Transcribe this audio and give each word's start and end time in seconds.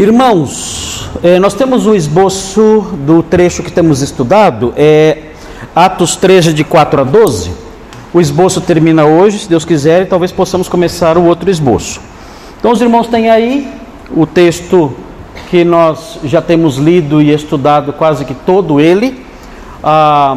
Irmãos, 0.00 1.10
eh, 1.22 1.38
nós 1.38 1.52
temos 1.52 1.86
o 1.86 1.94
esboço 1.94 2.86
do 3.04 3.22
trecho 3.22 3.62
que 3.62 3.70
temos 3.70 4.00
estudado, 4.00 4.72
é 4.74 5.24
Atos 5.76 6.16
13, 6.16 6.54
de 6.54 6.64
4 6.64 7.02
a 7.02 7.04
12. 7.04 7.52
O 8.10 8.18
esboço 8.18 8.62
termina 8.62 9.04
hoje, 9.04 9.40
se 9.40 9.46
Deus 9.50 9.62
quiser, 9.62 10.00
e 10.00 10.06
talvez 10.06 10.32
possamos 10.32 10.70
começar 10.70 11.18
o 11.18 11.24
outro 11.26 11.50
esboço. 11.50 12.00
Então, 12.58 12.72
os 12.72 12.80
irmãos 12.80 13.08
têm 13.08 13.28
aí 13.28 13.70
o 14.16 14.24
texto 14.24 14.90
que 15.50 15.64
nós 15.64 16.18
já 16.24 16.40
temos 16.40 16.78
lido 16.78 17.20
e 17.20 17.30
estudado 17.30 17.92
quase 17.92 18.24
que 18.24 18.32
todo 18.32 18.80
ele, 18.80 19.22
ah, 19.84 20.34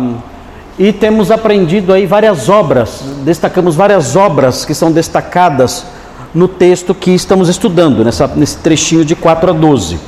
e 0.77 0.91
temos 0.91 1.31
aprendido 1.31 1.93
aí 1.93 2.05
várias 2.05 2.49
obras, 2.49 3.01
destacamos 3.23 3.77
várias 3.77 4.17
obras 4.17 4.65
que 4.65 4.73
são 4.73 4.91
destacadas 4.91 5.85
no 6.33 6.47
texto 6.47 6.95
que 6.95 7.11
estamos 7.11 7.49
estudando, 7.49 8.03
nessa, 8.03 8.27
nesse 8.27 8.57
trechinho 8.57 9.05
de 9.05 9.15
4 9.15 9.51
a 9.51 9.53
12, 9.53 9.99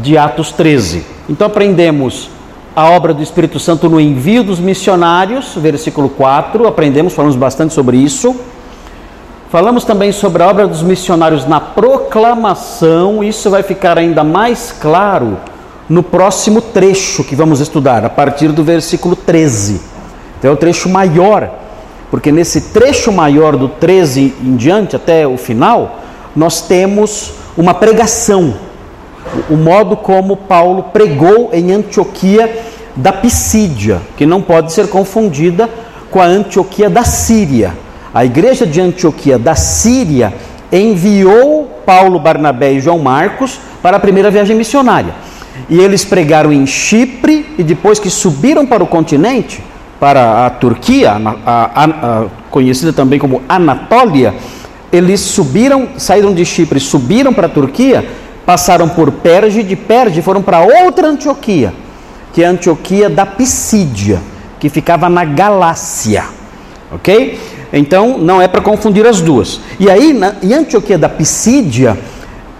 de 0.00 0.18
Atos 0.18 0.50
13. 0.52 1.04
Então 1.28 1.46
aprendemos 1.46 2.30
a 2.74 2.90
obra 2.90 3.14
do 3.14 3.22
Espírito 3.22 3.60
Santo 3.60 3.88
no 3.88 4.00
envio 4.00 4.42
dos 4.42 4.58
missionários, 4.58 5.54
versículo 5.56 6.08
4, 6.08 6.66
aprendemos, 6.66 7.12
falamos 7.12 7.36
bastante 7.36 7.72
sobre 7.72 7.96
isso. 7.96 8.34
Falamos 9.48 9.84
também 9.84 10.10
sobre 10.10 10.42
a 10.42 10.48
obra 10.48 10.66
dos 10.66 10.82
missionários 10.82 11.46
na 11.46 11.60
proclamação, 11.60 13.22
isso 13.22 13.48
vai 13.48 13.62
ficar 13.62 13.96
ainda 13.96 14.24
mais 14.24 14.72
claro 14.72 15.38
no 15.88 16.02
próximo 16.02 16.60
trecho 16.60 17.22
que 17.22 17.36
vamos 17.36 17.60
estudar, 17.60 18.04
a 18.04 18.10
partir 18.10 18.48
do 18.48 18.64
versículo 18.64 19.14
13. 19.14 19.80
Então 20.38 20.50
é 20.50 20.54
o 20.54 20.56
trecho 20.56 20.88
maior, 20.88 21.48
porque 22.14 22.30
nesse 22.30 22.60
trecho 22.60 23.10
maior 23.10 23.56
do 23.56 23.68
13 23.68 24.34
em 24.40 24.54
diante, 24.54 24.94
até 24.94 25.26
o 25.26 25.36
final, 25.36 25.98
nós 26.36 26.60
temos 26.60 27.32
uma 27.58 27.74
pregação, 27.74 28.54
o 29.50 29.56
modo 29.56 29.96
como 29.96 30.36
Paulo 30.36 30.84
pregou 30.92 31.50
em 31.52 31.72
Antioquia 31.72 32.56
da 32.94 33.12
Pisídia, 33.12 34.00
que 34.16 34.24
não 34.24 34.40
pode 34.40 34.72
ser 34.72 34.86
confundida 34.86 35.68
com 36.08 36.20
a 36.20 36.26
Antioquia 36.26 36.88
da 36.88 37.02
Síria. 37.02 37.74
A 38.14 38.24
igreja 38.24 38.64
de 38.64 38.80
Antioquia 38.80 39.36
da 39.36 39.56
Síria 39.56 40.32
enviou 40.70 41.68
Paulo, 41.84 42.20
Barnabé 42.20 42.74
e 42.74 42.80
João 42.80 43.00
Marcos 43.00 43.58
para 43.82 43.96
a 43.96 44.00
primeira 44.00 44.30
viagem 44.30 44.54
missionária. 44.54 45.12
E 45.68 45.80
eles 45.80 46.04
pregaram 46.04 46.52
em 46.52 46.64
Chipre 46.64 47.56
e 47.58 47.64
depois 47.64 47.98
que 47.98 48.08
subiram 48.08 48.64
para 48.64 48.84
o 48.84 48.86
continente, 48.86 49.60
para 50.04 50.44
a 50.44 50.50
Turquia, 50.50 51.12
a, 51.12 51.70
a, 51.74 51.84
a, 51.84 52.26
conhecida 52.50 52.92
também 52.92 53.18
como 53.18 53.40
Anatólia, 53.48 54.34
eles 54.92 55.18
subiram, 55.18 55.88
saíram 55.96 56.34
de 56.34 56.44
Chipre, 56.44 56.78
subiram 56.78 57.32
para 57.32 57.46
a 57.46 57.48
Turquia, 57.48 58.06
passaram 58.44 58.86
por 58.86 59.10
Perge, 59.10 59.62
de 59.62 59.74
Perge 59.74 60.20
foram 60.20 60.42
para 60.42 60.60
outra 60.60 61.08
Antioquia, 61.08 61.72
que 62.34 62.42
é 62.42 62.46
a 62.46 62.50
Antioquia 62.50 63.08
da 63.08 63.24
Pisídia, 63.24 64.20
que 64.60 64.68
ficava 64.68 65.08
na 65.08 65.24
Galácia, 65.24 66.24
ok? 66.92 67.40
Então, 67.72 68.18
não 68.18 68.42
é 68.42 68.46
para 68.46 68.60
confundir 68.60 69.06
as 69.06 69.22
duas. 69.22 69.58
E 69.80 69.88
aí, 69.88 70.12
na, 70.12 70.34
em 70.42 70.52
Antioquia 70.52 70.98
da 70.98 71.08
Pisídia, 71.08 71.98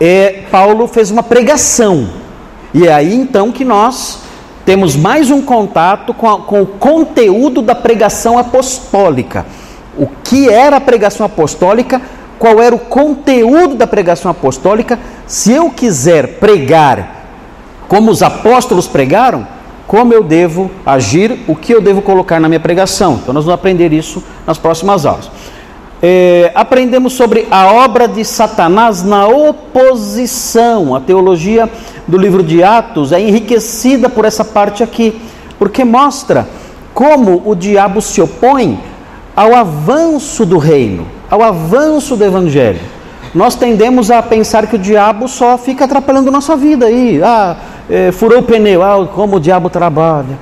é, 0.01 0.45
Paulo 0.51 0.89
fez 0.89 1.11
uma 1.11 1.23
pregação. 1.23 2.09
E 2.73 2.87
é 2.87 2.95
aí 2.95 3.15
então 3.15 3.53
que 3.53 3.67
nós 3.67 4.24
temos 4.65 4.97
mais 4.97 5.31
um 5.31 5.43
contato 5.43 6.15
com, 6.15 6.29
a, 6.29 6.41
com 6.41 6.63
o 6.63 6.67
conteúdo 6.67 7.61
da 7.61 7.75
pregação 7.75 8.39
apostólica. 8.39 9.45
O 9.97 10.07
que 10.07 10.49
era 10.49 10.77
a 10.77 10.81
pregação 10.81 11.27
apostólica? 11.27 12.01
Qual 12.39 12.61
era 12.61 12.75
o 12.75 12.79
conteúdo 12.79 13.75
da 13.75 13.87
pregação 13.87 14.31
apostólica? 14.31 14.99
Se 15.27 15.53
eu 15.53 15.71
quiser 15.71 16.39
pregar 16.39 17.25
como 17.89 18.11
os 18.11 18.23
apóstolos 18.23 18.87
pregaram, 18.87 19.47
como 19.87 20.13
eu 20.13 20.25
devo 20.25 20.71
agir, 20.85 21.39
o 21.47 21.55
que 21.55 21.73
eu 21.73 21.81
devo 21.81 22.01
colocar 22.01 22.41
na 22.41 22.49
minha 22.49 22.61
pregação. 22.61 23.21
Então, 23.23 23.35
nós 23.35 23.45
vamos 23.45 23.59
aprender 23.59 23.93
isso 23.93 24.23
nas 24.47 24.59
próximas 24.59 25.05
aulas. 25.05 25.31
É, 26.07 26.53
aprendemos 26.55 27.15
sobre 27.15 27.49
a 27.51 27.73
obra 27.73 28.07
de 28.07 28.23
Satanás 28.27 29.03
na 29.03 29.27
oposição. 29.27 30.95
A 30.95 31.01
teologia 31.01 31.67
do 32.07 32.19
livro 32.19 32.43
de 32.43 32.63
Atos 32.63 33.11
é 33.11 33.19
enriquecida 33.19 34.07
por 34.11 34.27
essa 34.27 34.45
parte 34.45 34.83
aqui, 34.83 35.19
porque 35.59 35.83
mostra 35.83 36.47
como 36.93 37.41
o 37.47 37.55
diabo 37.55 38.03
se 38.03 38.21
opõe 38.21 38.79
ao 39.35 39.55
avanço 39.55 40.45
do 40.45 40.59
reino, 40.59 41.07
ao 41.31 41.43
avanço 41.43 42.19
do 42.19 42.25
evangelho. 42.25 42.81
Nós 43.35 43.55
tendemos 43.55 44.11
a 44.11 44.23
pensar 44.23 44.67
que 44.67 44.77
o 44.77 44.79
diabo 44.79 45.27
só 45.27 45.57
fica 45.57 45.87
atrapalhando 45.87 46.31
nossa 46.31 46.55
vida 46.55 46.85
aí. 46.85 47.19
Ah, 47.25 47.57
é, 47.89 48.13
furou 48.13 48.41
o 48.41 48.43
pneu, 48.43 48.83
ah, 48.83 49.09
como 49.09 49.37
o 49.37 49.41
diabo 49.41 49.71
trabalha. 49.71 50.39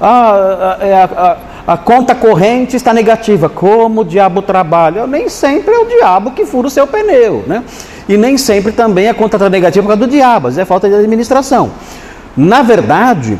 Ah, 0.00 0.78
a, 1.16 1.51
a, 1.66 1.76
conta 1.76 2.14
corrente 2.14 2.76
está 2.76 2.92
negativa, 2.92 3.48
como 3.48 4.00
o 4.00 4.04
diabo 4.04 4.42
trabalha. 4.42 5.06
Nem 5.06 5.28
sempre 5.28 5.74
é 5.74 5.78
o 5.78 5.84
diabo 5.86 6.32
que 6.32 6.44
fura 6.44 6.66
o 6.66 6.70
seu 6.70 6.86
pneu, 6.86 7.44
né? 7.46 7.62
E 8.08 8.16
nem 8.16 8.36
sempre 8.36 8.72
também 8.72 9.08
a 9.08 9.14
conta 9.14 9.36
está 9.36 9.48
negativa 9.48 9.82
por 9.82 9.88
causa 9.88 10.06
do 10.06 10.10
diabo, 10.10 10.48
é 10.48 10.64
falta 10.64 10.88
de 10.88 10.94
administração. 10.94 11.70
Na 12.36 12.62
verdade, 12.62 13.38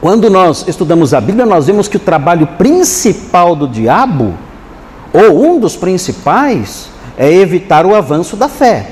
quando 0.00 0.30
nós 0.30 0.66
estudamos 0.68 1.12
a 1.12 1.20
Bíblia, 1.20 1.44
nós 1.44 1.66
vemos 1.66 1.88
que 1.88 1.96
o 1.96 2.00
trabalho 2.00 2.46
principal 2.46 3.56
do 3.56 3.66
diabo, 3.66 4.34
ou 5.12 5.44
um 5.44 5.58
dos 5.58 5.76
principais, 5.76 6.88
é 7.18 7.30
evitar 7.32 7.84
o 7.84 7.94
avanço 7.94 8.36
da 8.36 8.48
fé. 8.48 8.86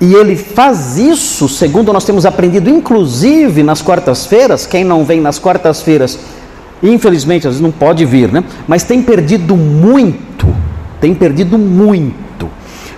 E 0.00 0.14
ele 0.14 0.34
faz 0.34 0.96
isso, 0.96 1.46
segundo 1.46 1.92
nós 1.92 2.04
temos 2.04 2.24
aprendido, 2.24 2.70
inclusive 2.70 3.62
nas 3.62 3.82
quartas-feiras. 3.82 4.64
Quem 4.64 4.82
não 4.82 5.04
vem 5.04 5.20
nas 5.20 5.38
quartas-feiras, 5.38 6.18
infelizmente, 6.82 7.46
às 7.46 7.54
vezes 7.54 7.60
não 7.60 7.70
pode 7.70 8.04
vir, 8.04 8.32
né? 8.32 8.44
Mas 8.66 8.82
tem 8.82 9.02
perdido 9.02 9.56
muito, 9.56 10.46
tem 11.00 11.14
perdido 11.14 11.58
muito. 11.58 12.48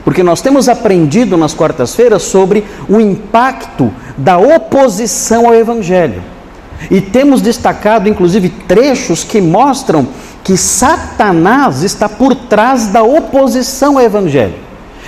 Porque 0.05 0.23
nós 0.23 0.41
temos 0.41 0.69
aprendido 0.69 1.37
nas 1.37 1.55
quartas-feiras 1.55 2.23
sobre 2.23 2.65
o 2.89 3.01
impacto 3.01 3.93
da 4.17 4.39
oposição 4.39 5.47
ao 5.47 5.55
Evangelho. 5.55 6.23
E 6.91 7.01
temos 7.01 7.41
destacado, 7.41 8.09
inclusive, 8.09 8.49
trechos 8.49 9.23
que 9.23 9.41
mostram 9.41 10.09
que 10.43 10.57
Satanás 10.57 11.83
está 11.83 12.09
por 12.09 12.35
trás 12.35 12.89
da 12.89 13.03
oposição 13.03 13.97
ao 13.97 14.05
Evangelho. 14.05 14.55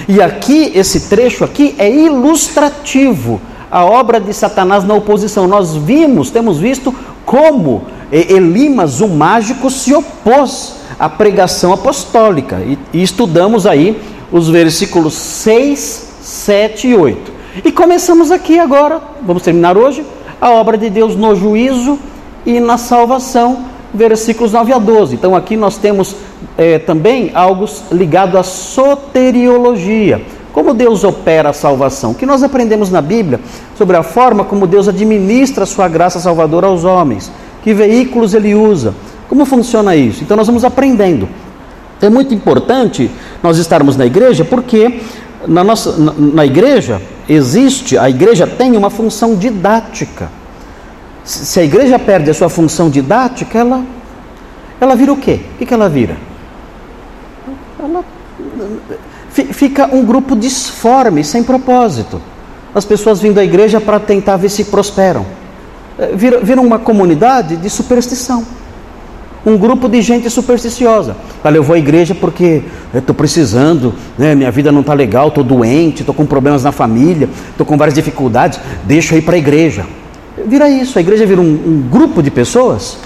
E 0.08 0.22
aqui, 0.22 0.72
esse 0.74 1.08
trecho 1.08 1.44
aqui 1.44 1.74
é 1.78 1.90
ilustrativo 1.90 3.40
a 3.70 3.84
obra 3.84 4.20
de 4.20 4.32
Satanás 4.32 4.84
na 4.84 4.94
oposição. 4.94 5.48
Nós 5.48 5.74
vimos, 5.74 6.30
temos 6.30 6.58
visto 6.58 6.94
como 7.24 7.86
Elimas, 8.14 9.00
o 9.00 9.08
mágico, 9.08 9.70
se 9.70 9.92
opôs 9.92 10.76
à 10.98 11.08
pregação 11.08 11.72
apostólica. 11.72 12.60
E, 12.60 12.78
e 12.92 13.02
estudamos 13.02 13.66
aí 13.66 14.00
os 14.30 14.48
versículos 14.48 15.14
6, 15.14 16.08
7 16.20 16.88
e 16.88 16.96
8. 16.96 17.32
E 17.64 17.72
começamos 17.72 18.30
aqui 18.30 18.58
agora, 18.58 19.00
vamos 19.22 19.42
terminar 19.42 19.76
hoje, 19.76 20.04
a 20.40 20.50
obra 20.50 20.76
de 20.76 20.90
Deus 20.90 21.16
no 21.16 21.34
juízo 21.34 21.98
e 22.44 22.60
na 22.60 22.76
salvação, 22.76 23.64
versículos 23.92 24.52
9 24.52 24.72
a 24.72 24.78
12. 24.78 25.14
Então 25.14 25.34
aqui 25.34 25.56
nós 25.56 25.76
temos 25.76 26.16
é, 26.56 26.78
também 26.78 27.30
algo 27.34 27.66
ligado 27.90 28.38
à 28.38 28.42
soteriologia. 28.42 30.22
Como 30.52 30.72
Deus 30.72 31.02
opera 31.02 31.50
a 31.50 31.52
salvação? 31.52 32.12
O 32.12 32.14
que 32.14 32.24
nós 32.24 32.42
aprendemos 32.42 32.90
na 32.90 33.00
Bíblia 33.00 33.40
sobre 33.76 33.96
a 33.96 34.04
forma 34.04 34.44
como 34.44 34.68
Deus 34.68 34.86
administra 34.86 35.64
a 35.64 35.66
sua 35.66 35.88
graça 35.88 36.20
salvadora 36.20 36.68
aos 36.68 36.84
homens? 36.84 37.30
Que 37.64 37.74
veículos 37.74 38.34
ele 38.34 38.54
usa? 38.54 38.94
Como 39.28 39.44
funciona 39.44 39.96
isso? 39.96 40.22
Então 40.22 40.36
nós 40.36 40.46
vamos 40.46 40.64
aprendendo. 40.64 41.28
É 42.00 42.10
muito 42.10 42.34
importante 42.34 43.10
nós 43.42 43.56
estarmos 43.56 43.96
na 43.96 44.04
igreja 44.04 44.44
porque 44.44 45.00
na, 45.48 45.64
nossa, 45.64 45.96
na, 45.96 46.12
na 46.12 46.46
igreja 46.46 47.00
existe, 47.26 47.96
a 47.96 48.08
igreja 48.08 48.46
tem 48.46 48.76
uma 48.76 48.90
função 48.90 49.34
didática. 49.34 50.30
Se 51.24 51.58
a 51.58 51.64
igreja 51.64 51.98
perde 51.98 52.30
a 52.30 52.34
sua 52.34 52.50
função 52.50 52.90
didática, 52.90 53.58
ela, 53.58 53.82
ela 54.78 54.94
vira 54.94 55.12
o 55.12 55.16
quê? 55.16 55.40
O 55.58 55.64
que 55.64 55.72
ela 55.72 55.88
vira? 55.88 56.16
ela 57.84 58.04
fica 59.30 59.88
um 59.94 60.04
grupo 60.04 60.36
disforme, 60.36 61.24
sem 61.24 61.42
propósito. 61.42 62.20
As 62.74 62.84
pessoas 62.84 63.20
vindo 63.20 63.38
à 63.38 63.44
igreja 63.44 63.80
para 63.80 64.00
tentar 64.00 64.36
ver 64.36 64.48
se 64.48 64.64
prosperam. 64.64 65.24
É, 65.98 66.14
vira, 66.14 66.40
vira 66.40 66.60
uma 66.60 66.78
comunidade 66.78 67.56
de 67.56 67.70
superstição. 67.70 68.44
Um 69.46 69.58
grupo 69.58 69.88
de 69.88 70.00
gente 70.00 70.30
supersticiosa. 70.30 71.16
Olha, 71.44 71.56
eu 71.56 71.62
vou 71.62 71.74
à 71.74 71.78
igreja 71.78 72.14
porque 72.14 72.62
estou 72.94 73.14
precisando, 73.14 73.94
né, 74.16 74.34
minha 74.34 74.50
vida 74.50 74.72
não 74.72 74.80
está 74.80 74.94
legal, 74.94 75.28
estou 75.28 75.44
doente, 75.44 76.00
estou 76.00 76.14
com 76.14 76.24
problemas 76.24 76.64
na 76.64 76.72
família, 76.72 77.28
estou 77.50 77.66
com 77.66 77.76
várias 77.76 77.94
dificuldades, 77.94 78.58
deixa 78.84 79.14
eu 79.14 79.18
ir 79.18 79.22
para 79.22 79.34
a 79.34 79.38
igreja. 79.38 79.84
Vira 80.46 80.68
isso, 80.68 80.98
a 80.98 81.00
igreja 81.02 81.26
vira 81.26 81.40
um, 81.40 81.44
um 81.44 81.88
grupo 81.90 82.22
de 82.22 82.30
pessoas 82.30 82.96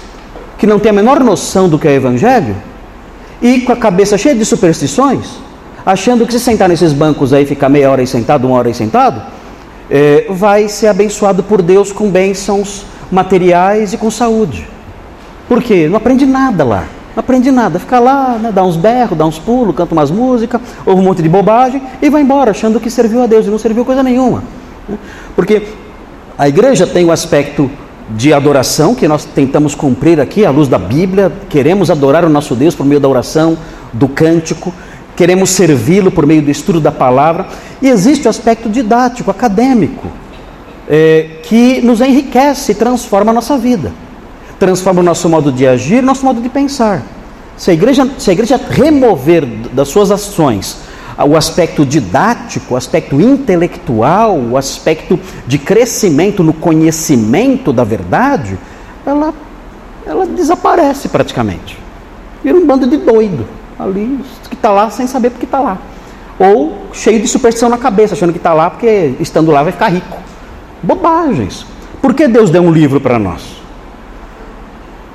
que 0.57 0.65
não 0.65 0.79
tem 0.79 0.91
a 0.91 0.93
menor 0.93 1.19
noção 1.23 1.67
do 1.67 1.77
que 1.77 1.87
é 1.87 1.93
evangelho 1.93 2.55
e 3.41 3.61
com 3.61 3.73
a 3.73 3.75
cabeça 3.75 4.17
cheia 4.17 4.33
de 4.33 4.45
superstições, 4.45 5.27
achando 5.85 6.25
que 6.25 6.33
se 6.33 6.39
sentar 6.39 6.69
nesses 6.69 6.93
bancos 6.93 7.33
aí, 7.33 7.45
ficar 7.45 7.69
meia 7.69 7.91
hora 7.91 8.01
aí 8.01 8.07
sentado, 8.07 8.47
uma 8.47 8.57
hora 8.57 8.69
aí 8.69 8.73
sentado, 8.73 9.21
é, 9.89 10.27
vai 10.29 10.67
ser 10.67 10.87
abençoado 10.87 11.43
por 11.43 11.61
Deus 11.61 11.91
com 11.91 12.09
bênçãos 12.09 12.85
materiais 13.11 13.93
e 13.93 13.97
com 13.97 14.11
saúde. 14.11 14.67
Por 15.47 15.63
quê? 15.63 15.87
Não 15.89 15.97
aprende 15.97 16.25
nada 16.25 16.63
lá. 16.63 16.85
Não 17.15 17.21
aprende 17.21 17.49
nada. 17.51 17.79
Fica 17.79 17.99
lá, 17.99 18.37
né, 18.37 18.51
dá 18.51 18.63
uns 18.63 18.77
berros, 18.77 19.17
dá 19.17 19.25
uns 19.25 19.39
pulos, 19.39 19.75
canta 19.75 19.93
umas 19.93 20.11
músicas, 20.11 20.61
ouve 20.85 21.01
um 21.01 21.03
monte 21.03 21.23
de 21.23 21.29
bobagem 21.29 21.81
e 22.01 22.09
vai 22.09 22.21
embora 22.21 22.51
achando 22.51 22.79
que 22.79 22.89
serviu 22.89 23.23
a 23.23 23.27
Deus 23.27 23.47
e 23.47 23.49
não 23.49 23.57
serviu 23.57 23.83
coisa 23.83 24.03
nenhuma. 24.03 24.43
Né? 24.87 24.97
Porque 25.35 25.63
a 26.37 26.47
igreja 26.47 26.85
tem 26.85 27.03
o 27.03 27.11
aspecto 27.11 27.69
de 28.11 28.33
adoração 28.33 28.95
que 28.95 29.07
nós 29.07 29.25
tentamos 29.25 29.75
cumprir 29.75 30.19
aqui 30.19 30.45
à 30.45 30.49
luz 30.49 30.67
da 30.67 30.79
Bíblia, 30.79 31.31
queremos 31.47 31.91
adorar 31.91 32.25
o 32.25 32.29
nosso 32.29 32.55
Deus 32.55 32.73
por 32.73 32.85
meio 32.85 32.99
da 32.99 33.07
oração, 33.07 33.57
do 33.93 34.07
cântico, 34.07 34.73
queremos 35.19 35.49
servi-lo 35.49 36.09
por 36.09 36.25
meio 36.25 36.41
do 36.41 36.49
estudo 36.49 36.79
da 36.79 36.93
palavra, 36.93 37.45
e 37.81 37.89
existe 37.89 38.25
o 38.25 38.29
aspecto 38.29 38.69
didático, 38.69 39.29
acadêmico, 39.29 40.07
é, 40.87 41.41
que 41.43 41.81
nos 41.81 41.99
enriquece 41.99 42.71
e 42.71 42.75
transforma 42.75 43.31
a 43.31 43.33
nossa 43.33 43.57
vida, 43.57 43.91
transforma 44.57 45.01
o 45.01 45.03
nosso 45.03 45.27
modo 45.27 45.51
de 45.51 45.67
agir, 45.67 46.01
nosso 46.01 46.23
modo 46.23 46.39
de 46.39 46.47
pensar. 46.47 47.03
Se 47.57 47.69
a 47.69 47.73
igreja, 47.73 48.09
se 48.17 48.29
a 48.29 48.33
igreja 48.33 48.57
remover 48.69 49.45
das 49.73 49.89
suas 49.89 50.09
ações 50.09 50.77
o 51.27 51.35
aspecto 51.35 51.85
didático, 51.85 52.75
o 52.75 52.77
aspecto 52.77 53.19
intelectual, 53.19 54.37
o 54.37 54.55
aspecto 54.55 55.19
de 55.45 55.57
crescimento 55.57 56.41
no 56.45 56.53
conhecimento 56.53 57.73
da 57.73 57.83
verdade, 57.83 58.57
ela, 59.05 59.33
ela 60.07 60.25
desaparece 60.25 61.09
praticamente. 61.09 61.77
Vira 62.41 62.57
um 62.57 62.65
bando 62.65 62.87
de 62.87 62.95
doido 62.95 63.58
ali, 63.79 64.19
que 64.49 64.55
está 64.55 64.69
lá 64.71 64.89
sem 64.89 65.07
saber 65.07 65.29
porque 65.29 65.45
está 65.45 65.59
lá. 65.59 65.77
Ou 66.37 66.87
cheio 66.93 67.21
de 67.21 67.27
superstição 67.27 67.69
na 67.69 67.77
cabeça, 67.77 68.13
achando 68.13 68.31
que 68.31 68.37
está 68.37 68.53
lá 68.53 68.69
porque 68.69 69.15
estando 69.19 69.51
lá 69.51 69.63
vai 69.63 69.71
ficar 69.71 69.87
rico. 69.87 70.17
Bobagens. 70.83 71.65
Por 72.01 72.13
que 72.13 72.27
Deus 72.27 72.49
deu 72.49 72.61
um 72.61 72.71
livro 72.71 72.99
para 73.01 73.17
nós? 73.19 73.59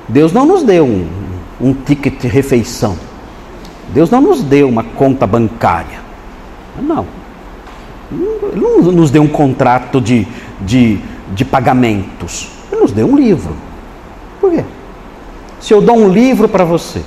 Deus 0.07 0.31
não 0.31 0.45
nos 0.45 0.63
deu 0.63 0.85
um, 0.85 1.07
um 1.59 1.73
ticket 1.73 2.21
de 2.21 2.27
refeição. 2.27 2.95
Deus 3.89 4.09
não 4.09 4.21
nos 4.21 4.43
deu 4.43 4.67
uma 4.67 4.83
conta 4.83 5.25
bancária. 5.25 5.99
Não. 6.81 7.05
Ele 8.11 8.61
não 8.61 8.91
nos 8.91 9.09
deu 9.09 9.23
um 9.23 9.27
contrato 9.27 9.99
de, 9.99 10.27
de, 10.61 10.99
de 11.33 11.43
pagamentos. 11.43 12.49
Ele 12.71 12.81
nos 12.81 12.91
deu 12.91 13.07
um 13.07 13.15
livro. 13.15 13.55
Por 14.39 14.51
quê? 14.51 14.63
Se 15.59 15.73
eu 15.73 15.81
dou 15.81 15.97
um 15.97 16.09
livro 16.09 16.47
para 16.47 16.63
você, 16.63 17.01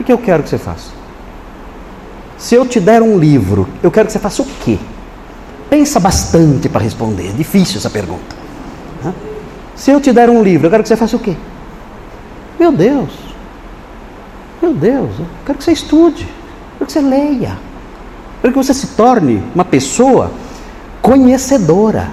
o 0.00 0.04
que 0.04 0.12
eu 0.12 0.18
quero 0.18 0.42
que 0.42 0.48
você 0.48 0.58
faça? 0.58 0.90
Se 2.38 2.54
eu 2.54 2.66
te 2.66 2.80
der 2.80 3.02
um 3.02 3.18
livro, 3.18 3.68
eu 3.82 3.90
quero 3.90 4.06
que 4.06 4.12
você 4.12 4.18
faça 4.18 4.42
o 4.42 4.46
quê? 4.64 4.78
Pensa 5.68 6.00
bastante 6.00 6.68
para 6.68 6.82
responder. 6.82 7.28
É 7.28 7.32
difícil 7.32 7.76
essa 7.76 7.90
pergunta. 7.90 8.40
Se 9.76 9.90
eu 9.90 10.00
te 10.00 10.12
der 10.12 10.28
um 10.28 10.42
livro, 10.42 10.66
eu 10.66 10.70
quero 10.70 10.82
que 10.82 10.88
você 10.88 10.96
faça 10.96 11.16
o 11.16 11.20
quê? 11.20 11.36
Meu 12.58 12.70
Deus, 12.70 13.10
meu 14.60 14.74
Deus, 14.74 15.10
eu 15.18 15.26
quero 15.46 15.56
que 15.56 15.64
você 15.64 15.72
estude, 15.72 16.24
eu 16.24 16.78
quero 16.80 16.86
que 16.86 16.92
você 16.92 17.00
leia, 17.00 17.48
eu 17.48 18.42
quero 18.42 18.52
que 18.52 18.58
você 18.58 18.74
se 18.74 18.88
torne 18.88 19.42
uma 19.54 19.64
pessoa 19.64 20.30
conhecedora. 21.00 22.10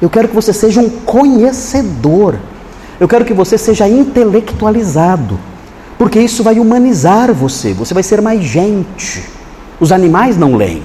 Eu 0.00 0.08
quero 0.08 0.28
que 0.28 0.34
você 0.34 0.52
seja 0.52 0.80
um 0.80 0.88
conhecedor. 0.88 2.36
Eu 2.98 3.06
quero 3.06 3.24
que 3.24 3.34
você 3.34 3.58
seja 3.58 3.86
intelectualizado, 3.86 5.38
porque 6.00 6.18
isso 6.18 6.42
vai 6.42 6.58
humanizar 6.58 7.30
você, 7.30 7.74
você 7.74 7.92
vai 7.92 8.02
ser 8.02 8.22
mais 8.22 8.42
gente. 8.42 9.22
Os 9.78 9.92
animais 9.92 10.34
não 10.34 10.56
leem, 10.56 10.82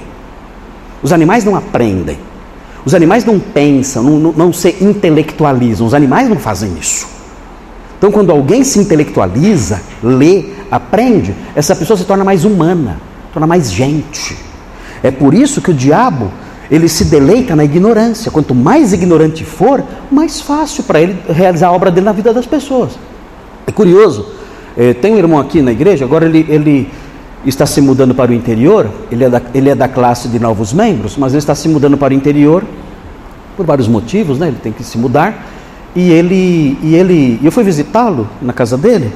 os 1.01 1.13
animais 1.13 1.45
não 1.45 1.55
aprendem, 1.55 2.19
os 2.83 2.93
animais 2.93 3.23
não 3.23 3.39
pensam, 3.39 4.03
não, 4.03 4.19
não, 4.19 4.31
não 4.33 4.51
se 4.51 4.75
intelectualizam, 4.81 5.87
os 5.87 5.93
animais 5.93 6.27
não 6.27 6.35
fazem 6.35 6.77
isso. 6.77 7.07
Então, 7.97 8.11
quando 8.11 8.29
alguém 8.29 8.65
se 8.65 8.77
intelectualiza, 8.77 9.81
lê, 10.03 10.47
aprende, 10.69 11.33
essa 11.55 11.73
pessoa 11.77 11.95
se 11.95 12.03
torna 12.03 12.25
mais 12.25 12.43
humana, 12.43 12.99
torna 13.31 13.47
mais 13.47 13.71
gente. 13.71 14.37
É 15.01 15.11
por 15.11 15.33
isso 15.33 15.61
que 15.61 15.71
o 15.71 15.73
diabo 15.73 16.29
ele 16.69 16.89
se 16.89 17.05
deleita 17.05 17.55
na 17.55 17.63
ignorância. 17.63 18.29
Quanto 18.29 18.53
mais 18.53 18.91
ignorante 18.91 19.45
for, 19.45 19.81
mais 20.11 20.41
fácil 20.41 20.83
para 20.83 20.99
ele 20.99 21.17
realizar 21.29 21.67
a 21.67 21.71
obra 21.71 21.89
dele 21.89 22.05
na 22.05 22.11
vida 22.11 22.33
das 22.33 22.45
pessoas. 22.45 22.99
É 23.65 23.71
curioso, 23.71 24.34
é, 24.77 24.93
tem 24.93 25.13
um 25.13 25.17
irmão 25.17 25.39
aqui 25.39 25.61
na 25.61 25.71
igreja, 25.71 26.05
agora 26.05 26.25
ele, 26.25 26.45
ele 26.49 26.89
está 27.45 27.65
se 27.65 27.79
mudando 27.81 28.13
para 28.13 28.31
o 28.31 28.33
interior, 28.33 28.89
ele 29.11 29.23
é, 29.23 29.29
da, 29.29 29.41
ele 29.53 29.69
é 29.69 29.75
da 29.75 29.87
classe 29.87 30.27
de 30.27 30.39
novos 30.39 30.73
membros, 30.73 31.15
mas 31.17 31.33
ele 31.33 31.39
está 31.39 31.55
se 31.55 31.69
mudando 31.69 31.97
para 31.97 32.13
o 32.13 32.15
interior 32.15 32.63
por 33.55 33.65
vários 33.65 33.87
motivos, 33.87 34.37
né? 34.37 34.47
ele 34.47 34.57
tem 34.61 34.71
que 34.71 34.83
se 34.83 34.97
mudar. 34.97 35.47
E 35.95 36.11
ele, 36.11 36.77
e 36.83 36.93
ele, 36.93 37.39
eu 37.41 37.51
fui 37.51 37.63
visitá-lo 37.63 38.27
na 38.41 38.51
casa 38.51 38.77
dele, 38.77 39.13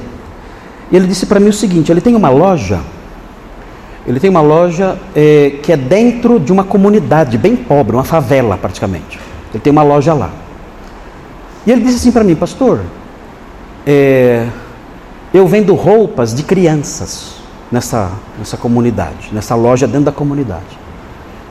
e 0.90 0.96
ele 0.96 1.06
disse 1.06 1.26
para 1.26 1.38
mim 1.38 1.48
o 1.48 1.52
seguinte: 1.52 1.92
ele 1.92 2.00
tem 2.00 2.16
uma 2.16 2.30
loja, 2.30 2.80
ele 4.06 4.18
tem 4.18 4.30
uma 4.30 4.40
loja 4.40 4.98
é, 5.14 5.58
que 5.62 5.72
é 5.72 5.76
dentro 5.76 6.40
de 6.40 6.50
uma 6.50 6.64
comunidade 6.64 7.36
bem 7.36 7.54
pobre, 7.54 7.94
uma 7.94 8.04
favela 8.04 8.56
praticamente. 8.56 9.20
Ele 9.52 9.62
tem 9.62 9.70
uma 9.70 9.82
loja 9.82 10.14
lá. 10.14 10.30
E 11.66 11.70
ele 11.70 11.82
disse 11.82 11.96
assim 11.96 12.12
para 12.12 12.24
mim, 12.24 12.34
pastor, 12.34 12.80
é, 13.86 14.46
eu 15.32 15.46
vendo 15.46 15.74
roupas 15.74 16.34
de 16.34 16.42
crianças 16.42 17.36
nessa, 17.70 18.12
nessa 18.38 18.56
comunidade, 18.56 19.30
nessa 19.32 19.54
loja 19.54 19.86
dentro 19.86 20.06
da 20.06 20.12
comunidade. 20.12 20.78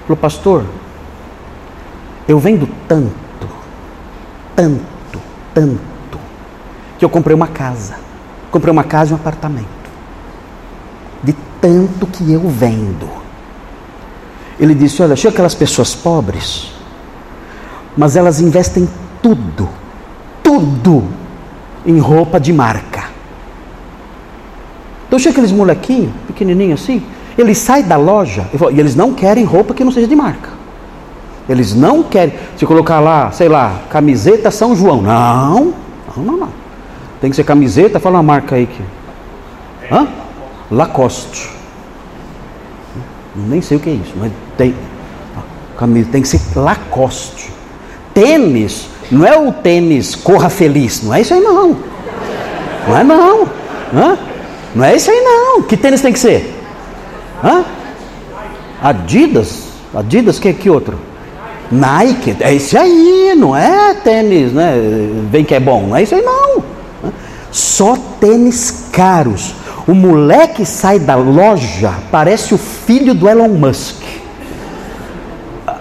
Falou, 0.04 0.18
pastor, 0.18 0.66
eu 2.28 2.40
vendo 2.40 2.68
tanto, 2.88 3.48
tanto 4.56 5.00
tanto 5.54 6.20
que 6.98 7.04
eu 7.04 7.10
comprei 7.10 7.36
uma 7.36 7.48
casa. 7.48 7.96
Comprei 8.52 8.72
uma 8.72 8.84
casa 8.84 9.12
e 9.12 9.14
um 9.14 9.16
apartamento. 9.16 9.68
De 11.24 11.34
tanto 11.62 12.08
que 12.08 12.32
eu 12.32 12.48
vendo. 12.48 13.10
Ele 14.60 14.74
disse: 14.74 15.02
Olha, 15.02 15.16
chega 15.16 15.34
aquelas 15.34 15.56
pessoas 15.56 15.96
pobres, 15.96 16.72
mas 17.96 18.16
elas 18.16 18.40
investem 18.40 18.88
tudo, 19.22 19.70
tudo 20.42 21.04
em 21.86 22.00
roupa 22.00 22.40
de 22.40 22.52
marca. 22.52 22.89
Então 25.20 25.34
chega 25.34 25.42
aqueles 25.42 25.52
molequinhos, 25.52 26.14
pequenininhos 26.28 26.82
assim, 26.82 27.04
eles 27.38 27.58
saem 27.58 27.84
da 27.84 27.98
loja 27.98 28.46
e 28.72 28.80
eles 28.80 28.96
não 28.96 29.14
querem 29.14 29.44
roupa 29.44 29.74
que 29.74 29.84
não 29.84 29.92
seja 29.92 30.08
de 30.08 30.16
marca. 30.16 30.50
Eles 31.50 31.76
não 31.76 32.02
querem. 32.04 32.34
Se 32.56 32.66
colocar 32.66 33.02
lá, 33.02 33.30
sei 33.30 33.50
lá, 33.50 33.82
camiseta 33.90 34.50
São 34.50 34.74
João. 34.74 35.02
Não, 35.02 35.74
não, 36.16 36.24
não, 36.24 36.38
não. 36.38 36.50
Tem 37.20 37.30
que 37.30 37.36
ser 37.36 37.44
camiseta, 37.44 38.00
fala 38.00 38.16
uma 38.16 38.24
marca 38.24 38.56
aí 38.56 38.66
que. 38.66 38.82
Hã? 39.94 40.08
Lacoste. 40.72 41.50
Nem 43.36 43.62
sei 43.62 43.76
o 43.76 43.80
que 43.82 43.90
é 43.90 43.94
isso, 43.94 44.14
mas 44.16 44.32
tem. 44.58 44.74
Camisa, 45.78 46.10
tem 46.14 46.22
que 46.22 46.30
ser 46.30 46.40
Lacoste. 46.56 47.52
Tênis, 48.14 48.88
não 49.12 49.26
é 49.26 49.38
o 49.38 49.52
tênis 49.52 50.16
corra 50.16 50.50
feliz, 50.50 51.04
não 51.04 51.14
é 51.14 51.20
isso 51.20 51.34
aí 51.34 51.42
não. 51.42 51.76
Não 52.88 52.98
é 52.98 53.04
não. 53.04 53.48
Hã? 53.94 54.29
Não 54.80 54.86
é 54.86 54.96
isso 54.96 55.12
aí 55.12 55.20
não. 55.20 55.62
Que 55.64 55.76
tênis 55.76 56.02
tem 56.02 56.14
que 56.14 56.20
ser? 56.20 56.56
Hã? 57.44 57.66
Adidas? 58.82 59.64
Adidas, 59.94 60.40
que, 60.40 60.54
que 60.54 60.70
outro? 60.70 60.98
Nike, 61.70 62.38
é 62.40 62.56
esse 62.56 62.78
aí, 62.78 63.36
não 63.38 63.54
é 63.54 63.94
tênis, 63.96 64.54
né? 64.54 64.74
Vem 65.30 65.44
que 65.44 65.54
é 65.54 65.60
bom, 65.60 65.88
não 65.88 65.98
é 65.98 66.04
isso 66.04 66.16
aí 66.16 66.22
não. 66.22 66.64
Só 67.52 67.98
tênis 68.22 68.86
caros. 68.94 69.54
O 69.86 69.94
moleque 69.94 70.66
sai 70.66 70.98
da 70.98 71.16
loja, 71.16 71.94
parece 72.10 72.54
o 72.54 72.58
filho 72.58 73.14
do 73.14 73.28
Elon 73.28 73.50
Musk. 73.50 74.02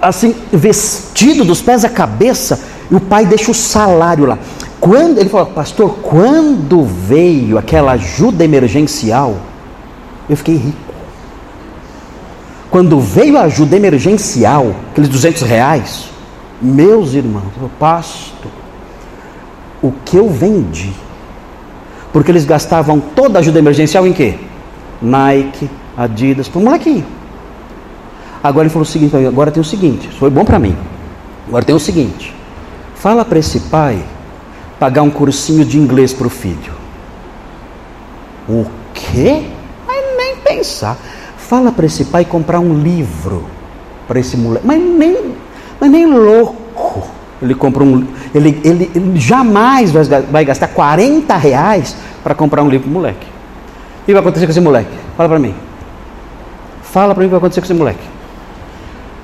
Assim, 0.02 0.34
vestido 0.52 1.44
dos 1.44 1.62
pés 1.62 1.84
à 1.84 1.88
cabeça, 1.88 2.60
e 2.90 2.96
o 2.96 3.00
pai 3.00 3.26
deixa 3.26 3.52
o 3.52 3.54
salário 3.54 4.26
lá. 4.26 4.38
Quando 4.80 5.18
ele 5.18 5.28
falou, 5.28 5.46
pastor, 5.46 5.96
quando 6.02 6.84
veio 6.84 7.58
aquela 7.58 7.92
ajuda 7.92 8.44
emergencial, 8.44 9.36
eu 10.28 10.36
fiquei 10.36 10.56
rico. 10.56 10.76
Quando 12.70 13.00
veio 13.00 13.38
a 13.38 13.42
ajuda 13.42 13.76
emergencial, 13.76 14.74
aqueles 14.90 15.08
200 15.08 15.42
reais, 15.42 16.10
meus 16.60 17.14
irmãos, 17.14 17.50
eu 17.60 17.70
o 19.80 19.92
que 20.04 20.16
eu 20.16 20.28
vendi, 20.28 20.92
porque 22.12 22.30
eles 22.30 22.44
gastavam 22.44 23.00
toda 23.00 23.38
a 23.38 23.40
ajuda 23.40 23.58
emergencial 23.58 24.06
em 24.06 24.12
quê? 24.12 24.34
Nike, 25.00 25.70
Adidas, 25.96 26.48
para 26.48 26.60
um 26.60 26.64
molequinho. 26.64 27.06
Agora 28.42 28.64
ele 28.66 28.72
falou 28.72 28.82
o 28.82 28.86
seguinte, 28.86 29.16
agora 29.16 29.50
tem 29.50 29.60
o 29.60 29.64
seguinte, 29.64 30.08
foi 30.18 30.30
bom 30.30 30.44
para 30.44 30.58
mim. 30.58 30.76
Agora 31.48 31.64
tem 31.64 31.74
o 31.74 31.80
seguinte, 31.80 32.34
fala 32.94 33.24
para 33.24 33.38
esse 33.38 33.60
pai 33.60 34.02
pagar 34.78 35.02
um 35.02 35.10
cursinho 35.10 35.64
de 35.64 35.78
inglês 35.78 36.12
para 36.12 36.26
o 36.26 36.30
filho. 36.30 36.72
O 38.48 38.64
quê? 38.94 39.44
Mas 39.86 40.04
nem 40.16 40.36
pensar. 40.36 40.96
Fala 41.36 41.72
para 41.72 41.86
esse 41.86 42.06
pai 42.06 42.24
comprar 42.24 42.60
um 42.60 42.74
livro 42.74 43.44
para 44.06 44.18
esse 44.20 44.36
moleque. 44.36 44.66
Mas 44.66 44.80
nem, 44.80 45.34
mas 45.80 45.90
nem 45.90 46.06
louco. 46.06 47.08
Ele 47.40 47.54
compra 47.54 47.84
um. 47.84 48.06
Ele, 48.34 48.60
ele, 48.64 48.90
ele 48.94 49.20
jamais 49.20 49.92
vai 49.92 50.44
gastar 50.44 50.68
40 50.68 51.36
reais 51.36 51.96
para 52.22 52.34
comprar 52.34 52.62
um 52.62 52.68
livro 52.68 52.88
para 52.88 52.90
o 52.90 52.94
moleque. 52.94 53.26
O 54.02 54.06
que 54.06 54.12
vai 54.12 54.20
acontecer 54.20 54.46
com 54.46 54.50
esse 54.50 54.60
moleque? 54.60 54.96
Fala 55.16 55.28
para 55.28 55.38
mim. 55.38 55.54
Fala 56.82 57.14
para 57.14 57.20
mim 57.22 57.26
o 57.26 57.28
que 57.28 57.32
vai 57.32 57.38
acontecer 57.38 57.60
com 57.60 57.66
esse 57.66 57.74
moleque. 57.74 58.04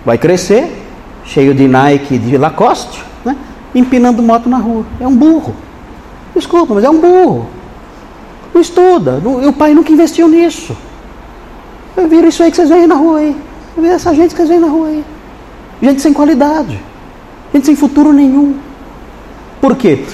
Vai 0.05 0.19
crescer, 0.19 0.71
cheio 1.25 1.55
de 1.55 1.67
Nike, 1.67 2.19
de 2.19 2.37
Lacoste, 2.37 3.03
né? 3.25 3.37
Empinando 3.75 4.23
moto 4.23 4.49
na 4.49 4.59
rua. 4.59 4.85
É 5.01 5.07
um 5.07 5.17
burro. 5.17 5.55
Desculpa, 6.35 6.75
mas 6.75 6.85
é 6.85 6.91
um 6.91 7.01
burro. 7.01 7.47
Não 8.53 8.61
estuda. 8.61 9.21
Não, 9.23 9.49
o 9.49 9.53
pai 9.53 9.75
nunca 9.75 9.93
investiu 9.93 10.29
nisso. 10.29 10.77
Vira 12.09 12.29
isso 12.29 12.43
aí 12.43 12.51
que 12.51 12.57
vocês 12.57 12.69
veem 12.69 12.87
na 12.87 12.95
rua 12.95 13.19
aí. 13.19 13.37
Vira 13.77 13.95
essa 13.95 14.15
gente 14.15 14.31
que 14.31 14.37
vocês 14.37 14.49
veem 14.49 14.61
na 14.61 14.69
rua 14.69 14.89
aí. 14.89 15.05
Gente 15.83 16.03
sem 16.03 16.13
qualidade. 16.13 16.81
Gente 17.53 17.67
sem 17.67 17.77
futuro 17.77 18.13
nenhum. 18.13 18.55
Por 19.61 19.77
quê? 19.77 20.05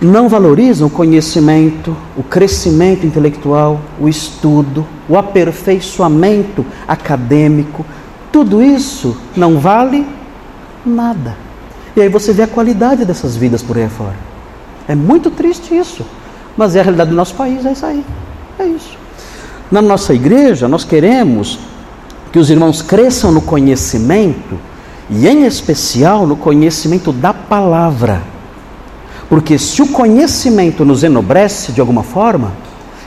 Não 0.00 0.28
valorizam 0.28 0.86
o 0.86 0.90
conhecimento, 0.90 1.96
o 2.16 2.22
crescimento 2.22 3.04
intelectual, 3.04 3.80
o 4.00 4.08
estudo, 4.08 4.86
o 5.08 5.16
aperfeiçoamento 5.16 6.64
acadêmico. 6.86 7.84
Tudo 8.30 8.62
isso 8.62 9.16
não 9.36 9.58
vale 9.58 10.06
nada. 10.86 11.47
E 11.98 12.02
aí 12.02 12.08
você 12.08 12.32
vê 12.32 12.44
a 12.44 12.46
qualidade 12.46 13.04
dessas 13.04 13.36
vidas 13.36 13.60
por 13.60 13.76
aí 13.76 13.88
fora. 13.88 14.14
É 14.86 14.94
muito 14.94 15.32
triste 15.32 15.76
isso. 15.76 16.06
Mas 16.56 16.76
é 16.76 16.80
a 16.80 16.82
realidade 16.84 17.10
do 17.10 17.16
nosso 17.16 17.34
país, 17.34 17.66
é 17.66 17.72
isso 17.72 17.84
aí. 17.84 18.04
É 18.56 18.64
isso. 18.64 18.96
Na 19.68 19.82
nossa 19.82 20.14
igreja, 20.14 20.68
nós 20.68 20.84
queremos 20.84 21.58
que 22.32 22.38
os 22.38 22.50
irmãos 22.50 22.82
cresçam 22.82 23.32
no 23.32 23.40
conhecimento, 23.40 24.56
e 25.10 25.26
em 25.26 25.44
especial 25.44 26.24
no 26.24 26.36
conhecimento 26.36 27.10
da 27.12 27.34
palavra. 27.34 28.22
Porque 29.28 29.58
se 29.58 29.82
o 29.82 29.88
conhecimento 29.88 30.84
nos 30.84 31.02
enobrece 31.02 31.72
de 31.72 31.80
alguma 31.80 32.04
forma, 32.04 32.52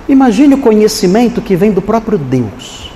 imagine 0.10 0.56
o 0.56 0.62
conhecimento 0.62 1.42
que 1.42 1.56
vem 1.56 1.72
do 1.72 1.82
próprio 1.82 2.18
Deus. 2.18 2.92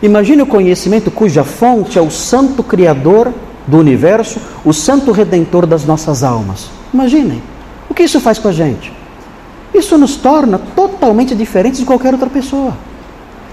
Imagine 0.00 0.42
o 0.42 0.46
conhecimento 0.46 1.10
cuja 1.10 1.42
fonte 1.42 1.98
é 1.98 2.02
o 2.02 2.12
Santo 2.12 2.62
Criador 2.62 3.32
do 3.66 3.78
universo, 3.78 4.40
o 4.64 4.72
Santo 4.72 5.10
Redentor 5.12 5.66
das 5.66 5.84
nossas 5.84 6.22
almas. 6.22 6.68
Imaginem. 6.92 7.42
O 7.88 7.94
que 7.94 8.04
isso 8.04 8.20
faz 8.20 8.38
com 8.38 8.48
a 8.48 8.52
gente? 8.52 8.92
Isso 9.74 9.98
nos 9.98 10.16
torna 10.16 10.58
totalmente 10.58 11.34
diferentes 11.34 11.80
de 11.80 11.86
qualquer 11.86 12.12
outra 12.12 12.28
pessoa. 12.30 12.74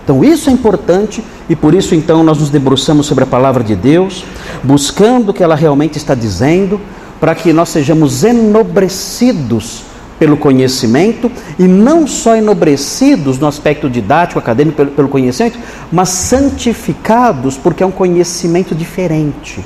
Então 0.04 0.24
isso 0.24 0.50
é 0.50 0.54
importante 0.54 1.24
e 1.50 1.56
por 1.56 1.74
isso 1.74 1.96
então 1.96 2.24
nós 2.24 2.40
nos 2.40 2.50
debruçamos 2.50 3.06
sobre 3.06 3.24
a 3.24 3.28
palavra 3.28 3.64
de 3.64 3.76
Deus, 3.76 4.24
buscando 4.62 5.30
o 5.30 5.34
que 5.34 5.44
ela 5.44 5.56
realmente 5.56 5.98
está 5.98 6.14
dizendo, 6.14 6.80
para 7.20 7.34
que 7.34 7.54
nós 7.54 7.70
sejamos 7.70 8.24
enobrecidos 8.24 9.84
pelo 10.20 10.38
conhecimento 10.38 11.32
e 11.58 11.64
não 11.64 12.06
só 12.06 12.36
enobrecidos 12.36 13.40
no 13.40 13.48
aspecto 13.48 13.90
didático, 13.90 14.40
acadêmico 14.40 14.78
pelo, 14.78 14.92
pelo 14.92 15.08
conhecimento, 15.08 15.58
mas 15.92 16.10
santificados 16.10 17.58
porque 17.58 17.82
é 17.84 17.86
um 17.86 17.92
conhecimento 17.92 18.76
diferente. 18.76 19.64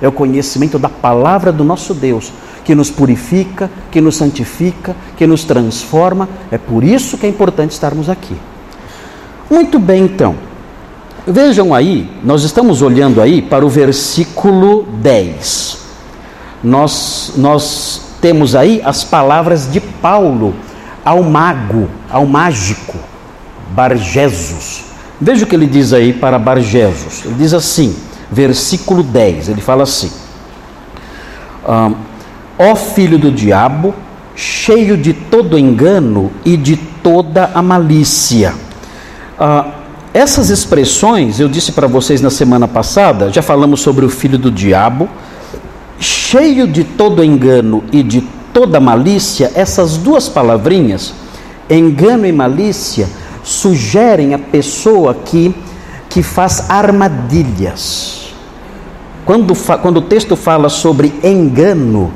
É 0.00 0.08
o 0.08 0.12
conhecimento 0.12 0.78
da 0.78 0.88
palavra 0.88 1.52
do 1.52 1.64
nosso 1.64 1.94
Deus, 1.94 2.32
que 2.64 2.74
nos 2.74 2.90
purifica, 2.90 3.70
que 3.90 4.00
nos 4.00 4.16
santifica, 4.16 4.94
que 5.16 5.26
nos 5.26 5.44
transforma. 5.44 6.28
É 6.50 6.58
por 6.58 6.84
isso 6.84 7.18
que 7.18 7.26
é 7.26 7.28
importante 7.28 7.72
estarmos 7.72 8.08
aqui. 8.08 8.36
Muito 9.50 9.78
bem, 9.78 10.04
então. 10.04 10.36
Vejam 11.26 11.74
aí, 11.74 12.10
nós 12.24 12.42
estamos 12.42 12.80
olhando 12.80 13.20
aí 13.20 13.42
para 13.42 13.64
o 13.64 13.68
versículo 13.68 14.86
10. 15.00 15.78
Nós, 16.62 17.34
nós 17.36 18.16
temos 18.20 18.54
aí 18.54 18.80
as 18.84 19.04
palavras 19.04 19.70
de 19.70 19.80
Paulo 19.80 20.54
ao 21.04 21.22
mago, 21.22 21.88
ao 22.10 22.26
mágico, 22.26 22.96
Barjesus. 23.70 24.84
Veja 25.20 25.44
o 25.44 25.48
que 25.48 25.54
ele 25.54 25.66
diz 25.66 25.92
aí 25.92 26.12
para 26.12 26.38
Barjesus. 26.38 27.24
Ele 27.24 27.34
diz 27.34 27.54
assim, 27.54 27.94
versículo 28.30 29.02
10, 29.02 29.48
ele 29.48 29.60
fala 29.60 29.82
assim: 29.84 30.10
Ó 32.58 32.74
filho 32.74 33.18
do 33.18 33.30
diabo, 33.30 33.94
cheio 34.34 34.96
de 34.96 35.12
todo 35.12 35.58
engano 35.58 36.30
e 36.44 36.56
de 36.56 36.76
toda 36.76 37.50
a 37.54 37.62
malícia. 37.62 38.54
Ah, 39.38 39.74
essas 40.12 40.50
expressões 40.50 41.38
eu 41.38 41.48
disse 41.48 41.72
para 41.72 41.86
vocês 41.86 42.20
na 42.20 42.30
semana 42.30 42.66
passada, 42.66 43.30
já 43.30 43.42
falamos 43.42 43.80
sobre 43.80 44.04
o 44.04 44.08
filho 44.08 44.38
do 44.38 44.50
diabo, 44.50 45.08
cheio 46.00 46.66
de 46.66 46.82
todo 46.82 47.22
engano 47.22 47.84
e 47.92 48.02
de 48.02 48.22
toda 48.52 48.80
malícia, 48.80 49.52
essas 49.54 49.96
duas 49.96 50.28
palavrinhas, 50.28 51.14
engano 51.70 52.26
e 52.26 52.32
malícia, 52.32 53.08
sugerem 53.44 54.34
a 54.34 54.38
pessoa 54.38 55.14
que, 55.14 55.54
que 56.08 56.22
faz 56.22 56.68
armadilhas. 56.68 58.17
Quando, 59.28 59.54
quando 59.82 59.98
o 59.98 60.00
texto 60.00 60.34
fala 60.36 60.70
sobre 60.70 61.12
engano, 61.22 62.10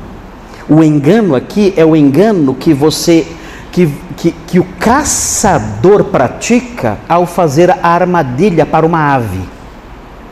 o 0.67 0.83
engano 0.83 1.35
aqui 1.35 1.71
é 1.77 1.85
o 1.85 1.95
engano 1.95 2.55
que 2.55 2.73
você 2.73 3.27
que, 3.71 3.87
que, 4.17 4.31
que 4.31 4.59
o 4.59 4.63
caçador 4.79 6.05
pratica 6.05 6.97
ao 7.07 7.27
fazer 7.27 7.69
a 7.69 7.87
armadilha 7.87 8.65
para 8.65 8.83
uma 8.83 9.13
ave. 9.13 9.41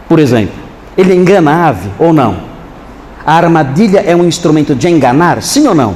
Por 0.09 0.17
exemplo, 0.17 0.55
ele 0.97 1.13
engana 1.13 1.51
a 1.51 1.67
ave 1.67 1.91
ou 1.99 2.11
não? 2.11 2.37
A 3.23 3.35
armadilha 3.35 3.99
é 3.99 4.15
um 4.15 4.25
instrumento 4.25 4.73
de 4.73 4.89
enganar, 4.89 5.39
sim 5.43 5.67
ou 5.67 5.75
não? 5.75 5.93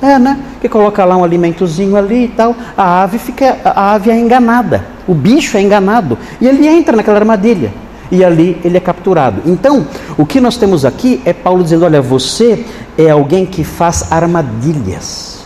É, 0.00 0.18
né? 0.18 0.40
Que 0.62 0.68
coloca 0.68 1.04
lá 1.04 1.14
um 1.14 1.24
alimentozinho 1.24 1.94
ali 1.94 2.24
e 2.24 2.28
tal, 2.28 2.56
a 2.74 3.02
ave 3.02 3.18
fica, 3.18 3.58
a 3.62 3.92
ave 3.92 4.10
é 4.10 4.18
enganada, 4.18 4.82
o 5.06 5.12
bicho 5.12 5.58
é 5.58 5.60
enganado 5.60 6.16
e 6.40 6.48
ele 6.48 6.66
entra 6.66 6.96
naquela 6.96 7.18
armadilha 7.18 7.81
e 8.12 8.22
ali 8.22 8.60
ele 8.62 8.76
é 8.76 8.80
capturado. 8.80 9.40
Então, 9.46 9.86
o 10.18 10.26
que 10.26 10.38
nós 10.38 10.58
temos 10.58 10.84
aqui 10.84 11.22
é 11.24 11.32
Paulo 11.32 11.64
dizendo: 11.64 11.86
olha, 11.86 12.02
você 12.02 12.64
é 12.96 13.08
alguém 13.10 13.46
que 13.46 13.64
faz 13.64 14.12
armadilhas. 14.12 15.40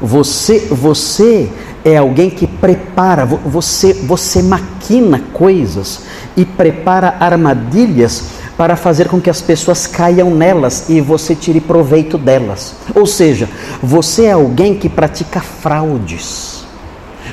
Você, 0.00 0.60
você 0.70 1.50
é 1.84 1.96
alguém 1.96 2.30
que 2.30 2.46
prepara, 2.46 3.24
você, 3.24 3.92
você 3.92 4.42
maquina 4.42 5.20
coisas 5.32 6.02
e 6.36 6.44
prepara 6.44 7.16
armadilhas 7.20 8.30
para 8.56 8.76
fazer 8.76 9.08
com 9.08 9.20
que 9.20 9.30
as 9.30 9.40
pessoas 9.40 9.86
caiam 9.86 10.30
nelas 10.30 10.88
e 10.88 11.00
você 11.00 11.34
tire 11.34 11.60
proveito 11.60 12.18
delas. 12.18 12.74
Ou 12.94 13.06
seja, 13.06 13.48
você 13.82 14.24
é 14.24 14.32
alguém 14.32 14.74
que 14.74 14.88
pratica 14.88 15.40
fraudes. 15.40 16.64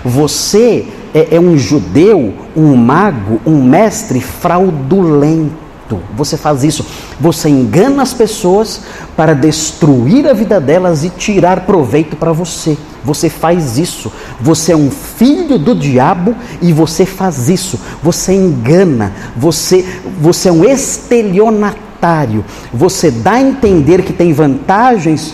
Você 0.04 0.88
é, 1.14 1.36
é 1.36 1.40
um 1.40 1.58
judeu, 1.58 2.34
um 2.56 2.76
mago, 2.76 3.40
um 3.46 3.62
mestre 3.64 4.22
fraudulento. 4.22 5.70
Você 6.16 6.38
faz 6.38 6.64
isso. 6.64 6.86
Você 7.20 7.50
engana 7.50 8.04
as 8.04 8.14
pessoas 8.14 8.82
para 9.16 9.34
destruir 9.34 10.28
a 10.28 10.34
vida 10.34 10.60
delas 10.62 11.04
e 11.04 11.10
tirar 11.10 11.62
proveito 11.62 12.16
para 12.16 12.32
você. 12.32 12.78
Você 13.04 13.30
faz 13.30 13.78
isso. 13.78 14.12
Você 14.40 14.72
é 14.72 14.76
um 14.76 14.92
filho 14.92 15.58
do 15.58 15.74
diabo 15.74 16.36
e 16.62 16.72
você 16.72 17.06
faz 17.06 17.50
isso. 17.50 17.80
Você 18.04 18.34
engana. 18.34 19.12
Você, 19.36 19.84
você 20.22 20.50
é 20.50 20.52
um 20.52 20.64
estelionatário. 20.64 22.46
Você 22.72 23.10
dá 23.10 23.34
a 23.34 23.42
entender 23.42 24.04
que 24.04 24.14
tem 24.14 24.32
vantagens 24.32 25.34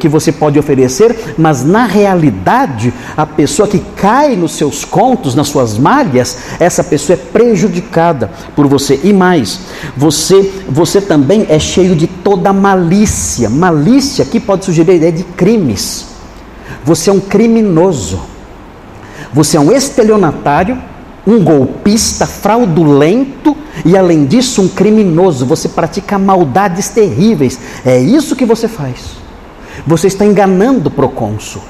que 0.00 0.08
você 0.08 0.32
pode 0.32 0.58
oferecer, 0.58 1.34
mas 1.36 1.64
na 1.64 1.84
realidade, 1.84 2.92
a 3.16 3.26
pessoa 3.26 3.68
que 3.68 3.78
cai 3.96 4.34
nos 4.34 4.52
seus 4.52 4.84
contos, 4.84 5.34
nas 5.34 5.48
suas 5.48 5.76
malhas, 5.78 6.38
essa 6.58 6.82
pessoa 6.82 7.14
é 7.14 7.32
prejudicada 7.32 8.30
por 8.54 8.66
você. 8.66 9.00
E 9.04 9.12
mais, 9.12 9.60
você, 9.96 10.52
você 10.68 11.00
também 11.00 11.46
é 11.48 11.58
cheio 11.58 11.94
de 11.94 12.06
toda 12.06 12.52
malícia. 12.52 13.50
Malícia 13.50 14.24
aqui 14.24 14.40
pode 14.40 14.64
sugerir 14.64 14.92
a 14.92 14.94
ideia 14.94 15.12
de 15.12 15.24
crimes. 15.24 16.06
Você 16.84 17.10
é 17.10 17.12
um 17.12 17.20
criminoso. 17.20 18.20
Você 19.32 19.56
é 19.56 19.60
um 19.60 19.70
estelionatário, 19.70 20.78
um 21.26 21.42
golpista 21.44 22.26
fraudulento 22.26 23.54
e, 23.84 23.96
além 23.96 24.24
disso, 24.24 24.62
um 24.62 24.68
criminoso. 24.68 25.44
Você 25.44 25.68
pratica 25.68 26.18
maldades 26.18 26.88
terríveis. 26.88 27.58
É 27.84 27.98
isso 28.00 28.34
que 28.34 28.46
você 28.46 28.68
faz. 28.68 29.25
Você 29.86 30.08
está 30.08 30.24
enganando 30.24 30.88
o 30.88 30.92
procônsul. 30.92 31.62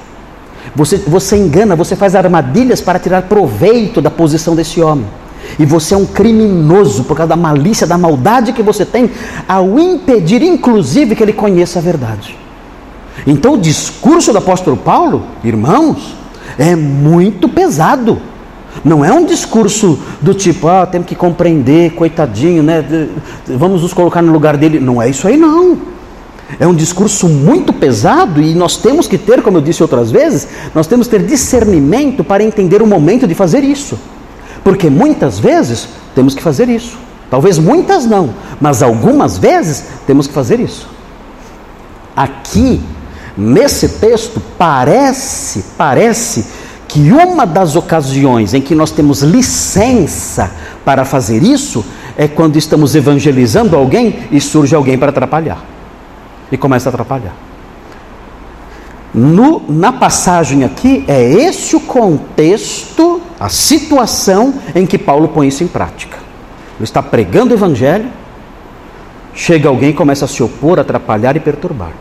Você, 0.75 0.97
você 0.97 1.37
engana, 1.37 1.75
você 1.75 1.95
faz 1.95 2.15
armadilhas 2.15 2.81
para 2.81 2.99
tirar 2.99 3.23
proveito 3.23 4.01
da 4.01 4.09
posição 4.09 4.55
desse 4.55 4.81
homem. 4.81 5.05
E 5.57 5.65
você 5.65 5.93
é 5.93 5.97
um 5.97 6.05
criminoso 6.05 7.03
por 7.03 7.15
causa 7.15 7.29
da 7.29 7.35
malícia, 7.35 7.87
da 7.87 7.97
maldade 7.97 8.53
que 8.53 8.61
você 8.61 8.85
tem, 8.85 9.09
ao 9.47 9.79
impedir, 9.79 10.41
inclusive, 10.41 11.15
que 11.15 11.23
ele 11.23 11.33
conheça 11.33 11.79
a 11.79 11.81
verdade. 11.81 12.37
Então, 13.25 13.53
o 13.53 13.57
discurso 13.57 14.31
do 14.31 14.37
apóstolo 14.37 14.77
Paulo, 14.77 15.23
irmãos, 15.43 16.15
é 16.57 16.75
muito 16.75 17.47
pesado. 17.47 18.19
Não 18.83 19.03
é 19.03 19.11
um 19.11 19.25
discurso 19.25 19.99
do 20.21 20.33
tipo, 20.33 20.67
ah, 20.67 20.85
temos 20.85 21.07
que 21.07 21.15
compreender, 21.15 21.93
coitadinho, 21.93 22.61
né? 22.61 22.83
Vamos 23.47 23.81
nos 23.81 23.93
colocar 23.93 24.21
no 24.21 24.31
lugar 24.31 24.55
dele. 24.57 24.79
Não 24.79 25.01
é 25.01 25.09
isso 25.09 25.27
aí, 25.27 25.37
não. 25.37 25.96
É 26.59 26.65
um 26.65 26.73
discurso 26.73 27.27
muito 27.27 27.73
pesado 27.73 28.41
e 28.41 28.55
nós 28.55 28.77
temos 28.77 29.07
que 29.07 29.17
ter, 29.17 29.41
como 29.41 29.57
eu 29.57 29.61
disse 29.61 29.83
outras 29.83 30.09
vezes, 30.09 30.47
nós 30.73 30.87
temos 30.87 31.07
que 31.07 31.17
ter 31.17 31.25
discernimento 31.25 32.23
para 32.23 32.43
entender 32.43 32.81
o 32.81 32.87
momento 32.87 33.27
de 33.27 33.35
fazer 33.35 33.63
isso. 33.63 33.99
Porque 34.63 34.89
muitas 34.89 35.39
vezes 35.39 35.87
temos 36.15 36.33
que 36.33 36.41
fazer 36.41 36.69
isso. 36.69 36.97
Talvez 37.29 37.59
muitas 37.59 38.05
não, 38.05 38.33
mas 38.61 38.81
algumas 38.81 39.37
vezes 39.37 39.83
temos 40.05 40.27
que 40.27 40.33
fazer 40.33 40.59
isso. 40.59 40.89
Aqui, 42.15 42.81
nesse 43.37 43.89
texto, 43.89 44.41
parece, 44.57 45.65
parece 45.77 46.45
que 46.87 47.11
uma 47.11 47.45
das 47.45 47.75
ocasiões 47.75 48.53
em 48.53 48.61
que 48.61 48.73
nós 48.73 48.91
temos 48.91 49.21
licença 49.21 50.49
para 50.85 51.03
fazer 51.03 51.43
isso 51.43 51.85
é 52.17 52.27
quando 52.27 52.55
estamos 52.55 52.95
evangelizando 52.95 53.75
alguém 53.75 54.19
e 54.31 54.39
surge 54.39 54.73
alguém 54.73 54.97
para 54.97 55.09
atrapalhar. 55.09 55.76
E 56.51 56.57
começa 56.57 56.89
a 56.89 56.91
atrapalhar. 56.91 57.33
No, 59.13 59.63
na 59.67 59.91
passagem 59.91 60.63
aqui, 60.63 61.03
é 61.07 61.21
esse 61.23 61.75
o 61.75 61.79
contexto, 61.79 63.21
a 63.39 63.49
situação 63.49 64.53
em 64.75 64.85
que 64.85 64.97
Paulo 64.97 65.29
põe 65.29 65.47
isso 65.47 65.63
em 65.63 65.67
prática. 65.67 66.17
Ele 66.75 66.83
está 66.83 67.01
pregando 67.01 67.53
o 67.53 67.57
evangelho, 67.57 68.09
chega 69.33 69.69
alguém 69.69 69.89
e 69.89 69.93
começa 69.93 70.25
a 70.25 70.27
se 70.27 70.43
opor, 70.43 70.79
atrapalhar 70.79 71.35
e 71.35 71.39
perturbar. 71.39 71.91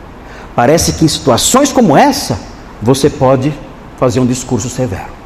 Parece 0.54 0.94
que 0.94 1.04
em 1.04 1.08
situações 1.08 1.72
como 1.72 1.96
essa, 1.96 2.38
você 2.82 3.08
pode 3.08 3.52
fazer 3.98 4.20
um 4.20 4.26
discurso 4.26 4.68
severo. 4.68 5.16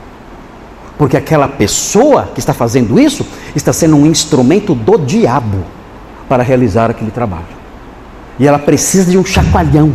Porque 0.96 1.16
aquela 1.16 1.48
pessoa 1.48 2.28
que 2.34 2.40
está 2.40 2.52
fazendo 2.52 3.00
isso 3.00 3.26
está 3.56 3.72
sendo 3.72 3.96
um 3.96 4.06
instrumento 4.06 4.74
do 4.74 4.98
diabo 4.98 5.64
para 6.28 6.42
realizar 6.42 6.90
aquele 6.90 7.10
trabalho. 7.10 7.59
E 8.40 8.46
ela 8.46 8.58
precisa 8.58 9.10
de 9.10 9.18
um 9.18 9.24
chacoalhão, 9.24 9.92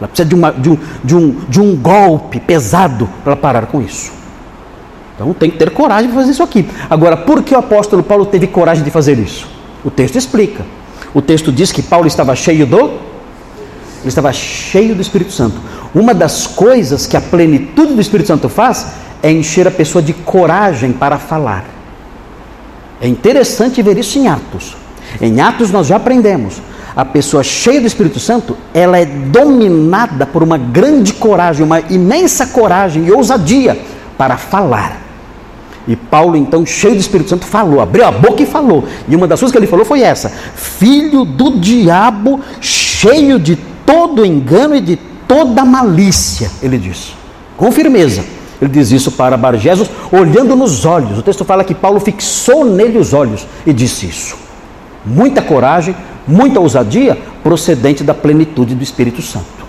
ela 0.00 0.08
precisa 0.08 0.28
de, 0.28 0.34
uma, 0.34 0.50
de, 0.50 0.68
um, 0.68 0.78
de, 1.04 1.16
um, 1.16 1.30
de 1.48 1.60
um 1.60 1.76
golpe 1.76 2.40
pesado 2.40 3.08
para 3.22 3.36
parar 3.36 3.66
com 3.66 3.80
isso. 3.80 4.12
Então 5.14 5.32
tem 5.32 5.48
que 5.48 5.56
ter 5.56 5.70
coragem 5.70 6.08
de 6.08 6.14
fazer 6.14 6.32
isso 6.32 6.42
aqui. 6.42 6.68
Agora, 6.90 7.16
por 7.16 7.44
que 7.44 7.54
o 7.54 7.58
apóstolo 7.58 8.02
Paulo 8.02 8.26
teve 8.26 8.48
coragem 8.48 8.82
de 8.82 8.90
fazer 8.90 9.16
isso? 9.16 9.46
O 9.84 9.92
texto 9.92 10.16
explica. 10.16 10.64
O 11.14 11.22
texto 11.22 11.52
diz 11.52 11.70
que 11.70 11.82
Paulo 11.82 12.08
estava 12.08 12.34
cheio 12.34 12.66
do. 12.66 12.80
Ele 12.80 14.08
estava 14.08 14.32
cheio 14.32 14.96
do 14.96 15.00
Espírito 15.00 15.30
Santo. 15.30 15.56
Uma 15.94 16.12
das 16.12 16.48
coisas 16.48 17.06
que 17.06 17.16
a 17.16 17.20
plenitude 17.20 17.94
do 17.94 18.00
Espírito 18.00 18.26
Santo 18.26 18.48
faz 18.48 18.88
é 19.22 19.30
encher 19.30 19.68
a 19.68 19.70
pessoa 19.70 20.02
de 20.02 20.12
coragem 20.12 20.92
para 20.92 21.16
falar. 21.16 21.64
É 23.00 23.06
interessante 23.06 23.80
ver 23.80 23.96
isso 23.96 24.18
em 24.18 24.26
Atos. 24.26 24.76
Em 25.20 25.40
Atos 25.40 25.70
nós 25.70 25.86
já 25.86 25.96
aprendemos. 25.96 26.60
A 26.96 27.04
pessoa 27.04 27.42
cheia 27.42 27.80
do 27.80 27.86
Espírito 27.86 28.20
Santo, 28.20 28.56
ela 28.72 28.98
é 28.98 29.04
dominada 29.04 30.24
por 30.24 30.42
uma 30.42 30.56
grande 30.56 31.12
coragem, 31.12 31.64
uma 31.64 31.80
imensa 31.80 32.46
coragem 32.46 33.04
e 33.06 33.12
ousadia 33.12 33.76
para 34.16 34.36
falar. 34.36 35.00
E 35.86 35.96
Paulo, 35.96 36.36
então, 36.36 36.64
cheio 36.64 36.94
do 36.94 37.00
Espírito 37.00 37.30
Santo, 37.30 37.44
falou, 37.44 37.80
abriu 37.80 38.06
a 38.06 38.10
boca 38.10 38.42
e 38.42 38.46
falou. 38.46 38.84
E 39.08 39.14
uma 39.14 39.26
das 39.26 39.40
coisas 39.40 39.52
que 39.52 39.58
ele 39.58 39.66
falou 39.66 39.84
foi 39.84 40.00
essa: 40.02 40.30
Filho 40.54 41.24
do 41.24 41.58
diabo, 41.58 42.40
cheio 42.60 43.38
de 43.38 43.56
todo 43.84 44.24
engano 44.24 44.76
e 44.76 44.80
de 44.80 44.96
toda 45.26 45.64
malícia, 45.64 46.50
ele 46.62 46.78
diz, 46.78 47.14
com 47.56 47.70
firmeza. 47.72 48.24
Ele 48.60 48.70
diz 48.70 48.92
isso 48.92 49.10
para 49.12 49.36
Bargesos, 49.36 49.90
olhando 50.10 50.56
nos 50.56 50.86
olhos. 50.86 51.18
O 51.18 51.22
texto 51.22 51.44
fala 51.44 51.64
que 51.64 51.74
Paulo 51.74 52.00
fixou 52.00 52.64
nele 52.64 52.98
os 52.98 53.12
olhos 53.12 53.46
e 53.66 53.72
disse 53.72 54.06
isso. 54.06 54.36
Muita 55.04 55.42
coragem, 55.42 55.94
muita 56.26 56.60
ousadia, 56.60 57.16
procedente 57.42 58.02
da 58.02 58.14
plenitude 58.14 58.74
do 58.74 58.82
Espírito 58.82 59.22
Santo. 59.22 59.64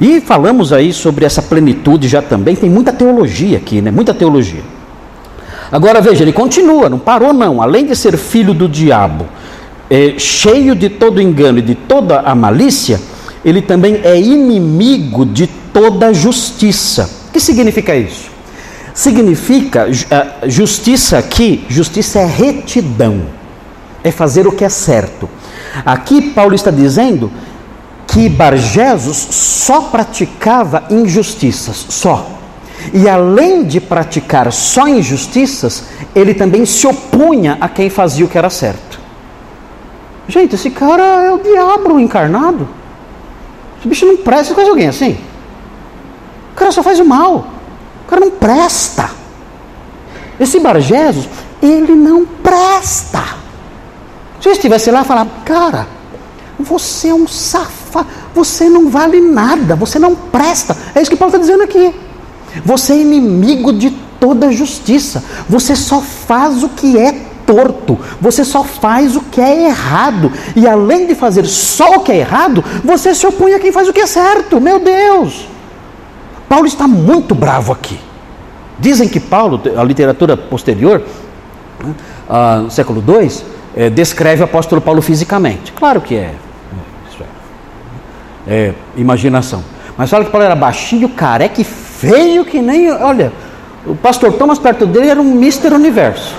E 0.00 0.20
falamos 0.20 0.72
aí 0.72 0.92
sobre 0.92 1.24
essa 1.24 1.40
plenitude 1.40 2.08
já 2.08 2.20
também, 2.20 2.56
tem 2.56 2.68
muita 2.68 2.92
teologia 2.92 3.56
aqui, 3.56 3.80
né? 3.80 3.90
Muita 3.90 4.12
teologia. 4.12 4.62
Agora 5.70 6.00
veja, 6.00 6.22
ele 6.22 6.32
continua, 6.32 6.88
não 6.88 6.98
parou 6.98 7.32
não. 7.32 7.62
Além 7.62 7.86
de 7.86 7.96
ser 7.96 8.16
filho 8.16 8.52
do 8.52 8.68
diabo, 8.68 9.26
é, 9.90 10.14
cheio 10.18 10.74
de 10.74 10.88
todo 10.88 11.20
engano 11.20 11.58
e 11.58 11.62
de 11.62 11.74
toda 11.74 12.20
a 12.20 12.34
malícia, 12.34 13.00
ele 13.44 13.62
também 13.62 14.00
é 14.02 14.18
inimigo 14.18 15.24
de 15.24 15.46
toda 15.46 16.12
justiça. 16.12 17.10
O 17.28 17.32
que 17.32 17.40
significa 17.40 17.94
isso? 17.94 18.30
Significa, 18.94 19.88
justiça 20.46 21.18
aqui, 21.18 21.64
justiça 21.68 22.20
é 22.20 22.26
retidão, 22.26 23.22
é 24.04 24.12
fazer 24.12 24.46
o 24.46 24.52
que 24.52 24.64
é 24.64 24.68
certo. 24.68 25.28
Aqui 25.84 26.30
Paulo 26.30 26.54
está 26.54 26.70
dizendo 26.70 27.30
que 28.06 28.28
Barjesus 28.28 29.16
só 29.16 29.82
praticava 29.82 30.84
injustiças, 30.90 31.86
só. 31.88 32.30
E 32.92 33.08
além 33.08 33.64
de 33.64 33.80
praticar 33.80 34.52
só 34.52 34.86
injustiças, 34.86 35.84
ele 36.14 36.34
também 36.34 36.66
se 36.66 36.86
opunha 36.86 37.56
a 37.60 37.68
quem 37.68 37.88
fazia 37.88 38.24
o 38.24 38.28
que 38.28 38.36
era 38.36 38.50
certo. 38.50 39.00
Gente, 40.28 40.54
esse 40.54 40.70
cara 40.70 41.02
é 41.02 41.32
o 41.32 41.38
diabo 41.38 41.98
encarnado. 41.98 42.68
Esse 43.78 43.88
bicho 43.88 44.06
não 44.06 44.16
presta. 44.18 44.46
Você 44.46 44.54
conhece 44.54 44.70
alguém 44.70 44.88
assim? 44.88 45.18
O 46.52 46.54
cara 46.54 46.72
só 46.72 46.82
faz 46.82 47.00
o 47.00 47.04
mal. 47.04 47.46
O 48.04 48.08
cara 48.08 48.20
não 48.20 48.30
presta. 48.30 49.10
Esse 50.38 50.60
Bargesos, 50.60 51.28
ele 51.62 51.94
não 51.94 52.24
presta. 52.24 53.43
Se 54.44 54.50
eu 54.50 54.52
estivesse 54.52 54.90
lá 54.90 55.02
falar, 55.04 55.26
cara, 55.42 55.86
você 56.60 57.08
é 57.08 57.14
um 57.14 57.26
safado, 57.26 58.06
você 58.34 58.68
não 58.68 58.90
vale 58.90 59.18
nada, 59.18 59.74
você 59.74 59.98
não 59.98 60.14
presta. 60.14 60.76
É 60.94 61.00
isso 61.00 61.10
que 61.10 61.16
Paulo 61.16 61.34
está 61.34 61.38
dizendo 61.38 61.62
aqui. 61.62 61.94
Você 62.62 62.92
é 62.92 62.98
inimigo 62.98 63.72
de 63.72 63.88
toda 64.20 64.52
justiça. 64.52 65.24
Você 65.48 65.74
só 65.74 66.02
faz 66.02 66.62
o 66.62 66.68
que 66.68 66.98
é 66.98 67.12
torto, 67.46 67.98
você 68.20 68.44
só 68.44 68.62
faz 68.62 69.16
o 69.16 69.22
que 69.22 69.40
é 69.40 69.68
errado, 69.68 70.30
e 70.54 70.68
além 70.68 71.06
de 71.06 71.14
fazer 71.14 71.46
só 71.46 71.96
o 71.96 72.00
que 72.00 72.12
é 72.12 72.18
errado, 72.18 72.62
você 72.84 73.14
se 73.14 73.26
opõe 73.26 73.54
a 73.54 73.58
quem 73.58 73.72
faz 73.72 73.88
o 73.88 73.94
que 73.94 74.00
é 74.00 74.06
certo. 74.06 74.60
Meu 74.60 74.78
Deus! 74.78 75.48
Paulo 76.50 76.66
está 76.66 76.86
muito 76.86 77.34
bravo 77.34 77.72
aqui. 77.72 77.98
Dizem 78.78 79.08
que 79.08 79.20
Paulo, 79.20 79.62
a 79.74 79.82
literatura 79.82 80.36
posterior, 80.36 81.02
no 82.62 82.70
século 82.70 83.02
II, 83.08 83.53
é, 83.76 83.90
descreve 83.90 84.42
o 84.42 84.44
apóstolo 84.44 84.80
Paulo 84.80 85.02
fisicamente. 85.02 85.72
Claro 85.72 86.00
que 86.00 86.16
é, 86.16 86.34
é, 88.46 88.52
é 88.54 88.74
imaginação. 88.96 89.62
Mas 89.96 90.10
fala 90.10 90.24
que 90.24 90.30
Paulo 90.30 90.44
era 90.44 90.56
baixinho, 90.56 91.08
careca 91.08 91.60
e 91.60 91.64
feio 91.64 92.44
que 92.44 92.60
nem. 92.60 92.90
Olha, 92.90 93.32
o 93.86 93.94
pastor 93.94 94.32
Thomas 94.32 94.58
perto 94.58 94.86
dele 94.86 95.08
era 95.08 95.20
um 95.20 95.24
Mister 95.24 95.72
Universo. 95.72 96.34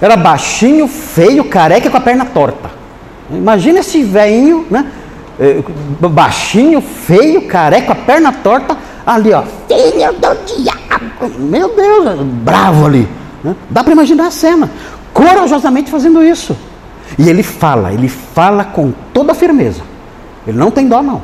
Era 0.00 0.16
baixinho, 0.16 0.88
feio, 0.88 1.44
careca 1.44 1.88
com 1.88 1.96
a 1.96 2.00
perna 2.00 2.24
torta. 2.24 2.70
Imagina 3.30 3.80
esse 3.80 4.02
velhinho, 4.02 4.66
né? 4.70 4.86
É, 5.38 5.62
baixinho, 6.08 6.80
feio, 6.80 7.46
careca, 7.46 7.86
com 7.86 7.92
a 7.92 7.94
perna 7.94 8.32
torta, 8.32 8.76
ali, 9.06 9.32
ó. 9.32 9.42
Filho 9.68 10.12
do 10.12 10.54
diabo! 10.54 11.38
Meu 11.38 11.74
Deus, 11.74 12.20
bravo 12.20 12.86
ali. 12.86 13.08
Né? 13.42 13.56
Dá 13.70 13.82
para 13.82 13.92
imaginar 13.92 14.26
a 14.26 14.30
cena. 14.30 14.70
Corajosamente 15.28 15.90
fazendo 15.90 16.22
isso. 16.22 16.56
E 17.18 17.28
ele 17.28 17.42
fala, 17.42 17.92
ele 17.92 18.08
fala 18.08 18.64
com 18.64 18.92
toda 19.12 19.34
firmeza. 19.34 19.82
Ele 20.46 20.58
não 20.58 20.70
tem 20.70 20.88
dó, 20.88 21.02
não. 21.02 21.22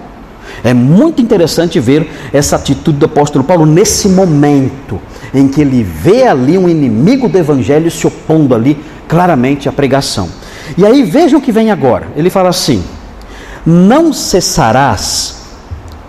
É 0.62 0.72
muito 0.72 1.20
interessante 1.20 1.78
ver 1.78 2.10
essa 2.32 2.56
atitude 2.56 2.98
do 2.98 3.06
apóstolo 3.06 3.44
Paulo 3.44 3.66
nesse 3.66 4.08
momento 4.08 5.00
em 5.34 5.46
que 5.48 5.60
ele 5.60 5.82
vê 5.82 6.26
ali 6.26 6.56
um 6.56 6.68
inimigo 6.68 7.28
do 7.28 7.38
evangelho 7.38 7.90
se 7.90 8.06
opondo 8.06 8.54
ali 8.54 8.78
claramente 9.06 9.68
à 9.68 9.72
pregação. 9.72 10.28
E 10.76 10.84
aí 10.84 11.02
vejam 11.02 11.38
o 11.38 11.42
que 11.42 11.52
vem 11.52 11.70
agora. 11.70 12.08
Ele 12.16 12.30
fala 12.30 12.48
assim: 12.48 12.82
Não 13.64 14.12
cessarás 14.12 15.42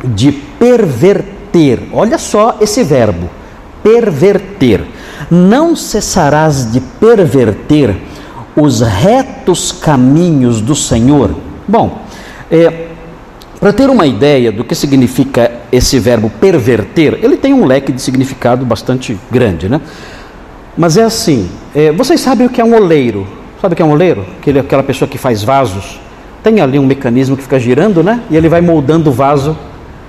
de 0.04 0.32
perverter. 0.32 1.82
Olha 1.91 2.17
só 2.17 2.58
esse 2.62 2.84
verbo, 2.84 3.30
perverter. 3.84 4.86
Não 5.29 5.75
cessarás 5.75 6.71
de 6.71 6.79
perverter 6.79 7.95
os 8.55 8.82
retos 8.82 9.71
caminhos 9.71 10.62
do 10.62 10.75
Senhor. 10.75 11.36
Bom, 11.67 12.01
é, 12.51 12.88
para 13.60 13.73
ter 13.73 13.89
uma 13.89 14.05
ideia 14.05 14.51
do 14.51 14.63
que 14.63 14.73
significa 14.73 15.51
esse 15.71 15.99
verbo 15.99 16.29
perverter, 16.29 17.19
ele 17.21 17.38
tem 17.38 17.53
um 17.53 17.65
leque 17.65 17.91
de 17.91 18.01
significado 18.01 18.65
bastante 18.65 19.17
grande, 19.29 19.67
né? 19.67 19.82
Mas 20.77 20.95
é 20.97 21.03
assim, 21.03 21.49
é, 21.75 21.91
vocês 21.91 22.21
sabem 22.21 22.47
o 22.47 22.49
que 22.49 22.62
é 22.62 22.63
um 22.63 22.73
oleiro? 22.73 23.27
Sabe 23.62 23.73
o 23.73 23.75
que 23.75 23.82
é 23.82 23.86
um 23.86 23.91
oleiro? 23.91 24.25
Aquele, 24.39 24.60
aquela 24.60 24.84
pessoa 24.84 25.10
que 25.10 25.17
faz 25.17 25.43
vasos. 25.43 25.99
Tem 26.41 26.62
ali 26.62 26.79
um 26.79 26.86
mecanismo 26.86 27.36
que 27.36 27.43
fica 27.43 27.60
girando, 27.60 28.01
né? 28.01 28.21
E 28.32 28.38
ele 28.38 28.47
vai 28.47 28.62
moldando 28.62 29.10
o 29.10 29.13
vaso 29.13 29.58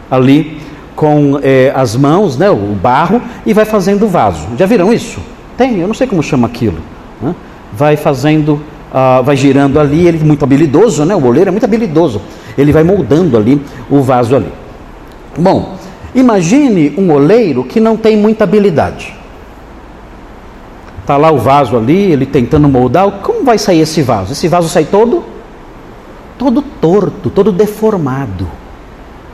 ali 0.08 0.60
com 1.00 1.40
é, 1.42 1.72
as 1.74 1.96
mãos, 1.96 2.36
né? 2.36 2.50
O 2.50 2.74
barro 2.74 3.22
e 3.46 3.54
vai 3.54 3.64
fazendo 3.64 4.06
vaso. 4.06 4.46
Já 4.58 4.66
viram 4.66 4.92
isso? 4.92 5.18
Tem, 5.56 5.80
eu 5.80 5.86
não 5.86 5.94
sei 5.94 6.06
como 6.06 6.22
chama 6.22 6.46
aquilo. 6.46 6.76
Né? 7.22 7.34
Vai 7.72 7.96
fazendo 7.96 8.60
ah, 8.92 9.22
vai 9.24 9.34
girando 9.34 9.80
ali, 9.80 10.06
ele 10.06 10.18
é 10.20 10.22
muito 10.22 10.44
habilidoso, 10.44 11.06
né? 11.06 11.16
O 11.16 11.24
oleiro 11.24 11.48
é 11.48 11.50
muito 11.50 11.64
habilidoso. 11.64 12.20
Ele 12.58 12.70
vai 12.70 12.84
moldando 12.84 13.34
ali 13.38 13.62
o 13.88 14.02
vaso 14.02 14.36
ali. 14.36 14.52
Bom, 15.38 15.74
imagine 16.14 16.92
um 16.98 17.10
oleiro 17.10 17.64
que 17.64 17.80
não 17.80 17.96
tem 17.96 18.14
muita 18.14 18.44
habilidade. 18.44 19.14
Está 21.00 21.16
lá 21.16 21.32
o 21.32 21.38
vaso 21.38 21.78
ali, 21.78 22.12
ele 22.12 22.26
tentando 22.26 22.68
moldar. 22.68 23.10
Como 23.22 23.42
vai 23.42 23.56
sair 23.56 23.80
esse 23.80 24.02
vaso? 24.02 24.32
Esse 24.32 24.48
vaso 24.48 24.68
sai 24.68 24.84
todo, 24.84 25.24
todo 26.36 26.60
torto, 26.60 27.30
todo 27.30 27.50
deformado. 27.50 28.46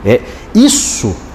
É 0.04 0.20
isso, 0.54 1.25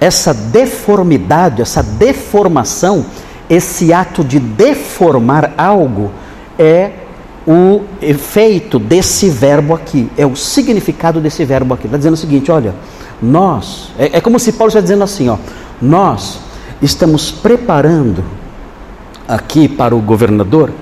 essa 0.00 0.32
deformidade, 0.32 1.60
essa 1.60 1.82
deformação, 1.82 3.04
esse 3.48 3.92
ato 3.92 4.24
de 4.24 4.40
deformar 4.40 5.52
algo 5.58 6.10
é 6.58 6.92
o 7.46 7.82
efeito 8.00 8.78
desse 8.78 9.28
verbo 9.28 9.74
aqui, 9.74 10.10
é 10.16 10.24
o 10.24 10.34
significado 10.34 11.20
desse 11.20 11.44
verbo 11.44 11.74
aqui. 11.74 11.86
Está 11.86 11.98
dizendo 11.98 12.14
o 12.14 12.16
seguinte: 12.16 12.50
olha, 12.50 12.74
nós, 13.20 13.90
é, 13.98 14.16
é 14.18 14.20
como 14.20 14.38
se 14.38 14.52
Paulo 14.52 14.68
está 14.68 14.80
dizendo 14.80 15.04
assim, 15.04 15.28
ó, 15.28 15.36
nós 15.80 16.40
estamos 16.80 17.30
preparando 17.30 18.24
aqui 19.28 19.68
para 19.68 19.94
o 19.94 20.00
governador, 20.00 20.72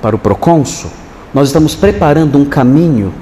para 0.00 0.14
o 0.14 0.18
procônsul, 0.18 0.90
nós 1.34 1.48
estamos 1.48 1.74
preparando 1.74 2.38
um 2.38 2.44
caminho 2.44 3.12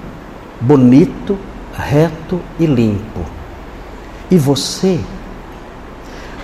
bonito, 0.61 1.39
reto 1.73 2.41
e 2.59 2.67
limpo. 2.67 3.40
E 4.31 4.39
você, 4.39 5.01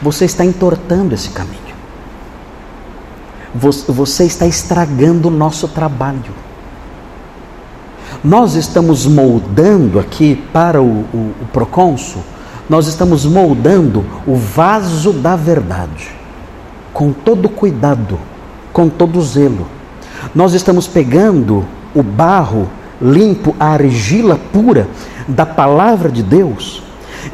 você 0.02 0.24
está 0.24 0.44
entortando 0.44 1.14
esse 1.14 1.30
caminho. 1.30 1.56
Você 3.54 4.24
está 4.24 4.46
estragando 4.46 5.28
o 5.28 5.30
nosso 5.30 5.68
trabalho. 5.68 6.34
Nós 8.22 8.54
estamos 8.54 9.06
moldando 9.06 9.98
aqui 9.98 10.42
para 10.52 10.82
o, 10.82 11.04
o, 11.14 11.34
o 11.42 11.46
procônsul, 11.52 12.22
nós 12.68 12.88
estamos 12.88 13.24
moldando 13.24 14.04
o 14.26 14.34
vaso 14.34 15.12
da 15.12 15.36
verdade 15.36 16.16
com 16.96 17.12
todo 17.12 17.50
cuidado, 17.50 18.18
com 18.72 18.88
todo 18.88 19.20
zelo. 19.20 19.66
Nós 20.34 20.54
estamos 20.54 20.88
pegando 20.88 21.62
o 21.94 22.02
barro 22.02 22.70
limpo, 22.98 23.54
a 23.60 23.66
argila 23.66 24.40
pura 24.50 24.88
da 25.28 25.44
palavra 25.44 26.10
de 26.10 26.22
Deus, 26.22 26.82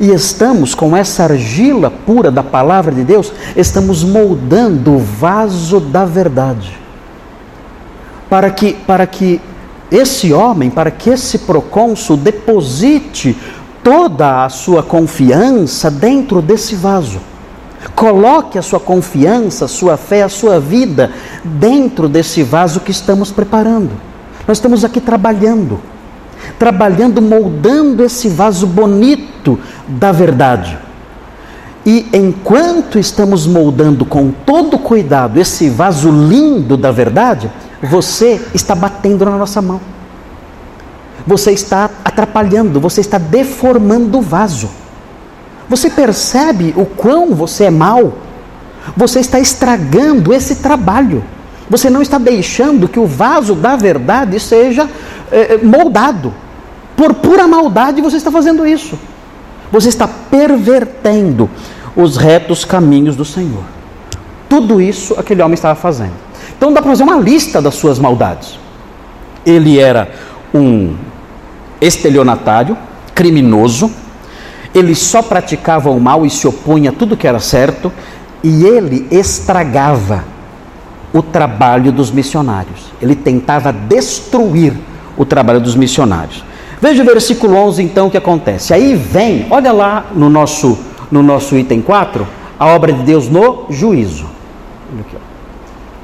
e 0.01 0.11
estamos 0.11 0.75
com 0.75 0.97
essa 0.97 1.25
argila 1.25 1.91
pura 1.91 2.31
da 2.31 2.43
palavra 2.43 2.93
de 2.95 3.05
Deus, 3.05 3.33
estamos 3.57 4.03
moldando 4.05 4.95
o 4.95 4.99
vaso 4.99 5.81
da 5.81 6.05
verdade. 6.05 6.79
Para 8.29 8.51
que 8.51 8.73
para 8.73 9.07
que 9.07 9.41
esse 9.91 10.33
homem, 10.33 10.71
para 10.71 10.91
que 10.91 11.11
esse 11.11 11.39
procônsul 11.39 12.17
deposite 12.17 13.37
toda 13.83 14.45
a 14.45 14.49
sua 14.49 14.83
confiança 14.83 15.91
dentro 15.91 16.41
desse 16.41 16.75
vaso. 16.75 17.21
Coloque 17.95 18.59
a 18.59 18.63
sua 18.63 18.79
confiança, 18.79 19.65
a 19.65 19.69
sua 19.69 19.97
fé, 19.97 20.23
a 20.23 20.29
sua 20.29 20.61
vida 20.61 21.11
dentro 21.43 22.09
desse 22.09 22.43
vaso 22.43 22.81
que 22.81 22.93
estamos 22.93 23.31
preparando. 23.33 23.91
Nós 24.47 24.59
estamos 24.59 24.85
aqui 24.85 25.01
trabalhando, 25.01 25.81
trabalhando, 26.59 27.21
moldando 27.21 28.03
esse 28.03 28.29
vaso 28.29 28.67
bonito 28.67 29.59
da 29.87 30.13
verdade. 30.13 30.79
E 31.85 32.07
enquanto 32.13 32.99
estamos 32.99 33.47
moldando 33.47 34.05
com 34.05 34.31
todo 34.31 34.79
cuidado 34.79 35.39
esse 35.39 35.69
vaso 35.69 36.11
lindo 36.11 36.77
da 36.77 36.93
verdade, 36.93 37.51
você 37.83 38.41
está 38.55 38.75
batendo 38.75 39.25
na 39.25 39.37
nossa 39.37 39.61
mão. 39.61 39.81
Você 41.27 41.53
está 41.53 41.91
atrapalhando, 42.05 42.81
você 42.81 43.01
está 43.01 43.19
deformando 43.19 44.19
o 44.19 44.23
vaso. 44.23 44.71
Você 45.69 45.91
percebe 45.91 46.73
o 46.77 46.85
quão 46.85 47.35
você 47.35 47.65
é 47.65 47.71
mal? 47.71 48.13
Você 48.97 49.21
está 49.21 49.41
estragando 49.41 50.33
esse 50.33 50.57
trabalho. 50.57 51.25
Você 51.71 51.89
não 51.89 52.03
está 52.03 52.19
deixando 52.19 52.89
que 52.89 52.99
o 52.99 53.07
vaso 53.07 53.55
da 53.55 53.77
verdade 53.77 54.39
seja 54.39 54.89
eh, 55.33 55.61
moldado. 55.63 56.33
Por 56.97 57.15
pura 57.15 57.49
maldade 57.49 58.01
você 58.01 58.17
está 58.17 58.31
fazendo 58.31 58.67
isso. 58.67 58.99
Você 59.71 59.89
está 59.89 60.07
pervertendo 60.07 61.49
os 61.97 62.17
retos 62.17 62.65
caminhos 62.65 63.17
do 63.17 63.25
Senhor. 63.25 63.65
Tudo 64.49 64.81
isso 64.81 65.15
aquele 65.19 65.43
homem 65.43 65.55
estava 65.55 65.75
fazendo. 65.75 66.13
Então 66.57 66.73
dá 66.73 66.81
para 66.83 66.91
fazer 66.91 67.03
uma 67.03 67.17
lista 67.17 67.61
das 67.61 67.75
suas 67.75 67.99
maldades. 67.99 68.59
Ele 69.45 69.79
era 69.79 70.13
um 70.55 70.95
estelionatário, 71.81 72.77
criminoso, 73.15 73.91
ele 74.75 74.95
só 74.95 75.23
praticava 75.23 75.91
o 75.91 76.01
mal 76.01 76.25
e 76.25 76.31
se 76.31 76.47
opunha 76.47 76.91
a 76.91 76.93
tudo 76.93 77.17
que 77.17 77.27
era 77.27 77.41
certo, 77.41 77.93
e 78.43 78.65
ele 78.65 79.07
estragava 79.11 80.25
o 81.13 81.23
trabalho 81.23 81.93
dos 81.93 82.11
missionários. 82.11 82.93
Ele 83.01 83.15
tentava 83.15 83.73
destruir 83.73 84.75
o 85.17 85.25
trabalho 85.25 85.61
dos 85.61 85.75
missionários. 85.75 86.45
Veja 86.81 87.03
o 87.03 87.07
versículo 87.07 87.55
11 87.57 87.83
então 87.83 88.09
o 88.09 88.11
que 88.11 88.17
acontece. 88.17 88.75
Aí 88.75 88.95
vem, 88.95 89.47
olha 89.51 89.73
lá 89.73 90.07
no 90.15 90.29
nosso 90.29 90.79
no 91.13 91.23
nosso 91.23 91.57
item 91.59 91.83
4, 91.83 92.27
a 92.59 92.67
obra 92.69 92.91
de 92.91 93.03
Deus 93.03 93.29
no 93.29 93.67
juízo. 93.69 94.27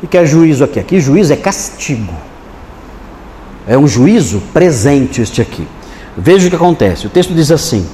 O 0.02 0.06
que 0.06 0.18
é 0.18 0.26
juízo 0.26 0.62
aqui? 0.62 0.78
Aqui 0.78 1.00
juízo 1.00 1.32
é 1.32 1.36
castigo. 1.36 2.12
É 3.66 3.76
um 3.76 3.88
juízo 3.88 4.42
presente 4.52 5.22
este 5.22 5.40
aqui. 5.40 5.66
Veja 6.16 6.46
o 6.46 6.50
que 6.50 6.56
acontece. 6.56 7.06
O 7.06 7.10
texto 7.10 7.34
diz 7.34 7.50
assim: 7.50 7.88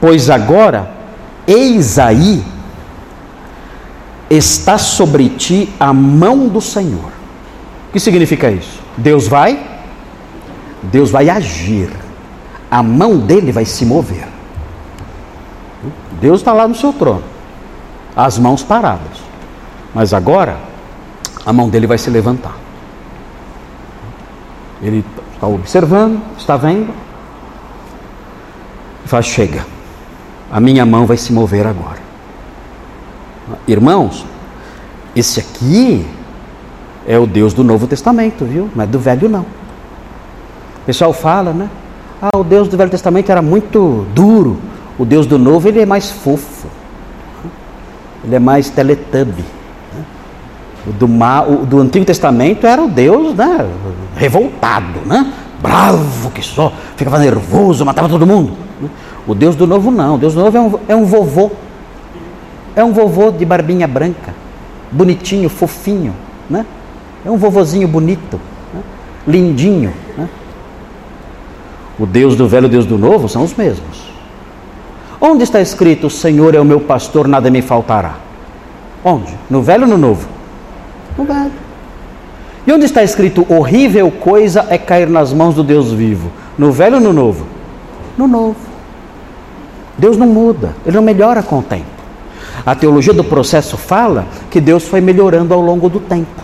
Pois 0.00 0.28
agora, 0.28 0.90
eis 1.46 1.98
aí, 1.98 2.44
está 4.28 4.76
sobre 4.76 5.30
ti 5.30 5.72
a 5.80 5.92
mão 5.92 6.46
do 6.46 6.60
Senhor. 6.60 7.10
O 7.88 7.92
que 7.92 7.98
significa 7.98 8.50
isso? 8.50 8.80
Deus 8.96 9.26
vai, 9.26 9.69
Deus 10.82 11.10
vai 11.10 11.28
agir, 11.28 11.90
a 12.70 12.82
mão 12.82 13.18
dele 13.18 13.52
vai 13.52 13.64
se 13.64 13.84
mover. 13.84 14.26
Deus 16.20 16.40
está 16.40 16.52
lá 16.52 16.68
no 16.68 16.74
seu 16.74 16.92
trono, 16.92 17.24
as 18.14 18.38
mãos 18.38 18.62
paradas, 18.62 19.18
mas 19.94 20.12
agora 20.12 20.58
a 21.44 21.52
mão 21.52 21.68
dele 21.68 21.86
vai 21.86 21.98
se 21.98 22.10
levantar. 22.10 22.54
Ele 24.82 25.04
está 25.34 25.46
observando, 25.46 26.20
está 26.38 26.56
vendo, 26.56 26.92
e 29.04 29.08
faz: 29.08 29.26
chega 29.26 29.64
a 30.50 30.58
minha 30.58 30.84
mão 30.84 31.06
vai 31.06 31.16
se 31.16 31.32
mover 31.32 31.66
agora. 31.66 32.00
Irmãos, 33.68 34.26
esse 35.14 35.38
aqui 35.38 36.04
é 37.06 37.18
o 37.18 37.26
Deus 37.26 37.54
do 37.54 37.62
Novo 37.62 37.86
Testamento, 37.86 38.44
viu? 38.44 38.68
Não 38.74 38.82
é 38.82 38.86
do 38.86 38.98
Velho, 38.98 39.28
não. 39.28 39.46
O 40.82 40.86
pessoal 40.86 41.12
fala, 41.12 41.52
né? 41.52 41.68
Ah, 42.20 42.36
o 42.36 42.44
Deus 42.44 42.68
do 42.68 42.76
Velho 42.76 42.90
Testamento 42.90 43.30
era 43.30 43.40
muito 43.40 44.06
duro. 44.14 44.58
O 44.98 45.04
Deus 45.04 45.26
do 45.26 45.38
Novo, 45.38 45.68
ele 45.68 45.80
é 45.80 45.86
mais 45.86 46.10
fofo. 46.10 46.68
Ele 48.24 48.34
é 48.34 48.38
mais 48.38 48.68
teletubbie. 48.70 49.44
O 50.86 50.92
do, 50.92 51.06
o 51.06 51.66
do 51.66 51.80
Antigo 51.80 52.04
Testamento 52.04 52.66
era 52.66 52.82
o 52.82 52.88
Deus 52.88 53.34
né, 53.34 53.68
revoltado, 54.16 55.00
né? 55.06 55.32
bravo 55.60 56.30
que 56.30 56.42
só, 56.42 56.72
ficava 56.96 57.18
nervoso, 57.18 57.84
matava 57.84 58.08
todo 58.08 58.26
mundo. 58.26 58.52
O 59.26 59.34
Deus 59.34 59.54
do 59.54 59.66
novo 59.66 59.90
não. 59.90 60.14
O 60.14 60.18
Deus 60.18 60.34
do 60.34 60.40
novo 60.40 60.56
é 60.56 60.60
um, 60.60 60.78
é 60.88 60.96
um 60.96 61.04
vovô. 61.04 61.50
É 62.74 62.82
um 62.82 62.92
vovô 62.92 63.30
de 63.30 63.44
barbinha 63.44 63.86
branca, 63.86 64.34
bonitinho, 64.90 65.48
fofinho, 65.48 66.14
né? 66.48 66.64
É 67.24 67.30
um 67.30 67.36
vovozinho 67.36 67.86
bonito, 67.86 68.40
né? 68.72 68.80
lindinho. 69.26 69.92
Né? 70.16 70.28
O 72.00 72.06
Deus 72.06 72.34
do 72.34 72.48
velho 72.48 72.64
e 72.64 72.66
o 72.66 72.70
Deus 72.70 72.86
do 72.86 72.96
novo 72.96 73.28
são 73.28 73.44
os 73.44 73.54
mesmos. 73.54 74.10
Onde 75.20 75.44
está 75.44 75.60
escrito: 75.60 76.06
O 76.06 76.10
Senhor 76.10 76.54
é 76.54 76.60
o 76.60 76.64
meu 76.64 76.80
pastor, 76.80 77.28
nada 77.28 77.50
me 77.50 77.60
faltará? 77.60 78.14
Onde? 79.04 79.34
No 79.50 79.60
velho 79.60 79.82
ou 79.82 79.88
no 79.90 79.98
novo? 79.98 80.26
No 81.18 81.24
velho. 81.24 81.52
E 82.66 82.72
onde 82.72 82.86
está 82.86 83.02
escrito: 83.02 83.46
Horrível 83.50 84.10
coisa 84.10 84.66
é 84.70 84.78
cair 84.78 85.10
nas 85.10 85.30
mãos 85.34 85.54
do 85.54 85.62
Deus 85.62 85.92
vivo? 85.92 86.30
No 86.56 86.72
velho 86.72 86.94
ou 86.94 87.02
no 87.02 87.12
novo? 87.12 87.46
No 88.16 88.26
novo. 88.26 88.56
Deus 89.98 90.16
não 90.16 90.26
muda, 90.26 90.74
ele 90.86 90.96
não 90.96 91.02
melhora 91.02 91.42
com 91.42 91.58
o 91.58 91.62
tempo. 91.62 91.84
A 92.64 92.74
teologia 92.74 93.12
do 93.12 93.22
processo 93.22 93.76
fala 93.76 94.26
que 94.50 94.58
Deus 94.58 94.88
foi 94.88 95.02
melhorando 95.02 95.52
ao 95.52 95.60
longo 95.60 95.90
do 95.90 96.00
tempo. 96.00 96.40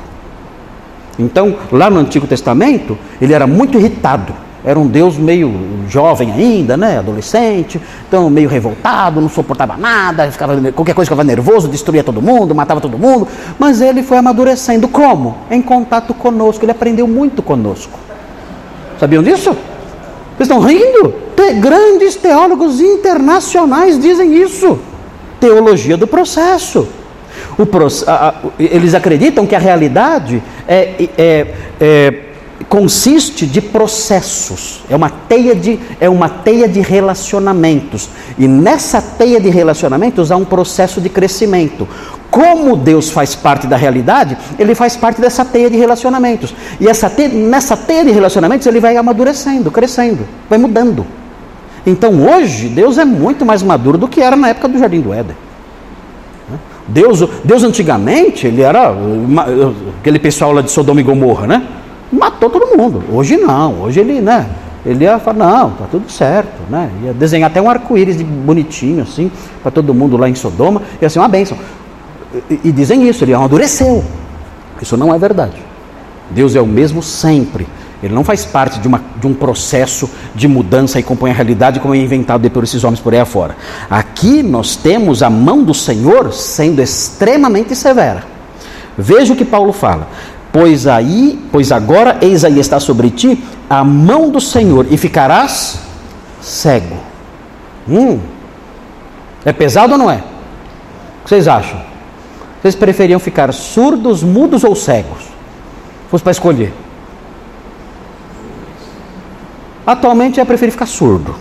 Então, 1.18 1.56
lá 1.72 1.88
no 1.88 1.98
Antigo 1.98 2.26
Testamento, 2.26 2.98
ele 3.20 3.32
era 3.32 3.46
muito 3.46 3.78
irritado, 3.78 4.34
Era 4.66 4.80
um 4.80 4.88
Deus 4.88 5.16
meio 5.16 5.54
jovem 5.88 6.32
ainda, 6.32 6.76
né? 6.76 6.98
Adolescente, 6.98 7.80
então 8.08 8.28
meio 8.28 8.48
revoltado, 8.48 9.20
não 9.20 9.28
suportava 9.28 9.76
nada, 9.76 10.28
ficava, 10.28 10.60
qualquer 10.72 10.92
coisa 10.92 11.06
ficava 11.06 11.22
nervoso, 11.22 11.68
destruía 11.68 12.02
todo 12.02 12.20
mundo, 12.20 12.52
matava 12.52 12.80
todo 12.80 12.98
mundo. 12.98 13.28
Mas 13.60 13.80
ele 13.80 14.02
foi 14.02 14.18
amadurecendo. 14.18 14.88
Como? 14.88 15.36
Em 15.48 15.62
contato 15.62 16.12
conosco. 16.12 16.64
Ele 16.64 16.72
aprendeu 16.72 17.06
muito 17.06 17.44
conosco. 17.44 17.96
Sabiam 18.98 19.22
disso? 19.22 19.50
Vocês 20.36 20.50
estão 20.50 20.58
rindo? 20.58 21.14
Te, 21.36 21.54
grandes 21.54 22.16
teólogos 22.16 22.80
internacionais 22.80 24.00
dizem 24.00 24.34
isso. 24.34 24.80
Teologia 25.38 25.96
do 25.96 26.08
processo. 26.08 26.88
O, 27.56 27.64
eles 28.58 28.94
acreditam 28.94 29.46
que 29.46 29.54
a 29.54 29.58
realidade 29.58 30.42
é, 30.66 31.08
é, 31.16 31.54
é, 31.80 32.25
consiste 32.64 33.46
de 33.46 33.60
processos, 33.60 34.82
é 34.88 34.96
uma, 34.96 35.10
teia 35.10 35.54
de, 35.54 35.78
é 36.00 36.08
uma 36.08 36.28
teia 36.28 36.68
de 36.68 36.80
relacionamentos. 36.80 38.08
E 38.38 38.48
nessa 38.48 39.00
teia 39.00 39.40
de 39.40 39.50
relacionamentos 39.50 40.30
há 40.30 40.36
um 40.36 40.44
processo 40.44 41.00
de 41.00 41.08
crescimento. 41.08 41.86
Como 42.30 42.76
Deus 42.76 43.10
faz 43.10 43.34
parte 43.34 43.66
da 43.66 43.76
realidade, 43.76 44.36
ele 44.58 44.74
faz 44.74 44.96
parte 44.96 45.20
dessa 45.20 45.44
teia 45.44 45.70
de 45.70 45.76
relacionamentos. 45.76 46.54
E 46.80 46.88
essa 46.88 47.08
teia, 47.08 47.28
nessa 47.28 47.76
teia 47.76 48.04
de 48.04 48.10
relacionamentos 48.10 48.66
ele 48.66 48.80
vai 48.80 48.96
amadurecendo, 48.96 49.70
crescendo, 49.70 50.26
vai 50.48 50.58
mudando. 50.58 51.06
Então 51.86 52.26
hoje 52.26 52.68
Deus 52.68 52.98
é 52.98 53.04
muito 53.04 53.44
mais 53.44 53.62
maduro 53.62 53.96
do 53.96 54.08
que 54.08 54.20
era 54.20 54.34
na 54.34 54.48
época 54.48 54.68
do 54.68 54.78
Jardim 54.78 55.00
do 55.00 55.12
Éden. 55.12 55.36
Deus, 56.88 57.28
Deus 57.44 57.64
antigamente, 57.64 58.46
ele 58.46 58.62
era 58.62 58.94
aquele 59.98 60.20
pessoal 60.20 60.52
lá 60.52 60.62
de 60.62 60.70
Sodoma 60.70 61.00
e 61.00 61.04
Gomorra, 61.04 61.46
né? 61.46 61.62
Matou 62.12 62.48
todo 62.48 62.76
mundo. 62.76 63.02
Hoje 63.12 63.36
não, 63.36 63.82
hoje 63.82 64.00
ele, 64.00 64.20
né? 64.20 64.46
Ele 64.84 65.04
ia 65.04 65.18
falar, 65.18 65.38
não, 65.38 65.70
tá 65.70 65.84
tudo 65.90 66.10
certo, 66.10 66.62
né? 66.70 66.88
Ia 67.02 67.12
desenhar 67.12 67.50
até 67.50 67.60
um 67.60 67.68
arco-íris 67.68 68.22
bonitinho, 68.22 69.02
assim, 69.02 69.30
para 69.60 69.72
todo 69.72 69.92
mundo 69.92 70.16
lá 70.16 70.28
em 70.28 70.34
Sodoma, 70.34 70.82
ia 71.02 71.10
ser 71.10 71.18
uma 71.18 71.28
bênção. 71.28 71.58
E, 72.48 72.60
e 72.64 72.72
dizem 72.72 73.08
isso, 73.08 73.24
ele 73.24 73.34
amadureceu. 73.34 74.04
Isso 74.80 74.96
não 74.96 75.12
é 75.12 75.18
verdade. 75.18 75.56
Deus 76.30 76.54
é 76.54 76.60
o 76.60 76.66
mesmo 76.66 77.02
sempre. 77.02 77.66
Ele 78.02 78.14
não 78.14 78.22
faz 78.22 78.44
parte 78.44 78.78
de, 78.78 78.86
uma, 78.86 79.00
de 79.20 79.26
um 79.26 79.34
processo 79.34 80.08
de 80.34 80.46
mudança 80.46 81.00
e 81.00 81.02
compõe 81.02 81.30
a 81.30 81.34
realidade 81.34 81.80
como 81.80 81.94
é 81.94 81.98
inventado 81.98 82.42
depois 82.42 82.68
esses 82.68 82.84
homens 82.84 83.00
por 83.00 83.12
aí 83.12 83.20
afora. 83.20 83.56
Aqui 83.90 84.42
nós 84.42 84.76
temos 84.76 85.22
a 85.22 85.30
mão 85.30 85.64
do 85.64 85.72
Senhor 85.72 86.32
sendo 86.32 86.80
extremamente 86.80 87.74
severa. 87.74 88.24
Veja 88.98 89.32
o 89.32 89.36
que 89.36 89.44
Paulo 89.44 89.72
fala. 89.72 90.08
Pois 90.58 90.86
aí, 90.86 91.38
pois 91.52 91.70
agora 91.70 92.16
eis 92.22 92.42
aí 92.42 92.58
está 92.58 92.80
sobre 92.80 93.10
ti 93.10 93.44
a 93.68 93.84
mão 93.84 94.30
do 94.30 94.40
Senhor 94.40 94.86
e 94.90 94.96
ficarás 94.96 95.80
cego. 96.40 96.96
Hum. 97.86 98.18
É 99.44 99.52
pesado 99.52 99.92
ou 99.92 99.98
não 99.98 100.10
é? 100.10 100.16
O 100.16 101.24
que 101.24 101.28
vocês 101.28 101.46
acham? 101.46 101.78
Vocês 102.62 102.74
preferiam 102.74 103.20
ficar 103.20 103.52
surdos, 103.52 104.22
mudos 104.22 104.64
ou 104.64 104.74
cegos? 104.74 105.24
Se 105.24 106.10
fosse 106.10 106.24
para 106.24 106.32
escolher. 106.32 106.72
Atualmente 109.86 110.40
eu 110.40 110.46
prefiro 110.46 110.72
ficar 110.72 110.86
surdo. 110.86 111.34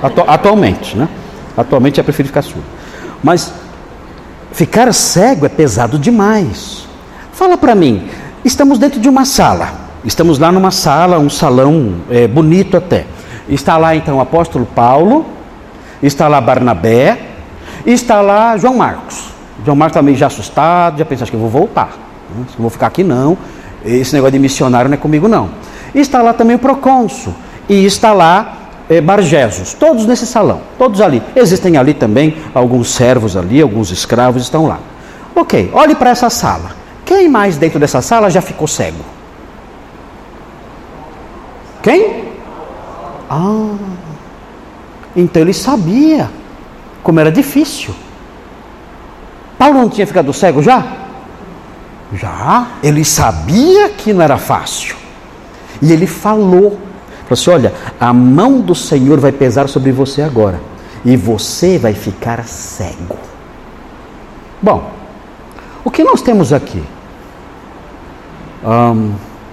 Atu 0.00 0.22
atualmente, 0.28 0.96
né? 0.96 1.08
Atualmente 1.56 1.98
eu 1.98 2.04
prefiro 2.04 2.28
ficar 2.28 2.42
surdo. 2.42 2.62
Mas 3.20 3.52
ficar 4.52 4.94
cego 4.94 5.46
é 5.46 5.48
pesado 5.48 5.98
demais. 5.98 6.93
Fala 7.34 7.58
para 7.58 7.74
mim, 7.74 8.08
estamos 8.44 8.78
dentro 8.78 9.00
de 9.00 9.08
uma 9.08 9.24
sala. 9.24 9.72
Estamos 10.04 10.38
lá 10.38 10.52
numa 10.52 10.70
sala, 10.70 11.18
um 11.18 11.28
salão 11.28 11.96
é, 12.08 12.28
bonito 12.28 12.76
até. 12.76 13.06
Está 13.48 13.76
lá 13.76 13.96
então 13.96 14.18
o 14.18 14.20
apóstolo 14.20 14.64
Paulo, 14.64 15.26
está 16.00 16.28
lá 16.28 16.40
Barnabé, 16.40 17.18
está 17.84 18.20
lá 18.20 18.56
João 18.56 18.76
Marcos. 18.76 19.30
João 19.64 19.76
Marcos 19.76 19.96
está 19.96 20.02
meio 20.02 20.16
já 20.16 20.28
assustado, 20.28 20.98
já 20.98 21.04
pensa, 21.04 21.24
acho 21.24 21.32
que 21.32 21.36
eu 21.36 21.40
vou 21.40 21.50
voltar. 21.50 21.98
Não 22.36 22.46
vou 22.56 22.70
ficar 22.70 22.86
aqui 22.86 23.02
não. 23.02 23.36
Esse 23.84 24.14
negócio 24.14 24.34
de 24.34 24.38
missionário 24.38 24.88
não 24.88 24.94
é 24.94 24.98
comigo 24.98 25.26
não. 25.26 25.50
Está 25.92 26.22
lá 26.22 26.32
também 26.32 26.54
o 26.54 26.58
procônsul. 26.60 27.34
E 27.68 27.84
está 27.84 28.12
lá 28.12 28.58
é, 28.88 29.00
Bargesos, 29.00 29.74
todos 29.74 30.06
nesse 30.06 30.24
salão, 30.24 30.60
todos 30.78 31.00
ali. 31.00 31.20
Existem 31.34 31.76
ali 31.78 31.94
também 31.94 32.36
alguns 32.54 32.94
servos 32.94 33.36
ali, 33.36 33.60
alguns 33.60 33.90
escravos 33.90 34.40
estão 34.40 34.68
lá. 34.68 34.78
Ok, 35.34 35.72
olhe 35.74 35.96
para 35.96 36.10
essa 36.10 36.30
sala. 36.30 36.83
Quem 37.04 37.28
mais 37.28 37.56
dentro 37.56 37.78
dessa 37.78 38.00
sala 38.00 38.30
já 38.30 38.40
ficou 38.40 38.66
cego? 38.66 39.04
Quem? 41.82 42.24
Ah, 43.28 43.76
então 45.14 45.42
ele 45.42 45.52
sabia 45.52 46.30
como 47.02 47.20
era 47.20 47.30
difícil. 47.30 47.94
Paulo 49.58 49.78
não 49.78 49.88
tinha 49.88 50.06
ficado 50.06 50.32
cego 50.32 50.62
já? 50.62 50.82
Já. 52.12 52.68
Ele 52.82 53.04
sabia 53.04 53.90
que 53.90 54.12
não 54.12 54.22
era 54.22 54.38
fácil. 54.38 54.96
E 55.80 55.92
ele 55.92 56.06
falou. 56.06 56.78
Falou 57.22 57.32
assim: 57.32 57.50
olha, 57.50 57.74
a 58.00 58.12
mão 58.12 58.60
do 58.60 58.74
Senhor 58.74 59.18
vai 59.18 59.32
pesar 59.32 59.68
sobre 59.68 59.92
você 59.92 60.22
agora. 60.22 60.60
E 61.04 61.16
você 61.16 61.78
vai 61.78 61.92
ficar 61.92 62.44
cego. 62.44 63.18
Bom, 64.62 64.90
o 65.84 65.90
que 65.90 66.02
nós 66.02 66.22
temos 66.22 66.52
aqui? 66.52 66.82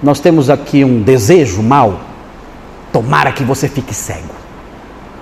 Nós 0.02 0.19
temos 0.19 0.50
aqui 0.50 0.84
um 0.84 1.02
desejo 1.02 1.62
mal. 1.62 2.00
Tomara 2.91 3.32
que 3.32 3.43
você 3.43 3.67
fique 3.67 3.93
cego. 3.93 4.34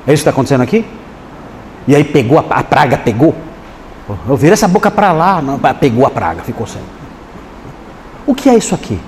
É 0.08 0.14
isso 0.14 0.24
que 0.24 0.30
está 0.30 0.32
acontecendo 0.32 0.62
aqui? 0.62 0.86
E 1.88 1.96
aí 1.96 2.04
pegou, 2.04 2.40
a, 2.40 2.46
a 2.50 2.64
praga 2.64 2.98
pegou. 2.98 3.36
Eu 4.28 4.36
virei 4.36 4.54
essa 4.54 4.68
boca 4.68 4.90
para 4.90 5.12
lá, 5.12 5.42
não, 5.42 5.60
pegou 5.80 6.06
a 6.06 6.10
praga, 6.10 6.42
ficou 6.42 6.66
cego. 6.66 6.86
O 8.26 8.34
que 8.34 8.50
é 8.50 8.56
isso 8.56 8.74
aqui? 8.74 9.00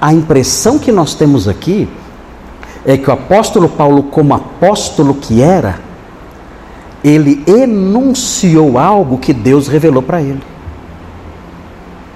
a 0.00 0.12
impressão 0.12 0.78
que 0.78 0.92
nós 0.92 1.14
temos 1.14 1.48
aqui 1.48 1.88
é 2.84 2.96
que 2.96 3.08
o 3.08 3.12
apóstolo 3.12 3.68
Paulo, 3.68 4.04
como 4.04 4.34
apóstolo 4.34 5.14
que 5.14 5.42
era, 5.42 5.80
ele 7.02 7.42
enunciou 7.46 8.78
algo 8.78 9.18
que 9.18 9.32
Deus 9.32 9.68
revelou 9.68 10.02
para 10.02 10.20
ele. 10.20 10.42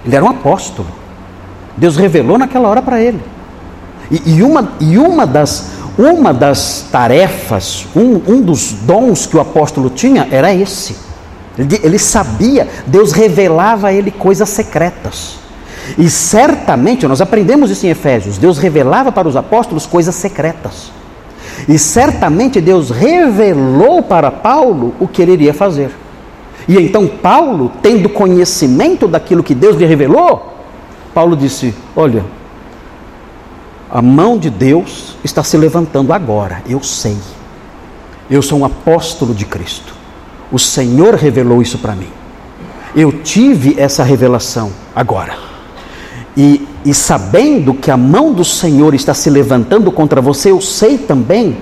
Ele 0.05 0.17
era 0.17 0.25
um 0.25 0.29
apóstolo. 0.29 0.89
Deus 1.77 1.97
revelou 1.97 2.39
naquela 2.39 2.69
hora 2.69 2.83
para 2.83 3.01
ele. 3.01 3.21
E, 4.11 4.37
e, 4.37 4.43
uma, 4.43 4.73
e 4.81 4.99
uma, 4.99 5.27
das, 5.27 5.73
uma 5.97 6.33
das 6.33 6.87
tarefas, 6.91 7.87
um, 7.97 8.21
um 8.27 8.43
dos 8.43 8.73
dons 8.73 9.27
que 9.27 9.37
o 9.37 9.41
apóstolo 9.41 9.89
tinha 9.91 10.29
era 10.31 10.53
esse. 10.53 10.97
Ele, 11.59 11.81
ele 11.83 11.99
sabia, 11.99 12.69
Deus 12.87 13.13
revelava 13.13 13.89
a 13.89 13.93
ele 13.93 14.11
coisas 14.11 14.49
secretas. 14.49 15.37
E 15.99 16.09
certamente, 16.09 17.07
nós 17.07 17.21
aprendemos 17.21 17.71
isso 17.71 17.87
em 17.87 17.91
Efésios, 17.91 18.39
Deus 18.39 18.59
revelava 18.59 19.11
para 19.11 19.29
os 19.29 19.37
apóstolos 19.37 19.87
coisas 19.87 20.15
secretas. 20.15 20.93
E 21.69 21.79
certamente 21.79 22.61
Deus 22.61 22.91
revelou 22.91 24.03
para 24.03 24.31
Paulo 24.31 24.95
o 24.99 25.07
que 25.07 25.23
ele 25.23 25.33
iria 25.33 25.55
fazer. 25.55 25.91
E 26.67 26.77
então 26.77 27.07
Paulo, 27.07 27.73
tendo 27.83 28.09
conhecimento 28.09 29.09
daquilo 29.09 29.43
que 29.43 29.55
Deus 29.55 29.77
lhe 29.77 29.85
revelou, 29.85 30.52
Paulo 31.15 31.37
disse: 31.37 31.75
Olha, 31.95 32.25
a 33.91 34.01
mão 34.01 34.39
de 34.39 34.49
Deus 34.49 35.17
está 35.23 35.43
se 35.45 35.57
levantando 35.57 36.13
agora, 36.13 36.63
eu 36.67 36.83
sei. 36.83 37.17
Eu 38.31 38.41
sou 38.41 38.61
um 38.61 38.65
apóstolo 38.65 39.35
de 39.35 39.45
Cristo. 39.45 39.95
O 40.51 40.59
Senhor 40.59 41.15
revelou 41.15 41.61
isso 41.61 41.79
para 41.79 41.95
mim. 41.95 42.09
Eu 42.97 43.13
tive 43.13 43.79
essa 43.79 44.03
revelação 44.03 44.71
agora. 44.95 45.37
E, 46.37 46.67
e 46.85 46.95
sabendo 46.95 47.75
que 47.75 47.91
a 47.91 47.97
mão 47.97 48.33
do 48.33 48.45
Senhor 48.45 48.95
está 48.95 49.13
se 49.13 49.29
levantando 49.29 49.93
contra 49.93 50.21
você, 50.21 50.51
eu 50.51 50.61
sei 50.61 50.97
também, 50.97 51.59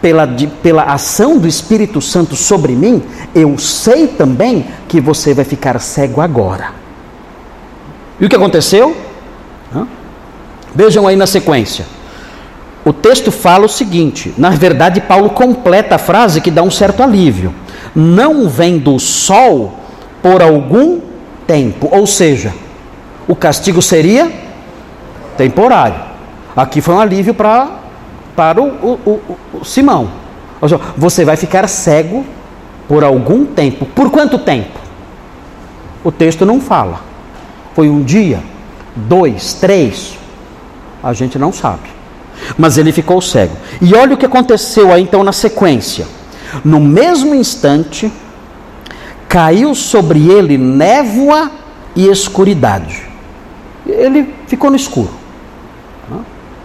pela, 0.00 0.24
de, 0.24 0.46
pela 0.46 0.84
ação 0.84 1.36
do 1.36 1.46
Espírito 1.46 2.00
Santo 2.00 2.34
sobre 2.34 2.74
mim, 2.74 3.02
eu 3.34 3.58
sei 3.58 4.06
também 4.06 4.66
que 4.88 5.00
você 5.00 5.34
vai 5.34 5.44
ficar 5.44 5.78
cego 5.78 6.22
agora. 6.22 6.72
E 8.20 8.26
o 8.26 8.28
que 8.28 8.36
aconteceu? 8.36 8.96
Vejam 10.74 11.06
aí 11.06 11.16
na 11.16 11.26
sequência. 11.26 11.86
O 12.84 12.92
texto 12.92 13.30
fala 13.30 13.66
o 13.66 13.68
seguinte: 13.68 14.34
na 14.38 14.50
verdade, 14.50 15.00
Paulo 15.00 15.30
completa 15.30 15.96
a 15.96 15.98
frase 15.98 16.40
que 16.40 16.50
dá 16.50 16.62
um 16.62 16.70
certo 16.70 17.02
alívio. 17.02 17.54
Não 17.94 18.48
vem 18.48 18.78
do 18.78 18.98
sol 18.98 19.78
por 20.22 20.42
algum 20.42 21.00
tempo, 21.46 21.88
ou 21.90 22.06
seja, 22.06 22.52
o 23.26 23.34
castigo 23.34 23.80
seria 23.80 24.30
temporário. 25.36 26.00
Aqui 26.56 26.80
foi 26.80 26.94
um 26.94 27.00
alívio 27.00 27.34
pra, 27.34 27.68
para 28.34 28.60
o, 28.60 28.66
o, 28.66 28.98
o, 29.06 29.58
o 29.60 29.64
Simão. 29.64 30.10
Você 30.96 31.24
vai 31.24 31.36
ficar 31.36 31.68
cego 31.68 32.24
por 32.88 33.04
algum 33.04 33.44
tempo. 33.44 33.86
Por 33.86 34.10
quanto 34.10 34.38
tempo? 34.38 34.78
O 36.02 36.10
texto 36.10 36.44
não 36.44 36.60
fala. 36.60 37.07
Foi 37.78 37.88
um 37.88 38.02
dia, 38.02 38.42
dois, 38.96 39.52
três. 39.52 40.18
A 41.00 41.12
gente 41.12 41.38
não 41.38 41.52
sabe. 41.52 41.88
Mas 42.58 42.76
ele 42.76 42.90
ficou 42.90 43.22
cego. 43.22 43.56
E 43.80 43.94
olha 43.94 44.14
o 44.14 44.16
que 44.16 44.26
aconteceu 44.26 44.92
aí 44.92 45.00
então 45.00 45.22
na 45.22 45.30
sequência. 45.30 46.04
No 46.64 46.80
mesmo 46.80 47.36
instante, 47.36 48.10
caiu 49.28 49.76
sobre 49.76 50.28
ele 50.28 50.58
névoa 50.58 51.52
e 51.94 52.08
escuridade. 52.08 53.00
Ele 53.86 54.34
ficou 54.48 54.70
no 54.70 54.76
escuro, 54.76 55.12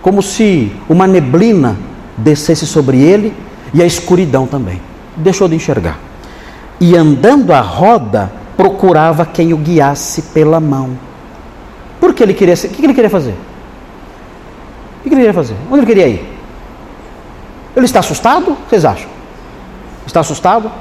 como 0.01 0.19
se 0.19 0.71
uma 0.89 1.05
neblina 1.05 1.77
descesse 2.17 2.65
sobre 2.65 2.99
ele 2.99 3.35
e 3.71 3.83
a 3.83 3.85
escuridão 3.85 4.47
também. 4.47 4.81
Deixou 5.15 5.47
de 5.47 5.53
enxergar. 5.53 5.99
E 6.79 6.97
andando 6.97 7.53
à 7.53 7.61
roda, 7.61 8.31
procurava 8.55 9.25
quem 9.25 9.53
o 9.53 9.57
guiasse 9.57 10.21
pela 10.33 10.59
mão. 10.59 10.97
Por 11.99 12.13
que 12.13 12.23
ele 12.23 12.33
queria, 12.33 12.53
o 12.53 12.57
que 12.57 12.85
ele 12.85 12.93
queria 12.93 13.09
fazer? 13.09 13.35
O 14.99 15.03
que 15.03 15.09
ele 15.09 15.15
queria 15.15 15.33
fazer? 15.33 15.55
Onde 15.69 15.79
ele 15.79 15.85
queria 15.85 16.07
ir? 16.07 16.33
Ele 17.75 17.85
está 17.85 17.99
assustado? 17.99 18.57
Vocês 18.69 18.85
acham? 18.85 19.09
Está 20.05 20.19
assustado? 20.19 20.71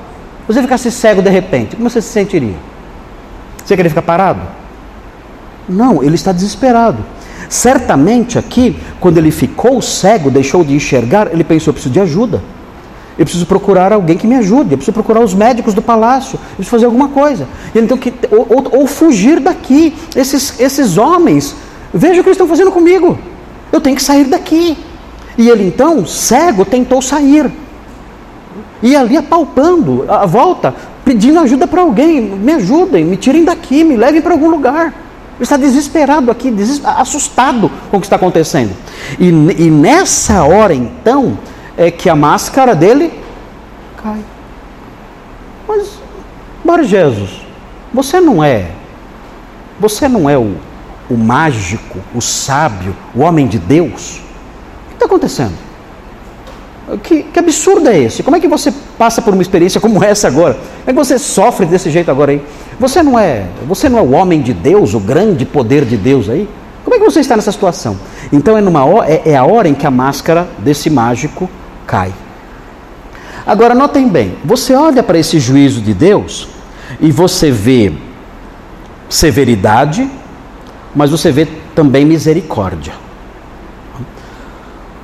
Você 0.46 0.60
ficasse 0.60 0.90
cego 0.90 1.22
de 1.22 1.30
repente, 1.30 1.76
como 1.76 1.88
você 1.88 2.02
se 2.02 2.08
sentiria? 2.08 2.56
Você 3.64 3.76
queria 3.76 3.90
ficar 3.90 4.02
parado? 4.02 4.40
Não, 5.68 6.02
ele 6.02 6.16
está 6.16 6.32
desesperado. 6.32 6.98
Certamente 7.48 8.38
aqui, 8.38 8.76
quando 8.98 9.18
ele 9.18 9.30
ficou 9.30 9.80
cego, 9.80 10.30
deixou 10.30 10.64
de 10.64 10.74
enxergar, 10.74 11.28
ele 11.32 11.44
pensou: 11.44 11.72
preciso 11.72 11.92
de 11.92 12.00
ajuda. 12.00 12.42
Eu 13.18 13.24
preciso 13.24 13.46
procurar 13.46 13.92
alguém 13.92 14.16
que 14.16 14.26
me 14.26 14.36
ajude. 14.36 14.72
Eu 14.72 14.78
preciso 14.78 14.92
procurar 14.92 15.20
os 15.20 15.34
médicos 15.34 15.74
do 15.74 15.82
palácio. 15.82 16.36
Eu 16.36 16.56
preciso 16.56 16.70
fazer 16.70 16.86
alguma 16.86 17.08
coisa. 17.08 17.46
Então, 17.74 17.96
que, 17.96 18.12
ou, 18.30 18.46
ou, 18.48 18.80
ou 18.80 18.86
fugir 18.86 19.40
daqui. 19.40 19.94
Esses, 20.16 20.58
esses 20.58 20.96
homens, 20.96 21.54
veja 21.92 22.20
o 22.20 22.22
que 22.22 22.30
eles 22.30 22.36
estão 22.36 22.48
fazendo 22.48 22.72
comigo. 22.72 23.18
Eu 23.70 23.80
tenho 23.80 23.96
que 23.96 24.02
sair 24.02 24.24
daqui. 24.24 24.76
E 25.36 25.48
ele 25.48 25.66
então, 25.66 26.06
cego, 26.06 26.64
tentou 26.64 27.02
sair. 27.02 27.50
E 28.82 28.96
ali 28.96 29.16
apalpando 29.16 30.04
a 30.08 30.26
volta, 30.26 30.74
pedindo 31.04 31.38
ajuda 31.38 31.66
para 31.66 31.82
alguém. 31.82 32.20
Me 32.20 32.52
ajudem, 32.52 33.04
me 33.04 33.16
tirem 33.16 33.44
daqui, 33.44 33.84
me 33.84 33.96
levem 33.96 34.20
para 34.20 34.32
algum 34.32 34.48
lugar. 34.48 34.94
Ele 35.36 35.44
está 35.44 35.56
desesperado 35.56 36.30
aqui, 36.30 36.54
assustado 36.84 37.70
com 37.90 37.96
o 37.96 38.00
que 38.00 38.06
está 38.06 38.16
acontecendo. 38.16 38.72
E, 39.18 39.28
e 39.28 39.70
nessa 39.70 40.44
hora 40.44 40.74
então, 40.74 41.38
é 41.82 41.90
que 41.90 42.08
a 42.08 42.16
máscara 42.16 42.74
dele 42.74 43.12
cai. 44.02 44.20
Mas, 45.66 45.98
Bar 46.64 46.82
Jesus, 46.84 47.44
você 47.92 48.20
não 48.20 48.42
é, 48.42 48.70
você 49.78 50.08
não 50.08 50.28
é 50.28 50.38
o, 50.38 50.54
o 51.10 51.16
mágico, 51.16 51.98
o 52.14 52.20
sábio, 52.20 52.94
o 53.14 53.20
homem 53.20 53.46
de 53.46 53.58
Deus? 53.58 54.18
O 54.18 54.88
que 54.88 54.94
está 54.94 55.06
acontecendo? 55.06 55.54
Que, 57.02 57.22
que, 57.22 57.38
absurdo 57.38 57.88
é 57.88 57.98
esse? 57.98 58.22
Como 58.22 58.36
é 58.36 58.40
que 58.40 58.48
você 58.48 58.72
passa 58.98 59.22
por 59.22 59.32
uma 59.32 59.42
experiência 59.42 59.80
como 59.80 60.02
essa 60.04 60.28
agora? 60.28 60.54
Como 60.54 60.84
é 60.86 60.92
que 60.92 60.98
você 60.98 61.18
sofre 61.18 61.64
desse 61.64 61.90
jeito 61.90 62.10
agora 62.10 62.32
aí? 62.32 62.42
Você 62.78 63.02
não 63.02 63.18
é, 63.18 63.46
você 63.66 63.88
não 63.88 63.98
é 63.98 64.02
o 64.02 64.12
homem 64.12 64.42
de 64.42 64.52
Deus, 64.52 64.92
o 64.92 65.00
grande 65.00 65.46
poder 65.46 65.84
de 65.84 65.96
Deus 65.96 66.28
aí? 66.28 66.48
Como 66.84 66.96
é 66.96 66.98
que 66.98 67.04
você 67.04 67.20
está 67.20 67.36
nessa 67.36 67.52
situação? 67.52 67.96
Então 68.32 68.58
é, 68.58 68.60
numa, 68.60 69.06
é, 69.06 69.30
é 69.30 69.36
a 69.36 69.44
hora 69.44 69.68
em 69.68 69.74
que 69.74 69.86
a 69.86 69.90
máscara 69.90 70.48
desse 70.58 70.90
mágico 70.90 71.48
cai. 71.92 72.10
Agora 73.46 73.74
notem 73.74 74.08
bem, 74.08 74.38
você 74.42 74.74
olha 74.74 75.02
para 75.02 75.18
esse 75.18 75.38
juízo 75.38 75.82
de 75.82 75.92
Deus 75.92 76.48
e 76.98 77.12
você 77.12 77.50
vê 77.50 77.92
severidade, 79.10 80.08
mas 80.94 81.10
você 81.10 81.30
vê 81.30 81.46
também 81.74 82.06
misericórdia. 82.06 82.94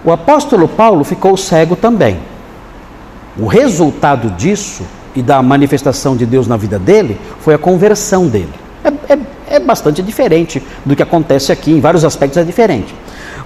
O 0.03 0.11
apóstolo 0.11 0.66
Paulo 0.66 1.05
ficou 1.05 1.37
cego 1.37 1.77
também. 1.77 2.20
O 3.37 3.46
resultado 3.46 4.31
disso 4.31 4.83
e 5.14 5.20
da 5.20 5.42
manifestação 5.42 6.16
de 6.16 6.24
Deus 6.24 6.46
na 6.46 6.57
vida 6.57 6.79
dele 6.79 7.20
foi 7.40 7.53
a 7.53 7.59
conversão 7.59 8.29
dele. 8.29 8.55
É, 8.83 9.12
é, 9.12 9.18
é 9.57 9.61
bastante 9.61 10.03
diferente 10.03 10.62
do 10.87 10.96
que 10.96 11.03
acontece 11.03 11.53
aqui, 11.53 11.70
em 11.70 11.81
vários 11.81 12.03
aspectos 12.03 12.38
é 12.38 12.44
diferente. 12.44 12.94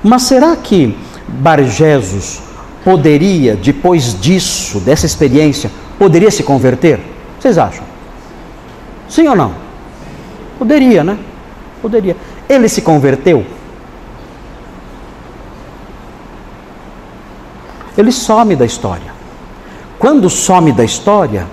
Mas 0.00 0.22
será 0.22 0.54
que 0.54 0.96
Barjesus 1.26 2.51
poderia, 2.84 3.56
depois 3.56 4.18
disso, 4.20 4.80
dessa 4.80 5.06
experiência, 5.06 5.70
poderia 5.98 6.30
se 6.30 6.42
converter? 6.42 7.00
Vocês 7.38 7.58
acham? 7.58 7.84
Sim 9.08 9.28
ou 9.28 9.36
não? 9.36 9.54
Poderia, 10.58 11.02
né? 11.04 11.18
Poderia. 11.80 12.16
Ele 12.48 12.68
se 12.68 12.82
converteu? 12.82 13.44
Ele 17.96 18.10
some 18.10 18.56
da 18.56 18.64
história. 18.64 19.12
Quando 19.98 20.28
some 20.30 20.72
da 20.72 20.84
história, 20.84 21.46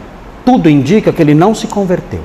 tudo 0.46 0.70
indica 0.70 1.12
que 1.12 1.22
ele 1.22 1.34
não 1.34 1.54
se 1.54 1.68
converteu. 1.68 2.24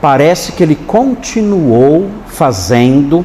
Parece 0.00 0.52
que 0.52 0.62
ele 0.62 0.74
continuou 0.74 2.10
fazendo 2.26 3.24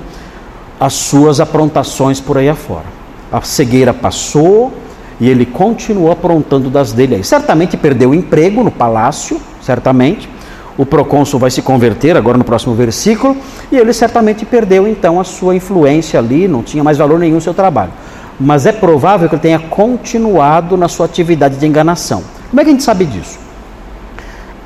as 0.80 0.94
suas 0.94 1.42
aprontações 1.42 2.22
por 2.22 2.38
aí 2.38 2.48
afora 2.48 2.95
a 3.36 3.42
cegueira 3.42 3.94
passou 3.94 4.72
e 5.20 5.30
ele 5.30 5.46
continuou 5.46 6.12
aprontando 6.12 6.70
das 6.70 6.94
dele 6.94 7.16
aí. 7.16 7.24
Certamente 7.24 7.76
perdeu 7.76 8.12
o 8.12 8.16
emprego 8.16 8.64
no 8.64 8.72
palácio, 8.72 9.40
certamente. 9.62 10.30
O 10.78 10.86
procônsul 10.86 11.40
vai 11.40 11.50
se 11.50 11.62
converter 11.62 12.18
agora 12.18 12.38
no 12.38 12.44
próximo 12.44 12.76
versículo, 12.76 13.36
e 13.72 13.78
ele 13.78 13.94
certamente 13.94 14.46
perdeu 14.46 14.88
então 14.88 15.20
a 15.20 15.24
sua 15.24 15.56
influência 15.56 16.20
ali, 16.20 16.48
não 16.48 16.62
tinha 16.62 16.84
mais 16.84 16.98
valor 16.98 17.18
nenhum 17.18 17.38
o 17.38 17.42
seu 17.42 17.54
trabalho. 17.54 17.92
Mas 18.38 18.66
é 18.66 18.74
provável 18.74 19.30
que 19.30 19.36
ele 19.36 19.42
tenha 19.42 19.60
continuado 19.60 20.76
na 20.76 20.90
sua 20.90 21.06
atividade 21.06 21.58
de 21.58 21.66
enganação. 21.66 22.24
Como 22.50 22.60
é 22.60 22.64
que 22.64 22.70
a 22.70 22.74
gente 22.74 22.84
sabe 22.84 23.06
disso? 23.06 23.40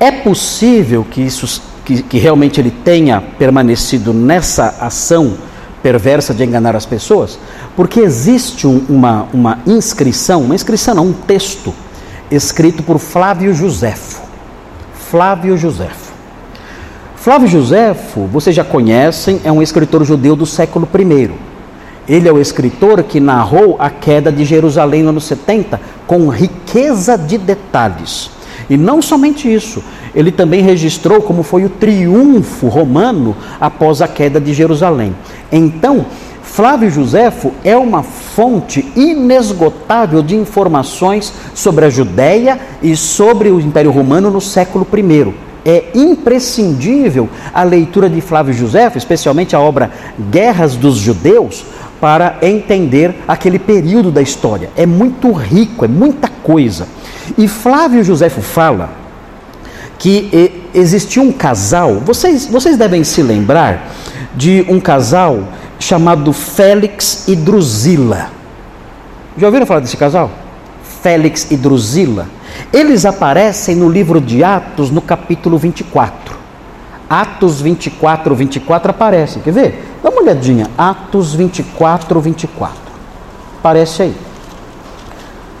É 0.00 0.10
possível 0.10 1.06
que 1.08 1.20
isso 1.20 1.62
que, 1.84 2.02
que 2.02 2.18
realmente 2.18 2.60
ele 2.60 2.70
tenha 2.70 3.22
permanecido 3.38 4.12
nessa 4.12 4.76
ação 4.80 5.34
perversa 5.82 6.34
de 6.34 6.44
enganar 6.44 6.76
as 6.76 6.86
pessoas? 6.86 7.38
Porque 7.76 8.00
existe 8.00 8.66
um, 8.66 8.84
uma, 8.88 9.28
uma 9.32 9.58
inscrição, 9.66 10.42
uma 10.42 10.54
inscrição 10.54 10.94
não, 10.94 11.06
um 11.06 11.12
texto, 11.12 11.74
escrito 12.30 12.82
por 12.82 12.98
Flávio 12.98 13.52
Josefo. 13.54 14.22
Flávio 14.92 15.56
Josefo. 15.56 16.10
Flávio 17.16 17.48
Josefo, 17.48 18.26
vocês 18.26 18.56
já 18.56 18.64
conhecem, 18.64 19.40
é 19.44 19.52
um 19.52 19.60
escritor 19.60 20.04
judeu 20.04 20.34
do 20.34 20.46
século 20.46 20.88
I. 20.98 21.30
Ele 22.08 22.28
é 22.28 22.32
o 22.32 22.40
escritor 22.40 23.02
que 23.02 23.20
narrou 23.20 23.76
a 23.78 23.90
queda 23.90 24.32
de 24.32 24.44
Jerusalém 24.44 25.02
no 25.02 25.10
ano 25.10 25.20
70 25.20 25.80
com 26.06 26.28
riqueza 26.28 27.18
de 27.18 27.36
detalhes. 27.36 28.30
E 28.70 28.76
não 28.76 29.02
somente 29.02 29.52
isso, 29.52 29.82
ele 30.14 30.32
também 30.32 30.62
registrou 30.62 31.20
como 31.20 31.42
foi 31.42 31.64
o 31.64 31.68
triunfo 31.68 32.68
romano 32.68 33.36
após 33.60 34.00
a 34.00 34.08
queda 34.08 34.40
de 34.40 34.54
Jerusalém. 34.54 35.14
Então, 35.52 36.06
Flávio 36.42 36.90
Josefo 36.90 37.52
é 37.64 37.76
uma 37.76 38.02
fonte 38.02 38.90
inesgotável 38.96 40.22
de 40.22 40.34
informações 40.36 41.32
sobre 41.54 41.84
a 41.84 41.90
Judéia 41.90 42.58
e 42.82 42.96
sobre 42.96 43.50
o 43.50 43.60
Império 43.60 43.90
Romano 43.90 44.30
no 44.30 44.40
século 44.40 44.86
I. 44.92 45.34
É 45.64 45.90
imprescindível 45.94 47.28
a 47.52 47.62
leitura 47.62 48.08
de 48.08 48.20
Flávio 48.20 48.52
Josefo, 48.52 48.98
especialmente 48.98 49.54
a 49.54 49.60
obra 49.60 49.90
Guerras 50.30 50.74
dos 50.74 50.96
Judeus, 50.96 51.64
para 52.00 52.38
entender 52.40 53.14
aquele 53.28 53.58
período 53.58 54.10
da 54.10 54.22
história. 54.22 54.70
É 54.76 54.86
muito 54.86 55.30
rico, 55.32 55.84
é 55.84 55.88
muita 55.88 56.28
coisa. 56.42 56.88
E 57.36 57.46
Flávio 57.46 58.02
Josefo 58.02 58.40
fala 58.40 58.99
que 60.00 60.62
existia 60.72 61.20
um 61.20 61.30
casal, 61.30 62.00
vocês, 62.00 62.46
vocês 62.46 62.78
devem 62.78 63.04
se 63.04 63.22
lembrar 63.22 63.90
de 64.34 64.64
um 64.66 64.80
casal 64.80 65.40
chamado 65.78 66.32
Félix 66.32 67.28
e 67.28 67.36
Drusila. 67.36 68.30
Já 69.36 69.46
ouviram 69.46 69.66
falar 69.66 69.80
desse 69.80 69.98
casal? 69.98 70.30
Félix 71.02 71.50
e 71.50 71.56
Drusila. 71.56 72.26
Eles 72.72 73.04
aparecem 73.04 73.76
no 73.76 73.90
livro 73.90 74.22
de 74.22 74.42
Atos, 74.42 74.90
no 74.90 75.02
capítulo 75.02 75.58
24. 75.58 76.34
Atos 77.08 77.60
24, 77.60 78.34
24 78.34 78.90
aparecem. 78.90 79.42
Quer 79.42 79.52
ver? 79.52 79.98
Dá 80.02 80.08
uma 80.08 80.22
olhadinha. 80.22 80.66
Atos 80.78 81.34
24, 81.34 82.18
24. 82.20 82.74
Aparece 83.58 84.02
aí. 84.02 84.16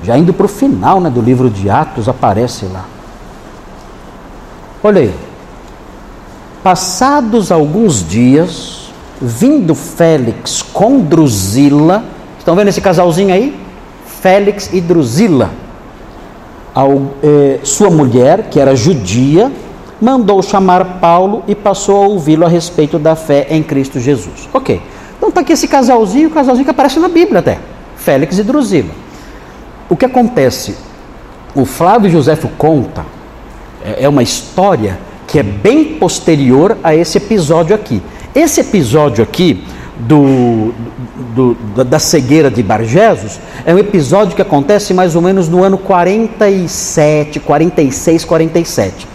Já 0.02 0.16
indo 0.16 0.32
para 0.32 0.46
o 0.46 0.48
final 0.48 0.98
né, 0.98 1.10
do 1.10 1.20
livro 1.20 1.50
de 1.50 1.68
Atos, 1.68 2.08
aparece 2.08 2.64
lá. 2.64 2.86
Olha 4.82 5.02
aí. 5.02 5.14
Passados 6.62 7.52
alguns 7.52 8.06
dias, 8.06 8.90
vindo 9.20 9.74
Félix 9.74 10.62
com 10.62 11.00
Drusila, 11.00 12.04
estão 12.38 12.54
vendo 12.54 12.68
esse 12.68 12.80
casalzinho 12.80 13.32
aí? 13.32 13.58
Félix 14.20 14.70
e 14.72 14.80
Drusila. 14.80 15.50
Eh, 17.22 17.60
sua 17.62 17.90
mulher, 17.90 18.48
que 18.50 18.60
era 18.60 18.74
judia, 18.76 19.50
mandou 20.00 20.42
chamar 20.42 20.98
Paulo 20.98 21.42
e 21.46 21.54
passou 21.54 22.02
a 22.02 22.06
ouvi-lo 22.06 22.46
a 22.46 22.48
respeito 22.48 22.98
da 22.98 23.14
fé 23.14 23.46
em 23.50 23.62
Cristo 23.62 24.00
Jesus. 24.00 24.48
Ok. 24.52 24.80
Então 25.16 25.28
está 25.28 25.42
aqui 25.42 25.52
esse 25.52 25.68
casalzinho, 25.68 26.28
o 26.28 26.32
casalzinho 26.32 26.64
que 26.64 26.70
aparece 26.70 26.98
na 26.98 27.08
Bíblia 27.08 27.40
até, 27.40 27.58
Félix 27.96 28.38
e 28.38 28.42
Drusila. 28.42 28.90
O 29.88 29.96
que 29.96 30.06
acontece? 30.06 30.74
O 31.54 31.66
Flávio 31.66 32.08
Joséfo 32.10 32.48
conta, 32.56 33.04
é, 33.84 34.04
é 34.04 34.08
uma 34.08 34.22
história 34.22 34.98
que 35.26 35.38
é 35.38 35.42
bem 35.42 35.96
posterior 35.96 36.76
a 36.82 36.94
esse 36.94 37.18
episódio 37.18 37.74
aqui. 37.74 38.02
Esse 38.34 38.60
episódio 38.60 39.22
aqui 39.22 39.64
do, 39.98 40.72
do, 41.34 41.84
da 41.84 41.98
cegueira 41.98 42.50
de 42.50 42.62
Bargesos 42.62 43.38
é 43.64 43.74
um 43.74 43.78
episódio 43.78 44.34
que 44.34 44.42
acontece 44.42 44.94
mais 44.94 45.14
ou 45.14 45.22
menos 45.22 45.48
no 45.48 45.62
ano 45.62 45.78
47, 45.78 47.40
46, 47.40 48.24
47. 48.24 49.08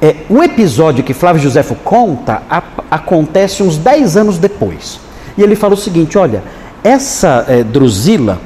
É, 0.00 0.16
o 0.28 0.42
episódio 0.42 1.02
que 1.02 1.14
Flávio 1.14 1.42
Josefo 1.42 1.74
conta 1.76 2.42
a, 2.50 2.62
acontece 2.90 3.62
uns 3.62 3.78
10 3.78 4.16
anos 4.16 4.38
depois. 4.38 5.00
E 5.36 5.42
ele 5.42 5.56
fala 5.56 5.74
o 5.74 5.76
seguinte: 5.76 6.18
olha, 6.18 6.42
essa 6.84 7.44
é, 7.48 7.64
Drusila 7.64 8.38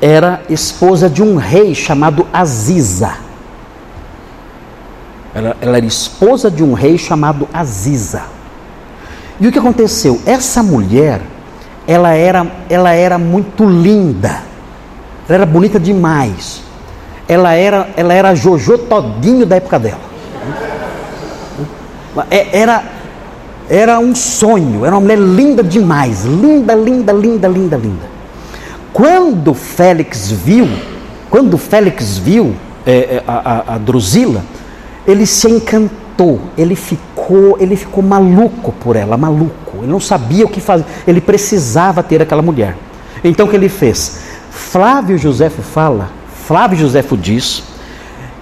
era 0.00 0.42
esposa 0.48 1.08
de 1.08 1.22
um 1.22 1.36
rei 1.36 1.74
chamado 1.74 2.26
Aziza. 2.32 3.25
Ela, 5.36 5.54
ela 5.60 5.76
era 5.76 5.84
esposa 5.84 6.50
de 6.50 6.64
um 6.64 6.72
rei 6.72 6.96
chamado 6.96 7.46
Aziza. 7.52 8.22
E 9.38 9.46
o 9.46 9.52
que 9.52 9.58
aconteceu? 9.58 10.18
Essa 10.24 10.62
mulher, 10.62 11.20
ela 11.86 12.14
era, 12.14 12.46
ela 12.70 12.92
era 12.92 13.18
muito 13.18 13.66
linda. 13.66 14.40
Ela 15.28 15.36
era 15.36 15.44
bonita 15.44 15.78
demais. 15.78 16.62
Ela 17.28 17.52
era, 17.52 17.86
ela 17.98 18.14
era 18.14 18.34
Jojo 18.34 18.78
todinho 18.78 19.44
da 19.44 19.56
época 19.56 19.78
dela. 19.78 20.00
É, 22.30 22.58
era, 22.58 22.82
era 23.68 23.98
um 23.98 24.14
sonho, 24.14 24.86
era 24.86 24.94
uma 24.94 25.02
mulher 25.02 25.18
linda 25.18 25.62
demais, 25.62 26.24
linda, 26.24 26.74
linda, 26.74 27.12
linda, 27.12 27.46
linda, 27.46 27.76
linda. 27.76 28.06
Quando 28.90 29.52
Félix 29.52 30.30
viu, 30.30 30.66
quando 31.28 31.58
Félix 31.58 32.16
viu 32.16 32.54
é, 32.86 33.16
é 33.16 33.24
a, 33.26 33.34
a, 33.34 33.74
a 33.74 33.78
Drusila, 33.78 34.42
ele 35.06 35.24
se 35.26 35.48
encantou, 35.48 36.40
ele 36.56 36.74
ficou, 36.74 37.56
ele 37.60 37.76
ficou 37.76 38.02
maluco 38.02 38.72
por 38.72 38.96
ela, 38.96 39.16
maluco. 39.16 39.78
Ele 39.78 39.86
não 39.86 40.00
sabia 40.00 40.44
o 40.44 40.48
que 40.48 40.60
fazer, 40.60 40.84
ele 41.06 41.20
precisava 41.20 42.02
ter 42.02 42.20
aquela 42.20 42.42
mulher. 42.42 42.76
Então 43.22 43.46
o 43.46 43.48
que 43.48 43.56
ele 43.56 43.68
fez? 43.68 44.20
Flávio 44.50 45.16
Josefo 45.16 45.62
fala, 45.62 46.10
Flávio 46.46 46.78
Josefo 46.78 47.16
diz 47.16 47.62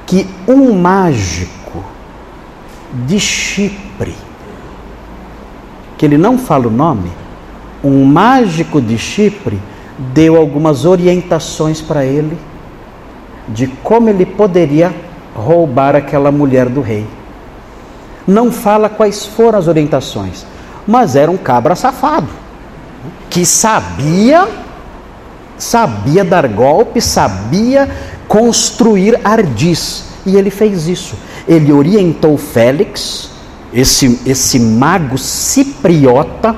que 0.06 0.26
um 0.46 0.72
mágico 0.72 1.84
de 3.06 3.18
Chipre, 3.18 4.14
que 5.98 6.06
ele 6.06 6.18
não 6.18 6.38
fala 6.38 6.68
o 6.68 6.70
nome, 6.70 7.10
um 7.82 8.04
mágico 8.04 8.80
de 8.80 8.96
Chipre 8.96 9.58
deu 10.12 10.36
algumas 10.36 10.84
orientações 10.84 11.80
para 11.80 12.04
ele 12.04 12.38
de 13.48 13.66
como 13.66 14.08
ele 14.08 14.24
poderia 14.24 14.94
roubar 15.34 15.96
aquela 15.96 16.30
mulher 16.30 16.68
do 16.68 16.80
rei. 16.80 17.06
Não 18.26 18.50
fala 18.50 18.88
quais 18.88 19.26
foram 19.26 19.58
as 19.58 19.68
orientações, 19.68 20.46
mas 20.86 21.16
era 21.16 21.30
um 21.30 21.36
cabra 21.36 21.74
safado 21.74 22.28
que 23.28 23.44
sabia 23.44 24.48
sabia 25.58 26.24
dar 26.24 26.48
golpe, 26.48 27.00
sabia 27.00 27.88
construir 28.26 29.20
ardis, 29.24 30.04
e 30.26 30.36
ele 30.36 30.50
fez 30.50 30.88
isso 30.88 31.14
ele 31.46 31.72
orientou 31.72 32.36
Félix, 32.36 33.30
esse, 33.72 34.20
esse 34.24 34.58
mago 34.58 35.18
cipriota, 35.18 36.56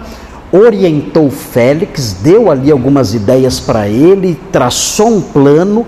orientou 0.52 1.30
Félix, 1.30 2.16
deu 2.22 2.50
ali 2.50 2.70
algumas 2.70 3.14
ideias 3.14 3.58
para 3.58 3.88
ele, 3.88 4.38
traçou 4.52 5.08
um 5.08 5.20
plano. 5.20 5.86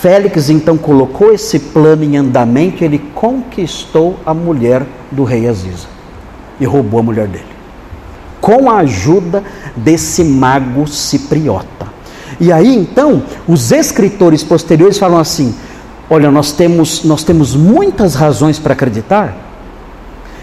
Félix 0.00 0.48
então 0.48 0.78
colocou 0.78 1.30
esse 1.30 1.58
plano 1.58 2.02
em 2.02 2.16
andamento 2.16 2.82
ele 2.82 2.98
conquistou 3.14 4.18
a 4.24 4.32
mulher 4.32 4.82
do 5.10 5.24
rei 5.24 5.46
Aziza 5.46 5.86
e 6.58 6.64
roubou 6.64 7.00
a 7.00 7.02
mulher 7.02 7.26
dele, 7.26 7.44
com 8.40 8.70
a 8.70 8.78
ajuda 8.78 9.44
desse 9.76 10.24
mago 10.24 10.86
cipriota. 10.86 11.86
E 12.40 12.50
aí 12.50 12.74
então, 12.74 13.22
os 13.46 13.72
escritores 13.72 14.42
posteriores 14.42 14.96
falam 14.96 15.18
assim: 15.18 15.54
Olha, 16.08 16.30
nós 16.30 16.52
temos, 16.52 17.04
nós 17.04 17.22
temos 17.22 17.54
muitas 17.54 18.14
razões 18.14 18.58
para 18.58 18.72
acreditar 18.72 19.36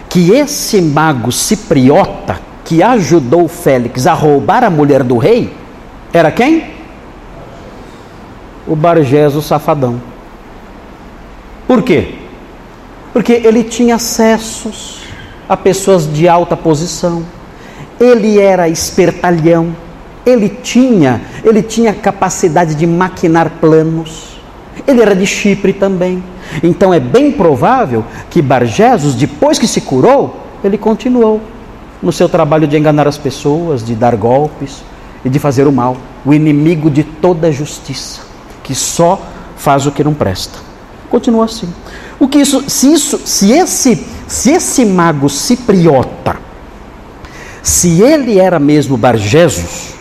que 0.08 0.30
esse 0.30 0.80
mago 0.80 1.32
cipriota 1.32 2.38
que 2.64 2.80
ajudou 2.80 3.48
Félix 3.48 4.06
a 4.06 4.12
roubar 4.12 4.62
a 4.62 4.70
mulher 4.70 5.02
do 5.02 5.18
rei 5.18 5.52
era 6.12 6.30
quem? 6.30 6.77
O 8.68 8.76
Bargeso 8.76 9.40
Safadão. 9.40 10.00
Por 11.66 11.82
quê? 11.82 12.14
Porque 13.12 13.32
ele 13.32 13.64
tinha 13.64 13.96
acessos 13.96 15.00
a 15.48 15.56
pessoas 15.56 16.12
de 16.12 16.28
alta 16.28 16.56
posição. 16.56 17.24
Ele 17.98 18.38
era 18.38 18.68
espertalhão. 18.68 19.74
Ele 20.26 20.48
tinha, 20.48 21.22
ele 21.42 21.62
tinha 21.62 21.94
capacidade 21.94 22.74
de 22.74 22.86
maquinar 22.86 23.50
planos. 23.60 24.38
Ele 24.86 25.00
era 25.00 25.16
de 25.16 25.26
Chipre 25.26 25.72
também. 25.72 26.22
Então 26.62 26.92
é 26.92 27.00
bem 27.00 27.32
provável 27.32 28.04
que 28.30 28.42
Bargesos, 28.42 29.14
depois 29.14 29.58
que 29.58 29.66
se 29.66 29.80
curou, 29.80 30.36
ele 30.62 30.76
continuou 30.76 31.40
no 32.02 32.12
seu 32.12 32.28
trabalho 32.28 32.66
de 32.66 32.76
enganar 32.76 33.08
as 33.08 33.18
pessoas, 33.18 33.84
de 33.84 33.94
dar 33.94 34.16
golpes 34.16 34.82
e 35.24 35.28
de 35.28 35.38
fazer 35.38 35.66
o 35.66 35.72
mal. 35.72 35.96
O 36.24 36.32
inimigo 36.32 36.90
de 36.90 37.02
toda 37.02 37.50
justiça, 37.50 38.20
que 38.68 38.74
só 38.74 39.20
faz 39.56 39.84
o 39.84 39.90
que 39.90 40.04
não 40.04 40.14
presta. 40.14 40.60
Continua 41.10 41.46
assim. 41.46 41.68
O 42.20 42.28
que 42.28 42.38
isso, 42.38 42.62
se 42.68 42.92
isso, 42.92 43.18
se 43.24 43.50
esse, 43.50 44.06
se 44.28 44.50
esse 44.52 44.84
mago 44.84 45.28
cipriota, 45.28 46.36
se 47.62 48.00
ele 48.00 48.38
era 48.38 48.60
mesmo 48.60 48.96
Bargesos, 48.96 49.94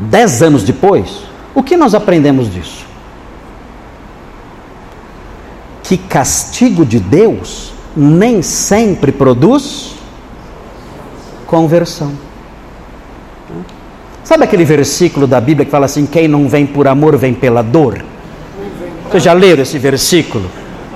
dez 0.00 0.42
anos 0.42 0.64
depois, 0.64 1.22
o 1.54 1.62
que 1.62 1.76
nós 1.76 1.94
aprendemos 1.94 2.52
disso? 2.52 2.88
que 5.88 5.96
castigo 5.96 6.84
de 6.84 7.00
Deus 7.00 7.72
nem 7.96 8.42
sempre 8.42 9.10
produz 9.10 9.94
conversão. 11.46 12.12
Sabe 14.28 14.44
aquele 14.44 14.62
versículo 14.66 15.26
da 15.26 15.40
Bíblia 15.40 15.64
que 15.64 15.70
fala 15.70 15.86
assim: 15.86 16.04
quem 16.04 16.28
não 16.28 16.46
vem 16.50 16.66
por 16.66 16.86
amor 16.86 17.16
vem 17.16 17.32
pela 17.32 17.62
dor? 17.62 18.04
Vocês 19.08 19.22
já 19.22 19.32
leram 19.32 19.62
esse 19.62 19.78
versículo? 19.78 20.44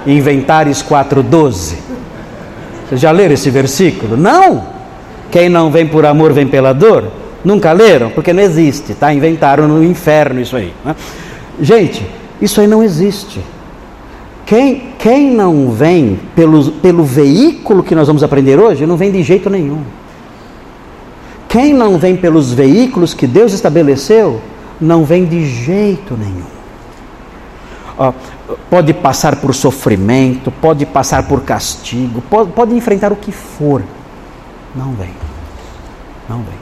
Inventares 0.06 0.82
4,12. 0.82 1.76
Vocês 2.86 3.00
já 3.00 3.10
leram 3.10 3.32
esse 3.32 3.48
versículo? 3.48 4.18
Não! 4.18 4.62
Quem 5.30 5.48
não 5.48 5.70
vem 5.70 5.86
por 5.86 6.04
amor 6.04 6.34
vem 6.34 6.46
pela 6.46 6.74
dor? 6.74 7.10
Nunca 7.42 7.72
leram? 7.72 8.10
Porque 8.10 8.34
não 8.34 8.42
existe, 8.42 8.92
tá? 8.92 9.14
Inventaram 9.14 9.66
no 9.66 9.82
inferno 9.82 10.38
isso 10.38 10.54
aí. 10.54 10.74
Né? 10.84 10.94
Gente, 11.58 12.06
isso 12.38 12.60
aí 12.60 12.66
não 12.66 12.82
existe. 12.82 13.40
Quem, 14.44 14.92
quem 14.98 15.30
não 15.30 15.70
vem 15.70 16.20
pelo, 16.36 16.70
pelo 16.70 17.02
veículo 17.02 17.82
que 17.82 17.94
nós 17.94 18.06
vamos 18.06 18.22
aprender 18.22 18.58
hoje, 18.58 18.84
não 18.84 18.98
vem 18.98 19.10
de 19.10 19.22
jeito 19.22 19.48
nenhum. 19.48 19.82
Quem 21.52 21.74
não 21.74 21.98
vem 21.98 22.16
pelos 22.16 22.50
veículos 22.50 23.12
que 23.12 23.26
Deus 23.26 23.52
estabeleceu, 23.52 24.40
não 24.80 25.04
vem 25.04 25.26
de 25.26 25.44
jeito 25.44 26.16
nenhum. 26.16 26.46
Pode 28.70 28.94
passar 28.94 29.36
por 29.36 29.54
sofrimento, 29.54 30.50
pode 30.50 30.86
passar 30.86 31.28
por 31.28 31.42
castigo, 31.42 32.22
pode, 32.22 32.52
pode 32.52 32.74
enfrentar 32.74 33.12
o 33.12 33.16
que 33.16 33.30
for. 33.30 33.82
Não 34.74 34.94
vem. 34.94 35.10
Não 36.26 36.38
vem. 36.38 36.58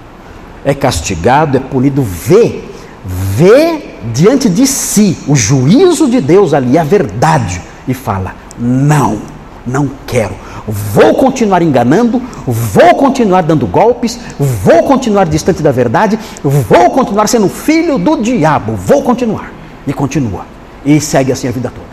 É 0.64 0.74
castigado, 0.74 1.56
é 1.56 1.60
punido, 1.60 2.02
vê, 2.02 2.64
vê 3.06 3.94
diante 4.12 4.48
de 4.48 4.66
si 4.66 5.16
o 5.28 5.36
juízo 5.36 6.10
de 6.10 6.20
Deus 6.20 6.52
ali, 6.52 6.76
a 6.76 6.82
verdade 6.82 7.62
e 7.86 7.94
fala: 7.94 8.34
Não, 8.58 9.20
não 9.64 9.88
quero. 10.04 10.34
Vou 10.66 11.14
continuar 11.14 11.62
enganando, 11.62 12.22
vou 12.46 12.94
continuar 12.94 13.42
dando 13.42 13.66
golpes, 13.66 14.18
vou 14.38 14.82
continuar 14.84 15.26
distante 15.26 15.62
da 15.62 15.72
verdade, 15.72 16.18
vou 16.42 16.90
continuar 16.90 17.28
sendo 17.28 17.48
filho 17.48 17.98
do 17.98 18.16
diabo, 18.16 18.74
vou 18.74 19.02
continuar. 19.02 19.52
E 19.86 19.92
continua. 19.92 20.44
E 20.84 21.00
segue 21.00 21.32
assim 21.32 21.48
a 21.48 21.50
vida 21.50 21.72
toda. 21.74 21.90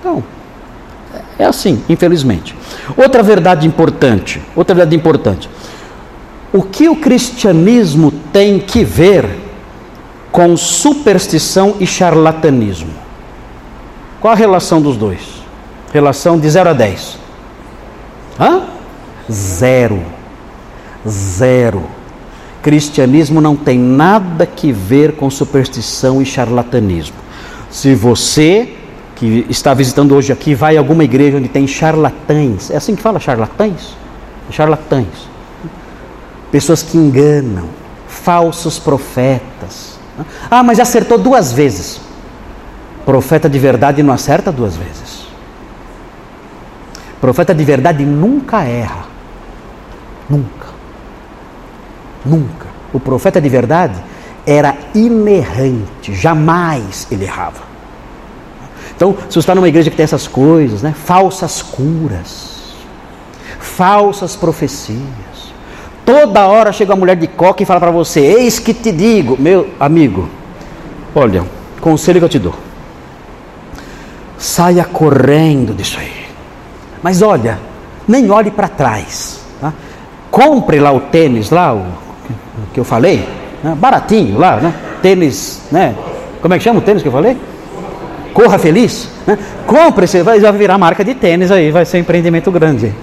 Então, 0.00 0.24
é 1.38 1.44
assim, 1.44 1.82
infelizmente. 1.88 2.54
Outra 2.96 3.22
verdade 3.22 3.66
importante, 3.66 4.42
outra 4.56 4.74
verdade 4.74 4.96
importante. 4.96 5.48
O 6.52 6.62
que 6.62 6.88
o 6.88 6.96
cristianismo 6.96 8.10
tem 8.32 8.58
que 8.58 8.82
ver 8.82 9.28
com 10.32 10.56
superstição 10.56 11.76
e 11.78 11.86
charlatanismo? 11.86 12.92
Qual 14.20 14.32
a 14.32 14.36
relação 14.36 14.80
dos 14.80 14.96
dois? 14.96 15.20
Relação 15.92 16.38
de 16.38 16.48
0 16.48 16.70
a 16.70 16.72
10. 16.72 17.18
Hã? 18.38 18.62
Zero. 19.30 20.02
Zero. 21.06 21.82
Cristianismo 22.62 23.40
não 23.40 23.56
tem 23.56 23.78
nada 23.78 24.46
que 24.46 24.72
ver 24.72 25.12
com 25.16 25.30
superstição 25.30 26.20
e 26.20 26.26
charlatanismo. 26.26 27.16
Se 27.70 27.94
você 27.94 28.74
que 29.16 29.46
está 29.48 29.74
visitando 29.74 30.14
hoje 30.14 30.32
aqui 30.32 30.54
vai 30.54 30.76
a 30.76 30.80
alguma 30.80 31.02
igreja 31.02 31.36
onde 31.36 31.48
tem 31.48 31.66
charlatães, 31.66 32.70
é 32.70 32.76
assim 32.76 32.94
que 32.94 33.02
fala 33.02 33.18
charlatães? 33.18 33.96
Charlatães. 34.50 35.28
Pessoas 36.50 36.82
que 36.82 36.96
enganam, 36.96 37.68
falsos 38.06 38.78
profetas. 38.78 39.98
Ah, 40.50 40.62
mas 40.62 40.80
acertou 40.80 41.18
duas 41.18 41.52
vezes. 41.52 42.00
Profeta 43.04 43.48
de 43.48 43.58
verdade 43.58 44.02
não 44.02 44.12
acerta 44.12 44.50
duas 44.52 44.76
vezes. 44.76 45.07
Profeta 47.20 47.54
de 47.54 47.64
verdade 47.64 48.04
nunca 48.04 48.62
erra. 48.62 49.06
Nunca. 50.28 50.68
Nunca. 52.24 52.66
O 52.92 53.00
profeta 53.00 53.40
de 53.40 53.48
verdade 53.48 53.94
era 54.46 54.76
inerrante, 54.94 56.14
jamais 56.14 57.06
ele 57.10 57.24
errava. 57.24 57.68
Então, 58.96 59.14
se 59.28 59.34
você 59.34 59.38
está 59.40 59.54
numa 59.54 59.68
igreja 59.68 59.90
que 59.90 59.96
tem 59.96 60.04
essas 60.04 60.26
coisas, 60.26 60.82
né? 60.82 60.94
falsas 61.04 61.62
curas, 61.62 62.74
falsas 63.60 64.34
profecias, 64.34 64.98
toda 66.04 66.46
hora 66.46 66.72
chega 66.72 66.92
uma 66.92 67.00
mulher 67.00 67.16
de 67.16 67.26
coca 67.28 67.62
e 67.62 67.66
fala 67.66 67.78
para 67.78 67.90
você: 67.90 68.20
Eis 68.20 68.58
que 68.58 68.72
te 68.72 68.90
digo, 68.90 69.36
meu 69.38 69.68
amigo, 69.78 70.28
olha, 71.14 71.44
conselho 71.80 72.18
que 72.18 72.24
eu 72.24 72.28
te 72.28 72.38
dou, 72.38 72.54
saia 74.36 74.84
correndo 74.84 75.74
disso 75.74 75.98
aí. 76.00 76.17
Mas 77.02 77.22
olha, 77.22 77.58
nem 78.06 78.30
olhe 78.30 78.50
para 78.50 78.68
trás. 78.68 79.40
Tá? 79.60 79.72
Compre 80.30 80.78
lá 80.80 80.92
o 80.92 81.00
tênis, 81.00 81.50
lá, 81.50 81.74
o 81.74 81.84
que 82.72 82.80
eu 82.80 82.84
falei, 82.84 83.26
né? 83.62 83.76
baratinho 83.76 84.38
lá, 84.38 84.56
né? 84.56 84.74
Tênis, 85.02 85.62
né? 85.70 85.94
Como 86.40 86.54
é 86.54 86.58
que 86.58 86.64
chama 86.64 86.78
o 86.78 86.82
tênis 86.82 87.02
que 87.02 87.08
eu 87.08 87.12
falei? 87.12 87.36
Corra 88.32 88.58
feliz. 88.58 89.08
Né? 89.26 89.38
Compre, 89.66 90.06
você 90.06 90.22
vai 90.22 90.40
já 90.40 90.50
virar 90.50 90.78
marca 90.78 91.04
de 91.04 91.14
tênis 91.14 91.50
aí, 91.50 91.70
vai 91.70 91.84
ser 91.84 91.98
um 91.98 92.00
empreendimento 92.00 92.50
grande. 92.50 92.94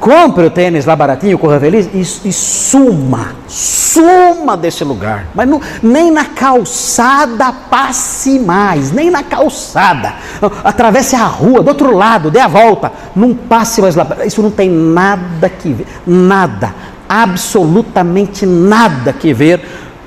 Compre 0.00 0.44
o 0.44 0.50
tênis 0.50 0.84
lá 0.84 0.94
baratinho, 0.94 1.38
corra 1.38 1.58
feliz 1.58 1.88
e, 1.94 2.28
e 2.28 2.32
suma, 2.32 3.28
suma 3.48 4.56
desse 4.56 4.84
lugar. 4.84 5.26
Mas 5.34 5.48
não, 5.48 5.60
nem 5.82 6.10
na 6.10 6.26
calçada 6.26 7.52
passe 7.52 8.38
mais, 8.38 8.92
nem 8.92 9.10
na 9.10 9.22
calçada. 9.22 10.14
Atravesse 10.62 11.16
a 11.16 11.24
rua, 11.24 11.62
do 11.62 11.68
outro 11.68 11.96
lado, 11.96 12.30
dê 12.30 12.40
a 12.40 12.48
volta. 12.48 12.92
Não 13.16 13.34
passe 13.34 13.80
mais 13.80 13.94
lá. 13.94 14.06
Isso 14.26 14.42
não 14.42 14.50
tem 14.50 14.68
nada 14.68 15.48
que 15.48 15.72
ver, 15.72 15.86
nada, 16.06 16.74
absolutamente 17.08 18.44
nada 18.44 19.12
que 19.12 19.32
ver 19.32 19.60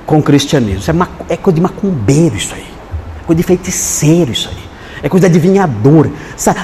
com 0.06 0.20
o 0.20 0.24
cristianismo. 0.24 0.80
Isso 0.80 0.92
é, 0.92 1.34
é 1.34 1.38
coisa 1.38 1.56
de 1.56 1.62
macumbeiro 1.62 2.36
isso 2.36 2.54
aí. 2.54 2.68
É 3.22 3.26
coisa 3.26 3.42
de 3.42 3.48
feiticeiro 3.48 4.32
isso 4.32 4.50
aí. 4.50 4.68
É 5.02 5.10
coisa 5.10 5.30
de 5.30 5.38
adivinhador. 5.38 6.10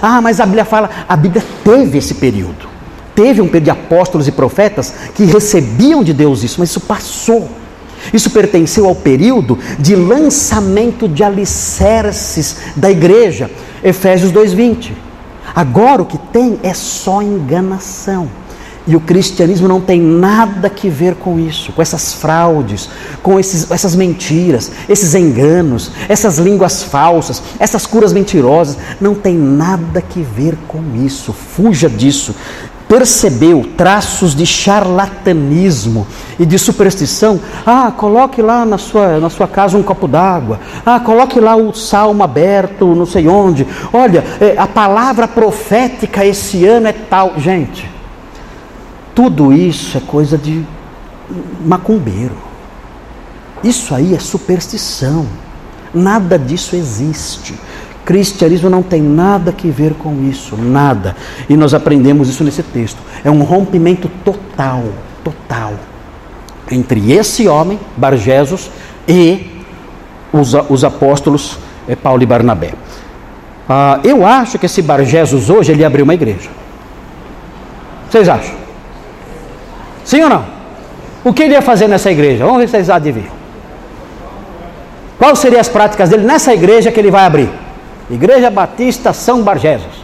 Ah, 0.01 0.21
mas 0.21 0.39
a 0.39 0.45
Bíblia 0.45 0.65
fala, 0.65 0.89
a 1.07 1.15
Bíblia 1.15 1.43
teve 1.63 1.97
esse 1.97 2.15
período. 2.15 2.72
Teve 3.15 3.41
um 3.41 3.47
período 3.47 3.65
de 3.65 3.69
apóstolos 3.69 4.27
e 4.27 4.31
profetas 4.31 4.93
que 5.13 5.25
recebiam 5.25 6.03
de 6.03 6.13
Deus 6.13 6.43
isso, 6.43 6.59
mas 6.59 6.69
isso 6.69 6.81
passou. 6.81 7.49
Isso 8.11 8.29
pertenceu 8.31 8.87
ao 8.87 8.95
período 8.95 9.57
de 9.79 9.95
lançamento 9.95 11.07
de 11.07 11.23
alicerces 11.23 12.57
da 12.75 12.89
igreja. 12.89 13.49
Efésios 13.83 14.31
2:20. 14.31 14.93
Agora 15.55 16.01
o 16.01 16.05
que 16.05 16.17
tem 16.17 16.59
é 16.63 16.73
só 16.73 17.21
enganação. 17.21 18.27
E 18.85 18.97
o 18.97 18.99
cristianismo 18.99 19.65
não 19.65 19.79
tem 19.79 20.01
nada 20.01 20.69
que 20.69 20.89
ver 20.89 21.15
com 21.15 21.39
isso, 21.39 21.71
com 21.71 21.81
essas 21.81 22.15
fraudes, 22.15 22.89
com 23.21 23.39
esses, 23.39 23.71
essas 23.71 23.95
mentiras, 23.95 24.69
esses 24.89 25.15
enganos, 25.15 25.89
essas 26.09 26.37
línguas 26.37 26.83
falsas, 26.83 27.41
essas 27.59 27.85
curas 27.85 28.11
mentirosas. 28.11 28.77
Não 28.99 29.15
tem 29.15 29.37
nada 29.37 30.01
que 30.01 30.21
ver 30.21 30.57
com 30.67 30.81
isso. 31.01 31.31
Fuja 31.31 31.89
disso 31.89 32.35
percebeu 32.93 33.67
traços 33.75 34.35
de 34.35 34.45
charlatanismo 34.45 36.05
e 36.37 36.45
de 36.45 36.59
superstição, 36.59 37.39
ah, 37.65 37.91
coloque 37.91 38.39
lá 38.39 38.63
na 38.67 38.77
sua, 38.77 39.19
na 39.19 39.31
sua 39.31 39.47
casa 39.47 39.75
um 39.75 39.81
copo 39.81 40.07
d'água, 40.07 40.59
ah, 40.85 40.99
coloque 40.99 41.39
lá 41.39 41.55
o 41.55 41.73
salmo 41.73 42.23
aberto, 42.23 42.85
não 42.93 43.07
sei 43.07 43.27
onde, 43.27 43.65
olha, 43.91 44.23
é, 44.39 44.53
a 44.59 44.67
palavra 44.67 45.27
profética 45.27 46.23
esse 46.23 46.67
ano 46.67 46.85
é 46.85 46.93
tal. 46.93 47.33
Gente, 47.39 47.89
tudo 49.15 49.51
isso 49.51 49.97
é 49.97 50.01
coisa 50.01 50.37
de 50.37 50.63
macumbeiro. 51.65 52.37
Isso 53.63 53.95
aí 53.95 54.13
é 54.13 54.19
superstição. 54.19 55.25
Nada 55.91 56.37
disso 56.37 56.75
existe. 56.75 57.55
Cristianismo 58.05 58.69
não 58.69 58.83
tem 58.83 59.01
nada 59.01 59.51
que 59.51 59.69
ver 59.69 59.93
com 59.93 60.27
isso, 60.29 60.57
nada. 60.57 61.15
E 61.47 61.55
nós 61.55 61.73
aprendemos 61.73 62.27
isso 62.29 62.43
nesse 62.43 62.61
texto. 62.61 62.97
É 63.23 63.31
um 63.31 63.43
rompimento 63.43 64.09
total, 64.25 64.83
total, 65.23 65.73
entre 66.69 67.13
esse 67.13 67.47
homem, 67.47 67.79
Barjesus, 67.95 68.69
e 69.07 69.51
os, 70.33 70.53
os 70.69 70.83
apóstolos 70.83 71.57
é, 71.87 71.95
Paulo 71.95 72.21
e 72.21 72.25
Barnabé. 72.25 72.73
Ah, 73.69 73.99
eu 74.03 74.25
acho 74.25 74.59
que 74.59 74.65
esse 74.65 74.81
Barjesus 74.81 75.49
hoje 75.49 75.71
ele 75.71 75.85
abriu 75.85 76.03
uma 76.03 76.13
igreja. 76.13 76.49
Vocês 78.09 78.27
acham? 78.27 78.55
Sim 80.03 80.23
ou 80.23 80.29
não? 80.29 80.45
O 81.23 81.33
que 81.33 81.43
ele 81.43 81.53
ia 81.53 81.61
fazer 81.61 81.87
nessa 81.87 82.11
igreja? 82.11 82.45
Vamos 82.45 82.59
ver 82.59 82.67
se 82.67 82.71
vocês 82.71 82.89
adivinham. 82.89 83.31
Quais 85.17 85.39
seriam 85.39 85.61
as 85.61 85.69
práticas 85.69 86.09
dele 86.09 86.25
nessa 86.25 86.53
igreja 86.53 86.91
que 86.91 86.99
ele 86.99 87.09
vai 87.09 87.23
abrir? 87.23 87.62
Igreja 88.13 88.51
Batista 88.51 89.11
São 89.11 89.41
Barjesos. 89.41 90.03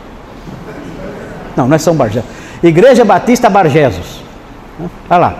Não, 1.56 1.68
não 1.68 1.76
é 1.76 1.78
São 1.78 1.96
Barjesos. 1.96 2.28
Igreja 2.64 3.06
Batista 3.06 3.50
Barjesos. 3.50 4.24
Olha 5.08 5.20
lá. 5.20 5.36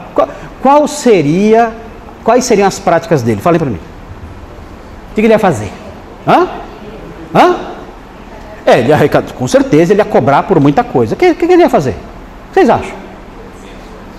Qual, 0.62 0.88
seria, 0.88 1.72
quais 2.24 2.46
seriam 2.46 2.68
as 2.68 2.78
práticas 2.78 3.24
dele? 3.24 3.42
Falem 3.42 3.58
para 3.58 3.70
mim. 3.70 3.80
O 5.12 5.16
que 5.16 5.22
ele 5.22 5.30
ia 5.30 5.40
fazer? 5.40 5.72
Hã? 6.28 6.48
Hã? 7.34 7.56
É, 8.68 8.80
ele 8.80 8.90
ia, 8.90 9.10
com 9.36 9.48
certeza 9.48 9.94
ele 9.94 10.02
ia 10.02 10.06
cobrar 10.06 10.44
por 10.44 10.60
muita 10.60 10.84
coisa. 10.84 11.16
O 11.16 11.18
que, 11.18 11.34
que 11.34 11.46
ele 11.46 11.64
ia 11.64 11.70
fazer? 11.70 11.96
Vocês 12.54 12.70
acham? 12.70 12.96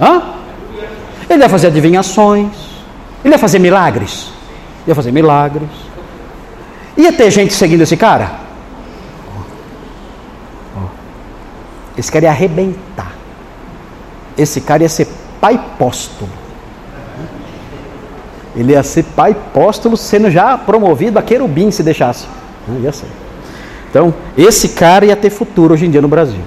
Hã? 0.01 0.23
Ele 1.29 1.41
ia 1.41 1.49
fazer 1.49 1.69
adivinhações. 1.69 2.53
Ele 3.25 3.33
ia 3.33 3.39
fazer 3.39 3.61
milagres. 3.61 4.33
Ia 4.89 4.95
fazer 4.95 5.13
milagres. 5.13 5.69
Ia 6.97 7.13
ter 7.13 7.31
gente 7.31 7.55
seguindo 7.55 7.83
esse 7.83 7.97
cara? 7.97 8.40
Esse 12.01 12.19
ia 12.19 12.31
arrebentar. 12.31 13.13
Esse 14.37 14.61
cara 14.63 14.83
ia 14.83 14.89
ser 14.89 15.07
pai 15.39 15.61
póstulo. 15.79 16.31
Ele 18.57 18.73
ia 18.73 18.83
ser 18.83 19.05
pai 19.05 19.37
póstulo, 19.53 19.97
sendo 19.97 20.31
já 20.31 20.57
promovido 20.57 21.19
a 21.19 21.23
querubim 21.23 21.71
se 21.71 21.83
deixasse. 21.83 22.27
Ia 22.83 22.91
ser. 22.91 23.07
Então, 23.91 24.15
esse 24.37 24.71
cara 24.71 25.05
ia 25.05 25.17
ter 25.17 25.29
futuro 25.29 25.75
hoje 25.75 25.85
em 25.85 25.91
dia 25.91 26.01
no 26.01 26.09
Brasil. 26.09 26.41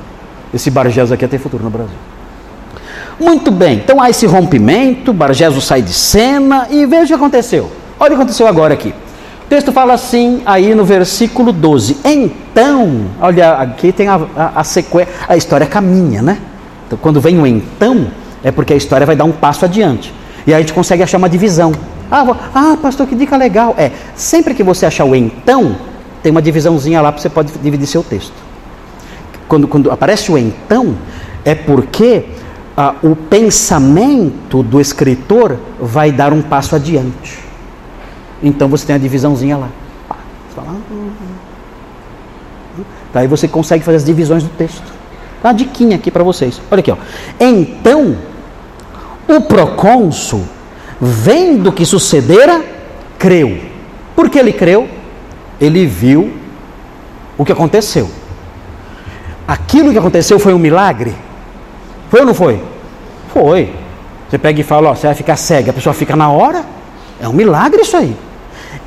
Esse 0.51 0.71
Bargesos 0.71 1.11
aqui 1.11 1.23
ia 1.23 1.29
ter 1.29 1.37
futuro 1.37 1.63
no 1.63 1.69
Brasil. 1.69 1.95
Muito 3.19 3.51
bem, 3.51 3.75
então 3.75 4.01
há 4.01 4.09
esse 4.09 4.25
rompimento, 4.25 5.13
Bargesos 5.13 5.65
sai 5.65 5.83
de 5.83 5.93
cena 5.93 6.67
e 6.71 6.85
veja 6.87 7.03
o 7.03 7.07
que 7.07 7.13
aconteceu. 7.13 7.71
Olha 7.99 8.13
o 8.13 8.15
que 8.15 8.21
aconteceu 8.21 8.47
agora 8.47 8.73
aqui. 8.73 8.93
Texto 9.53 9.71
fala 9.71 9.93
assim, 9.93 10.41
aí 10.47 10.73
no 10.73 10.83
versículo 10.83 11.53
12: 11.53 11.97
Então, 12.03 13.05
olha, 13.21 13.51
aqui 13.53 13.91
tem 13.91 14.07
a, 14.07 14.19
a, 14.35 14.51
a 14.61 14.63
sequência, 14.63 15.13
a 15.29 15.37
história 15.37 15.67
caminha, 15.67 16.23
né? 16.23 16.39
Então, 16.87 16.97
quando 16.99 17.21
vem 17.21 17.37
o 17.37 17.45
então, 17.45 18.07
é 18.43 18.49
porque 18.49 18.73
a 18.73 18.75
história 18.75 19.05
vai 19.05 19.15
dar 19.15 19.25
um 19.25 19.31
passo 19.31 19.63
adiante. 19.63 20.11
E 20.47 20.51
aí 20.51 20.55
a 20.55 20.59
gente 20.59 20.73
consegue 20.73 21.03
achar 21.03 21.19
uma 21.19 21.29
divisão. 21.29 21.71
Ah, 22.09 22.35
ah, 22.51 22.77
pastor, 22.81 23.05
que 23.05 23.13
dica 23.13 23.37
legal. 23.37 23.75
É, 23.77 23.91
sempre 24.15 24.55
que 24.55 24.63
você 24.63 24.87
achar 24.87 25.05
o 25.05 25.15
então, 25.15 25.75
tem 26.23 26.31
uma 26.31 26.41
divisãozinha 26.41 26.99
lá 26.99 27.11
para 27.11 27.21
você 27.21 27.29
pode 27.29 27.53
dividir 27.59 27.85
seu 27.85 28.01
texto. 28.01 28.33
Quando, 29.47 29.67
quando 29.67 29.91
aparece 29.91 30.31
o 30.31 30.37
então, 30.39 30.95
é 31.45 31.53
porque 31.53 32.25
ah, 32.75 32.95
o 33.03 33.15
pensamento 33.15 34.63
do 34.63 34.81
escritor 34.81 35.59
vai 35.79 36.11
dar 36.11 36.33
um 36.33 36.41
passo 36.41 36.75
adiante. 36.75 37.52
Então 38.43 38.67
você 38.67 38.85
tem 38.85 38.95
a 38.95 38.99
divisãozinha 38.99 39.57
lá. 39.57 39.69
Você 40.09 40.55
fala, 40.55 40.75
Daí 43.13 43.27
você 43.27 43.47
consegue 43.47 43.83
fazer 43.83 43.97
as 43.97 44.03
divisões 44.03 44.43
do 44.43 44.49
texto. 44.49 44.83
Dá 45.41 45.49
uma 45.49 45.55
diquinha 45.55 45.95
aqui 45.95 46.11
para 46.11 46.23
vocês. 46.23 46.61
Olha 46.69 46.79
aqui, 46.79 46.91
ó. 46.91 46.97
Então, 47.39 48.17
o 49.27 49.41
procônsul, 49.41 50.43
vendo 50.99 51.69
o 51.69 51.71
que 51.71 51.85
sucedera, 51.85 52.63
creu. 53.17 53.59
Por 54.15 54.29
que 54.29 54.39
ele 54.39 54.51
creu? 54.51 54.89
Ele 55.61 55.85
viu 55.85 56.33
o 57.37 57.45
que 57.45 57.51
aconteceu. 57.51 58.09
Aquilo 59.47 59.91
que 59.91 59.97
aconteceu 59.97 60.39
foi 60.39 60.53
um 60.53 60.59
milagre? 60.59 61.13
Foi 62.09 62.21
ou 62.21 62.25
não 62.25 62.33
foi? 62.33 62.61
Foi. 63.33 63.73
Você 64.29 64.37
pega 64.37 64.59
e 64.59 64.63
fala, 64.63 64.89
ó, 64.89 64.95
você 64.95 65.07
vai 65.07 65.15
ficar 65.15 65.35
cega, 65.35 65.71
a 65.71 65.73
pessoa 65.73 65.93
fica 65.93 66.15
na 66.15 66.29
hora. 66.29 66.65
É 67.19 67.27
um 67.27 67.33
milagre 67.33 67.81
isso 67.81 67.95
aí. 67.95 68.15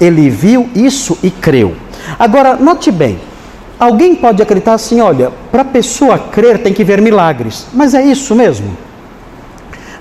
Ele 0.01 0.29
viu 0.29 0.69
isso 0.75 1.19
e 1.23 1.31
creu. 1.31 1.75
Agora, 2.19 2.57
note 2.57 2.91
bem, 2.91 3.19
alguém 3.79 4.15
pode 4.15 4.43
acreditar 4.43 4.75
assim, 4.75 5.01
olha, 5.01 5.33
para 5.51 5.63
a 5.63 5.65
pessoa 5.65 6.19
crer 6.19 6.63
tem 6.63 6.73
que 6.73 6.85
ver 6.85 7.01
milagres. 7.01 7.67
Mas 7.73 7.95
é 7.95 8.03
isso 8.03 8.35
mesmo? 8.35 8.77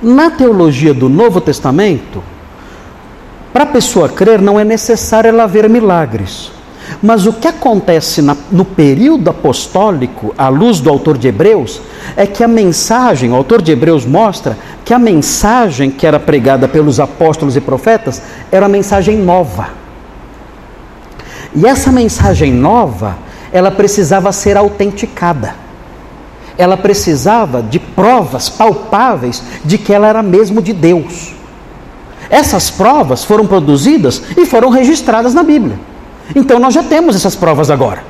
Na 0.02 0.30
teologia 0.30 0.94
do 0.94 1.10
Novo 1.10 1.40
Testamento, 1.42 2.22
para 3.52 3.64
a 3.64 3.68
pessoa 3.68 4.10
crer 4.10 4.42
não 4.42 4.60
é 4.60 4.66
necessário 4.66 5.30
ela 5.30 5.48
ver 5.48 5.70
milagres. 5.70 6.52
Mas 7.02 7.26
o 7.26 7.34
que 7.34 7.48
acontece 7.48 8.22
na, 8.22 8.36
no 8.52 8.64
período 8.64 9.30
apostólico, 9.30 10.34
à 10.38 10.50
luz 10.50 10.80
do 10.80 10.90
autor 10.90 11.18
de 11.18 11.28
Hebreus, 11.28 11.82
é 12.16 12.28
que 12.28 12.44
a 12.44 12.48
mensagem, 12.48 13.32
o 13.32 13.36
autor 13.36 13.62
de 13.62 13.72
Hebreus 13.72 14.06
mostra 14.06 14.58
que 14.84 14.94
a 14.94 15.00
mensagem 15.00 15.90
que 15.90 16.06
era 16.06 16.20
pregada 16.20 16.68
pelos 16.68 17.00
apóstolos 17.00 17.56
e 17.56 17.62
profetas 17.62 18.22
era 18.52 18.66
uma 18.66 18.72
mensagem 18.72 19.18
nova. 19.18 19.85
E 21.56 21.66
essa 21.66 21.92
mensagem 21.92 22.52
nova, 22.52 23.18
ela 23.52 23.72
precisava 23.72 24.32
ser 24.32 24.58
autenticada. 24.58 25.56
Ela 26.58 26.76
precisava 26.76 27.62
de 27.62 27.80
provas 27.80 28.50
palpáveis 28.50 29.42
de 29.64 29.78
que 29.78 29.94
ela 29.94 30.08
era 30.08 30.22
mesmo 30.22 30.62
de 30.62 30.74
Deus. 30.74 31.34
Essas 32.30 32.70
provas 32.70 33.24
foram 33.24 33.46
produzidas 33.46 34.22
e 34.36 34.46
foram 34.46 34.70
registradas 34.70 35.34
na 35.34 35.44
Bíblia. 35.44 35.80
Então 36.36 36.60
nós 36.60 36.74
já 36.74 36.84
temos 36.84 37.16
essas 37.16 37.36
provas 37.36 37.70
agora. 37.70 38.04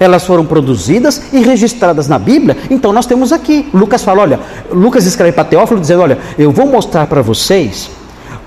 Elas 0.00 0.24
foram 0.24 0.44
produzidas 0.44 1.22
e 1.32 1.40
registradas 1.40 2.08
na 2.08 2.18
Bíblia, 2.18 2.56
então 2.70 2.92
nós 2.92 3.06
temos 3.06 3.32
aqui. 3.32 3.68
Lucas 3.74 4.02
fala: 4.02 4.22
olha, 4.22 4.40
Lucas 4.70 5.04
escreve 5.04 5.32
para 5.32 5.44
Teófilo 5.44 5.80
dizendo: 5.80 6.02
olha, 6.02 6.18
eu 6.38 6.50
vou 6.50 6.66
mostrar 6.66 7.06
para 7.06 7.20
vocês, 7.20 7.90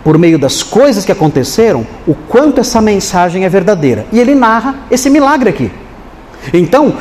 por 0.06 0.20
meio 0.20 0.38
das 0.38 0.62
coisas 0.62 1.04
que 1.04 1.12
aconteceram, 1.12 1.84
o 2.06 2.14
quanto 2.14 2.62
essa 2.62 2.80
mensagem 2.80 3.44
é 3.44 3.50
verdadeira. 3.50 4.06
E 4.14 4.20
ele 4.20 4.36
narra 4.36 4.76
esse 4.92 5.10
milagre 5.10 5.50
aqui. 5.50 5.72
Então, 6.54 6.94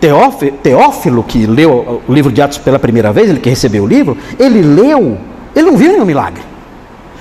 Teófilo, 0.00 1.22
que 1.22 1.46
leu 1.46 2.02
o 2.08 2.12
livro 2.12 2.32
de 2.32 2.42
Atos 2.42 2.58
pela 2.58 2.76
primeira 2.76 3.12
vez, 3.12 3.30
ele 3.30 3.38
que 3.38 3.48
recebeu 3.48 3.84
o 3.84 3.86
livro, 3.86 4.18
ele 4.36 4.62
leu, 4.62 5.16
ele 5.54 5.70
não 5.70 5.76
viu 5.76 5.92
nenhum 5.92 6.04
milagre, 6.04 6.42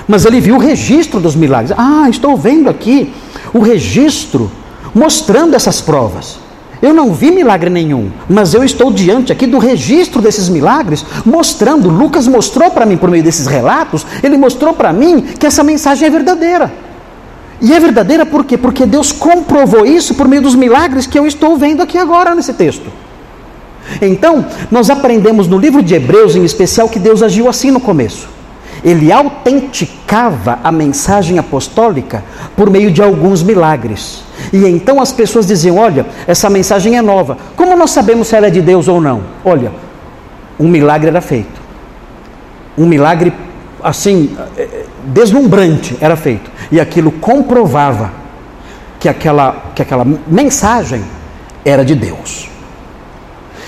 mas 0.07 0.25
ele 0.25 0.41
viu 0.41 0.55
o 0.55 0.57
registro 0.57 1.19
dos 1.19 1.36
milagres. 1.36 1.77
Ah, 1.77 2.07
estou 2.09 2.36
vendo 2.36 2.67
aqui 2.67 3.13
o 3.53 3.59
registro 3.59 4.49
mostrando 4.95 5.55
essas 5.55 5.80
provas. 5.80 6.39
Eu 6.82 6.93
não 6.93 7.13
vi 7.13 7.30
milagre 7.30 7.69
nenhum, 7.69 8.09
mas 8.30 8.53
eu 8.53 8.63
estou 8.63 8.91
diante 8.91 9.34
aqui 9.34 9.45
do 9.45 9.57
registro 9.57 10.21
desses 10.21 10.47
milagres, 10.47 11.05
mostrando. 11.25 11.89
Lucas 11.89 12.25
mostrou 12.25 12.71
para 12.71 12.86
mim, 12.86 12.95
por 12.95 13.09
meio 13.09 13.23
desses 13.23 13.47
relatos, 13.47 14.05
ele 14.23 14.38
mostrou 14.38 14.73
para 14.73 14.93
mim 14.93 15.21
que 15.21 15.45
essa 15.45 15.63
mensagem 15.63 16.07
é 16.07 16.11
verdadeira. 16.11 16.71
E 17.61 17.73
é 17.73 17.80
verdadeira 17.80 18.25
por 18.25 18.45
quê? 18.45 18.57
Porque 18.57 18.86
Deus 18.86 19.11
comprovou 19.11 19.86
isso 19.86 20.15
por 20.15 20.27
meio 20.27 20.41
dos 20.41 20.55
milagres 20.55 21.05
que 21.05 21.19
eu 21.19 21.27
estou 21.27 21.57
vendo 21.57 21.82
aqui 21.82 21.97
agora 21.97 22.34
nesse 22.34 22.53
texto. 22.53 22.89
Então, 24.01 24.45
nós 24.71 24.89
aprendemos 24.89 25.47
no 25.47 25.57
livro 25.57 25.82
de 25.82 25.95
Hebreus, 25.95 26.36
em 26.36 26.45
especial, 26.45 26.88
que 26.88 26.99
Deus 26.99 27.21
agiu 27.21 27.49
assim 27.49 27.71
no 27.71 27.80
começo. 27.80 28.30
Ele 28.84 29.11
autenticava 29.11 30.59
a 30.63 30.71
mensagem 30.71 31.38
apostólica 31.38 32.23
por 32.55 32.69
meio 32.69 32.91
de 32.91 33.01
alguns 33.01 33.43
milagres. 33.43 34.23
E 34.52 34.66
então 34.66 35.02
as 35.02 35.12
pessoas 35.12 35.45
diziam: 35.45 35.78
Olha, 35.78 36.06
essa 36.28 36.50
mensagem 36.50 36.97
é 36.97 37.02
nova. 37.02 37.38
Como 37.56 37.76
nós 37.76 37.91
sabemos 37.91 38.28
se 38.28 38.36
ela 38.36 38.47
é 38.47 38.50
de 38.50 38.62
Deus 38.62 38.88
ou 38.88 39.00
não? 39.00 39.24
Olha, 39.43 39.72
um 40.60 40.68
milagre 40.68 41.08
era 41.08 41.22
feito. 41.22 41.60
Um 42.78 42.86
milagre, 42.86 43.34
assim, 43.84 44.36
eh, 44.58 44.62
eh, 44.62 44.86
deslumbrante 45.06 45.97
era 46.02 46.16
feito. 46.16 46.50
E 46.72 46.80
aquilo 46.80 47.12
comprovava 47.12 48.12
que 49.00 49.08
aquela, 49.08 49.72
que 49.76 49.82
aquela 49.82 50.06
mensagem 50.28 51.04
era 51.64 51.86
de 51.86 51.95
Deus. 51.95 52.50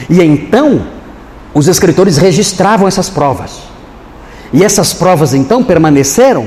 E 0.10 0.22
então, 0.22 0.82
os 1.54 1.68
escritores 1.68 2.18
registravam 2.18 2.88
essas 2.88 3.10
provas. 3.10 3.62
E 4.54 4.64
essas 4.64 4.94
provas 4.94 5.34
então 5.34 5.64
permaneceram 5.64 6.46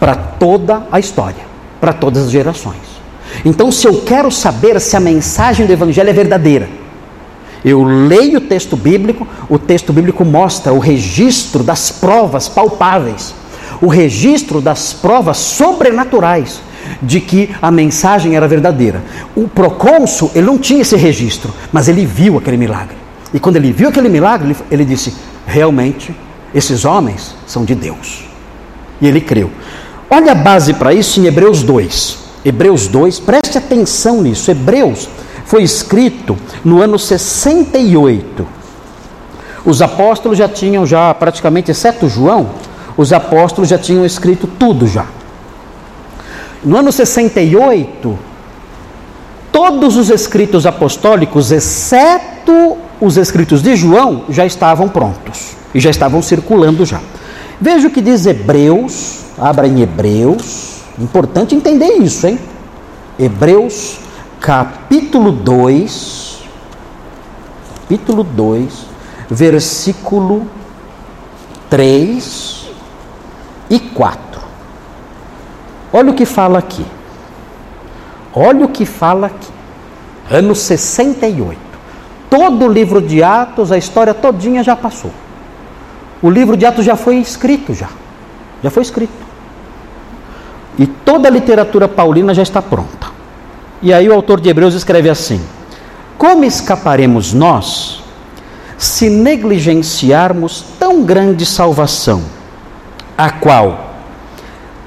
para 0.00 0.14
toda 0.14 0.86
a 0.90 0.98
história, 0.98 1.44
para 1.80 1.92
todas 1.92 2.24
as 2.24 2.30
gerações. 2.30 2.95
Então, 3.44 3.70
se 3.70 3.86
eu 3.86 4.02
quero 4.02 4.30
saber 4.30 4.80
se 4.80 4.96
a 4.96 5.00
mensagem 5.00 5.66
do 5.66 5.72
Evangelho 5.72 6.10
é 6.10 6.12
verdadeira, 6.12 6.68
eu 7.64 7.82
leio 7.82 8.38
o 8.38 8.42
texto 8.42 8.76
bíblico, 8.76 9.26
o 9.48 9.58
texto 9.58 9.92
bíblico 9.92 10.24
mostra 10.24 10.72
o 10.72 10.78
registro 10.78 11.64
das 11.64 11.90
provas 11.90 12.48
palpáveis, 12.48 13.34
o 13.80 13.88
registro 13.88 14.60
das 14.60 14.92
provas 14.92 15.36
sobrenaturais 15.38 16.60
de 17.02 17.20
que 17.20 17.50
a 17.60 17.70
mensagem 17.70 18.36
era 18.36 18.46
verdadeira. 18.46 19.02
O 19.34 19.48
procônsul, 19.48 20.30
ele 20.34 20.46
não 20.46 20.58
tinha 20.58 20.82
esse 20.82 20.96
registro, 20.96 21.52
mas 21.72 21.88
ele 21.88 22.06
viu 22.06 22.38
aquele 22.38 22.56
milagre. 22.56 22.96
E 23.34 23.40
quando 23.40 23.56
ele 23.56 23.72
viu 23.72 23.88
aquele 23.88 24.08
milagre, 24.08 24.56
ele, 24.70 24.84
disse: 24.84 25.12
realmente 25.46 26.14
esses 26.54 26.84
homens 26.84 27.34
são 27.46 27.64
de 27.64 27.74
Deus. 27.74 28.24
E 29.00 29.06
ele 29.06 29.20
creu. 29.20 29.50
Olha 30.08 30.32
a 30.32 30.36
base 30.36 30.72
para 30.74 30.94
isso 30.94 31.20
em 31.20 31.26
Hebreus 31.26 31.62
2. 31.62 32.25
Hebreus 32.46 32.86
2, 32.86 33.18
preste 33.18 33.58
atenção 33.58 34.22
nisso. 34.22 34.48
Hebreus 34.48 35.08
foi 35.44 35.64
escrito 35.64 36.38
no 36.64 36.80
ano 36.80 36.96
68. 36.96 38.46
Os 39.64 39.82
apóstolos 39.82 40.38
já 40.38 40.48
tinham 40.48 40.86
já 40.86 41.12
praticamente, 41.12 41.72
exceto 41.72 42.08
João, 42.08 42.50
os 42.96 43.12
apóstolos 43.12 43.68
já 43.68 43.76
tinham 43.76 44.06
escrito 44.06 44.46
tudo 44.46 44.86
já. 44.86 45.06
No 46.64 46.76
ano 46.76 46.92
68, 46.92 48.16
todos 49.50 49.96
os 49.96 50.08
escritos 50.08 50.66
apostólicos, 50.66 51.50
exceto 51.50 52.76
os 53.00 53.16
escritos 53.16 53.60
de 53.60 53.74
João, 53.74 54.22
já 54.28 54.46
estavam 54.46 54.88
prontos 54.88 55.56
e 55.74 55.80
já 55.80 55.90
estavam 55.90 56.22
circulando 56.22 56.86
já. 56.86 57.00
Veja 57.60 57.88
o 57.88 57.90
que 57.90 58.00
diz 58.00 58.24
Hebreus, 58.24 59.24
abra 59.36 59.66
em 59.66 59.80
Hebreus, 59.80 60.75
importante 60.98 61.54
entender 61.54 61.96
isso, 61.98 62.26
hein? 62.26 62.38
Hebreus, 63.18 63.98
capítulo 64.40 65.32
2, 65.32 66.42
capítulo 67.80 68.24
2, 68.24 68.86
versículo 69.30 70.46
3 71.68 72.70
e 73.70 73.78
4. 73.78 74.40
Olha 75.92 76.10
o 76.10 76.14
que 76.14 76.24
fala 76.24 76.58
aqui. 76.58 76.84
Olha 78.34 78.66
o 78.66 78.68
que 78.68 78.84
fala 78.84 79.28
aqui. 79.28 79.52
Ano 80.30 80.54
68. 80.54 81.58
Todo 82.28 82.66
o 82.66 82.68
livro 82.68 83.00
de 83.00 83.22
Atos, 83.22 83.72
a 83.72 83.78
história 83.78 84.12
todinha 84.12 84.62
já 84.62 84.76
passou. 84.76 85.10
O 86.20 86.28
livro 86.28 86.56
de 86.56 86.66
Atos 86.66 86.84
já 86.84 86.96
foi 86.96 87.16
escrito 87.16 87.72
já. 87.72 87.88
Já 88.62 88.70
foi 88.70 88.82
escrito. 88.82 89.25
E 90.78 90.86
toda 90.86 91.28
a 91.28 91.30
literatura 91.30 91.88
paulina 91.88 92.34
já 92.34 92.42
está 92.42 92.60
pronta. 92.60 93.08
E 93.80 93.92
aí 93.92 94.08
o 94.08 94.12
autor 94.14 94.40
de 94.40 94.48
Hebreus 94.48 94.74
escreve 94.74 95.08
assim: 95.08 95.40
Como 96.18 96.44
escaparemos 96.44 97.32
nós 97.32 98.02
se 98.76 99.08
negligenciarmos 99.08 100.64
tão 100.78 101.02
grande 101.02 101.46
salvação, 101.46 102.22
a 103.16 103.30
qual, 103.30 103.94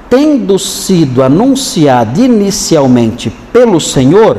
tendo 0.09 0.59
sido 0.59 1.23
anunciada 1.23 2.19
inicialmente 2.19 3.31
pelo 3.51 3.79
Senhor, 3.79 4.37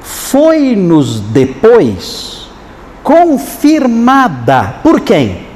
foi-nos 0.00 1.20
depois 1.20 2.48
confirmada 3.02 4.76
por 4.82 5.00
quem? 5.00 5.46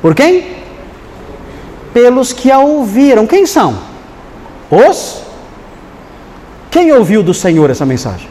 Por 0.00 0.14
quem? 0.14 0.61
Pelos 1.92 2.32
que 2.32 2.50
a 2.50 2.58
ouviram. 2.58 3.26
Quem 3.26 3.46
são? 3.46 3.78
Os? 4.70 5.22
Quem 6.70 6.92
ouviu 6.92 7.22
do 7.22 7.34
Senhor 7.34 7.68
essa 7.70 7.84
mensagem? 7.84 8.28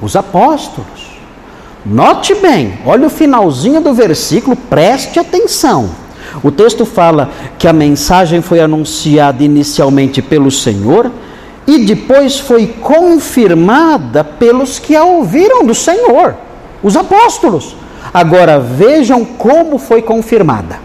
Os 0.00 0.14
apóstolos. 0.14 1.14
Note 1.86 2.34
bem, 2.34 2.78
olha 2.84 3.06
o 3.06 3.10
finalzinho 3.10 3.80
do 3.80 3.92
versículo, 3.92 4.56
preste 4.56 5.18
atenção. 5.18 5.90
O 6.42 6.50
texto 6.50 6.84
fala 6.84 7.30
que 7.58 7.68
a 7.68 7.72
mensagem 7.72 8.40
foi 8.42 8.60
anunciada 8.60 9.42
inicialmente 9.42 10.20
pelo 10.22 10.50
Senhor 10.50 11.10
e 11.66 11.84
depois 11.84 12.38
foi 12.38 12.66
confirmada 12.66 14.24
pelos 14.24 14.78
que 14.78 14.94
a 14.94 15.04
ouviram 15.04 15.64
do 15.64 15.74
Senhor, 15.74 16.34
os 16.82 16.96
apóstolos. 16.96 17.76
Agora 18.12 18.60
vejam 18.60 19.24
como 19.24 19.78
foi 19.78 20.02
confirmada. 20.02 20.83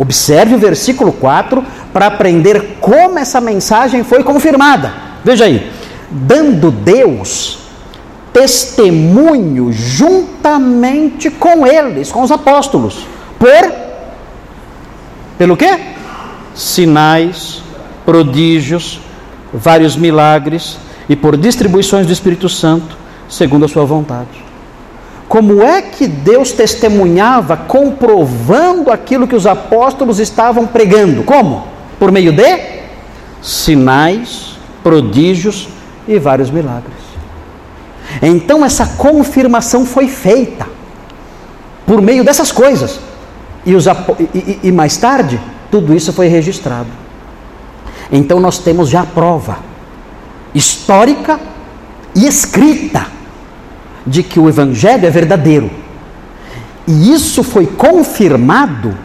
Observe 0.00 0.54
o 0.54 0.58
versículo 0.58 1.12
4 1.12 1.62
para 1.92 2.06
aprender 2.06 2.78
como 2.80 3.18
essa 3.18 3.38
mensagem 3.38 4.02
foi 4.02 4.24
confirmada. 4.24 4.94
Veja 5.22 5.44
aí, 5.44 5.70
dando 6.10 6.70
Deus 6.70 7.58
testemunho 8.32 9.70
juntamente 9.70 11.30
com 11.30 11.66
eles, 11.66 12.10
com 12.10 12.22
os 12.22 12.30
apóstolos, 12.30 13.06
por 13.38 13.90
pelo 15.36 15.54
quê? 15.54 15.78
Sinais, 16.54 17.62
prodígios, 18.06 19.00
vários 19.52 19.96
milagres 19.96 20.78
e 21.10 21.16
por 21.16 21.36
distribuições 21.36 22.06
do 22.06 22.12
Espírito 22.12 22.48
Santo, 22.48 22.96
segundo 23.28 23.66
a 23.66 23.68
sua 23.68 23.84
vontade. 23.84 24.49
Como 25.30 25.62
é 25.62 25.80
que 25.80 26.08
Deus 26.08 26.50
testemunhava 26.50 27.56
comprovando 27.56 28.90
aquilo 28.90 29.28
que 29.28 29.36
os 29.36 29.46
apóstolos 29.46 30.18
estavam 30.18 30.66
pregando? 30.66 31.22
Como? 31.22 31.68
Por 32.00 32.10
meio 32.10 32.32
de 32.32 32.60
sinais, 33.40 34.58
prodígios 34.82 35.68
e 36.08 36.18
vários 36.18 36.50
milagres. 36.50 36.96
Então 38.20 38.64
essa 38.64 38.84
confirmação 38.84 39.86
foi 39.86 40.08
feita 40.08 40.66
por 41.86 42.02
meio 42.02 42.24
dessas 42.24 42.50
coisas. 42.50 42.98
E, 43.64 43.76
os, 43.76 43.86
e, 43.86 44.58
e 44.64 44.72
mais 44.72 44.96
tarde, 44.96 45.40
tudo 45.70 45.94
isso 45.94 46.12
foi 46.12 46.26
registrado. 46.26 46.90
Então 48.10 48.40
nós 48.40 48.58
temos 48.58 48.88
já 48.88 49.02
a 49.02 49.06
prova 49.06 49.58
histórica 50.52 51.38
e 52.16 52.26
escrita 52.26 53.19
de 54.06 54.22
que 54.22 54.40
o 54.40 54.48
Evangelho 54.48 55.06
é 55.06 55.10
verdadeiro. 55.10 55.70
E 56.86 57.12
isso 57.12 57.42
foi 57.42 57.66
confirmado 57.66 58.96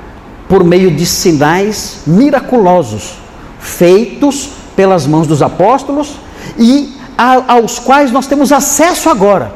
por 0.47 0.63
meio 0.63 0.91
de 0.91 1.05
sinais 1.05 2.01
miraculosos, 2.05 3.15
feitos 3.59 4.51
pelas 4.75 5.07
mãos 5.07 5.27
dos 5.27 5.41
apóstolos 5.41 6.15
e 6.57 6.95
a, 7.17 7.53
aos 7.53 7.79
quais 7.79 8.11
nós 8.11 8.27
temos 8.27 8.51
acesso 8.51 9.09
agora, 9.09 9.51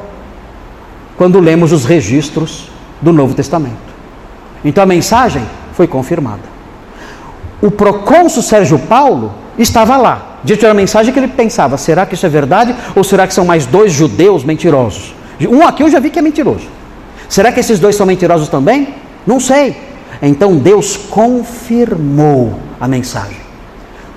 quando 1.16 1.38
lemos 1.40 1.72
os 1.72 1.84
registros 1.84 2.68
do 3.00 3.12
Novo 3.12 3.34
Testamento. 3.34 3.90
Então 4.64 4.82
a 4.82 4.86
mensagem 4.86 5.42
foi 5.74 5.86
confirmada. 5.86 6.50
O 7.62 7.70
procônsul 7.70 8.42
Sérgio 8.42 8.78
Paulo 8.78 9.32
estava 9.58 9.96
lá, 9.96 10.38
diante 10.42 10.62
da 10.62 10.74
mensagem 10.74 11.12
que 11.12 11.18
ele 11.18 11.28
pensava: 11.28 11.76
será 11.76 12.06
que 12.06 12.14
isso 12.14 12.26
é 12.26 12.28
verdade 12.28 12.74
ou 12.96 13.04
será 13.04 13.26
que 13.26 13.34
são 13.34 13.44
mais 13.44 13.66
dois 13.66 13.92
judeus 13.92 14.44
mentirosos? 14.44 15.14
Um 15.48 15.66
aqui 15.66 15.82
eu 15.82 15.90
já 15.90 16.00
vi 16.00 16.10
que 16.10 16.18
é 16.18 16.22
mentiroso. 16.22 16.66
Será 17.28 17.52
que 17.52 17.60
esses 17.60 17.78
dois 17.78 17.96
são 17.96 18.06
mentirosos 18.06 18.48
também? 18.48 18.94
Não 19.26 19.38
sei. 19.40 19.76
Então 20.20 20.56
Deus 20.56 20.96
confirmou 20.96 22.58
a 22.80 22.86
mensagem 22.86 23.40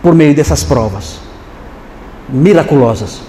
por 0.02 0.14
meio 0.14 0.36
dessas 0.36 0.64
provas 0.64 1.20
miraculosas. 2.28 3.22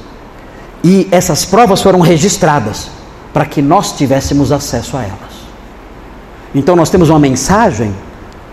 E 0.82 1.08
essas 1.10 1.44
provas 1.44 1.82
foram 1.82 2.00
registradas 2.00 2.90
para 3.32 3.46
que 3.46 3.62
nós 3.62 3.92
tivéssemos 3.92 4.52
acesso 4.52 4.96
a 4.96 5.02
elas. 5.02 5.34
Então 6.54 6.76
nós 6.76 6.90
temos 6.90 7.10
uma 7.10 7.18
mensagem 7.18 7.94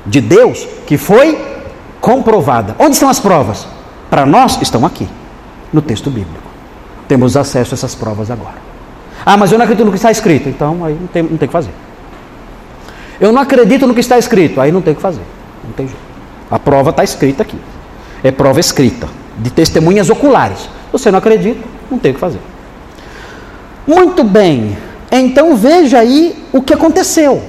de 0.05 0.21
Deus 0.21 0.67
que 0.87 0.97
foi 0.97 1.37
comprovada. 1.99 2.75
Onde 2.79 2.93
estão 2.93 3.09
as 3.09 3.19
provas? 3.19 3.67
Para 4.09 4.25
nós 4.25 4.61
estão 4.61 4.85
aqui, 4.85 5.07
no 5.71 5.81
texto 5.81 6.09
bíblico. 6.09 6.49
Temos 7.07 7.37
acesso 7.37 7.73
a 7.73 7.75
essas 7.75 7.95
provas 7.95 8.31
agora. 8.31 8.70
Ah, 9.25 9.37
mas 9.37 9.51
eu 9.51 9.57
não 9.57 9.63
acredito 9.63 9.85
no 9.85 9.91
que 9.91 9.97
está 9.97 10.11
escrito. 10.11 10.49
Então 10.49 10.83
aí 10.83 10.97
não 10.99 11.07
tem, 11.07 11.23
não 11.23 11.37
tem 11.37 11.47
que 11.47 11.53
fazer. 11.53 11.71
Eu 13.19 13.31
não 13.31 13.41
acredito 13.41 13.85
no 13.85 13.93
que 13.93 13.99
está 13.99 14.17
escrito. 14.17 14.59
Aí 14.59 14.71
não 14.71 14.81
tem 14.81 14.95
que 14.95 15.01
fazer. 15.01 15.21
Não 15.63 15.71
tem 15.73 15.87
jeito. 15.87 16.01
A 16.49 16.59
prova 16.59 16.89
está 16.89 17.03
escrita 17.03 17.43
aqui. 17.43 17.57
É 18.23 18.31
prova 18.31 18.59
escrita, 18.59 19.07
de 19.37 19.49
testemunhas 19.49 20.09
oculares. 20.09 20.69
Você 20.91 21.09
não 21.09 21.19
acredita, 21.19 21.61
não 21.89 21.97
tem 21.97 22.11
o 22.11 22.13
que 22.15 22.19
fazer. 22.19 22.41
Muito 23.87 24.23
bem. 24.23 24.77
Então 25.11 25.55
veja 25.55 25.99
aí 25.99 26.45
o 26.51 26.61
que 26.61 26.73
aconteceu. 26.73 27.41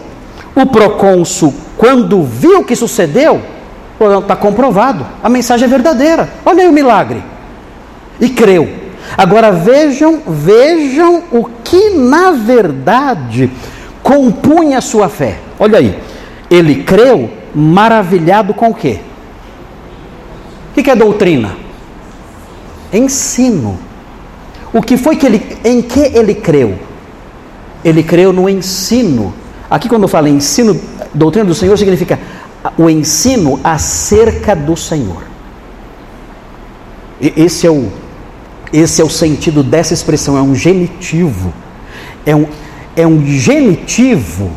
O 0.55 0.67
procônsul, 0.67 1.55
quando 1.77 2.23
viu 2.23 2.61
o 2.61 2.65
que 2.65 2.77
sucedeu, 2.77 3.43
está 4.21 4.37
comprovado. 4.37 5.07
A 5.23 5.29
mensagem 5.29 5.67
é 5.67 5.69
verdadeira. 5.69 6.29
Olha 6.45 6.63
aí 6.63 6.69
o 6.69 6.73
milagre. 6.73 7.23
E 8.21 8.29
creu. 8.29 8.82
Agora 9.17 9.53
vejam, 9.53 10.23
vejam 10.27 11.25
o 11.31 11.45
que 11.65 11.91
na 11.91 12.31
verdade 12.33 13.51
compunha 14.03 14.79
a 14.79 14.81
sua 14.81 15.09
fé. 15.09 15.39
Olha 15.59 15.79
aí, 15.79 15.99
ele 16.51 16.83
creu 16.83 17.31
maravilhado 17.55 18.55
com 18.55 18.71
o 18.71 18.75
quê? 18.75 19.01
O 20.71 20.83
que 20.83 20.91
é 20.91 20.97
doutrina? 20.97 21.57
Ensino. 22.93 23.79
O 24.73 24.81
que 24.81 24.97
foi 24.97 25.17
que 25.17 25.27
ele, 25.27 25.59
em 25.65 25.83
que 25.83 26.01
ele 26.01 26.35
creu? 26.35 26.79
Ele 27.85 28.03
creu 28.03 28.33
no 28.33 28.49
ensino. 28.49 29.35
Aqui 29.69 29.89
quando 29.89 30.09
fala 30.09 30.29
ensino, 30.29 30.81
doutrina 31.13 31.47
do 31.47 31.55
Senhor 31.55 31.77
significa 31.77 32.19
o 32.79 32.89
ensino 32.89 33.61
acerca 33.63 34.55
do 34.55 34.77
Senhor. 34.77 35.25
Esse 37.21 37.67
é 37.67 37.71
o 37.71 37.91
esse 38.73 39.03
é 39.03 39.05
o 39.05 39.11
sentido 39.11 39.63
dessa 39.63 39.93
expressão, 39.93 40.37
é 40.37 40.43
um 40.43 40.55
genitivo. 40.55 41.53
É 42.25 42.35
um, 42.35 42.47
é 42.97 43.07
um 43.07 43.25
genitivo. 43.27 44.51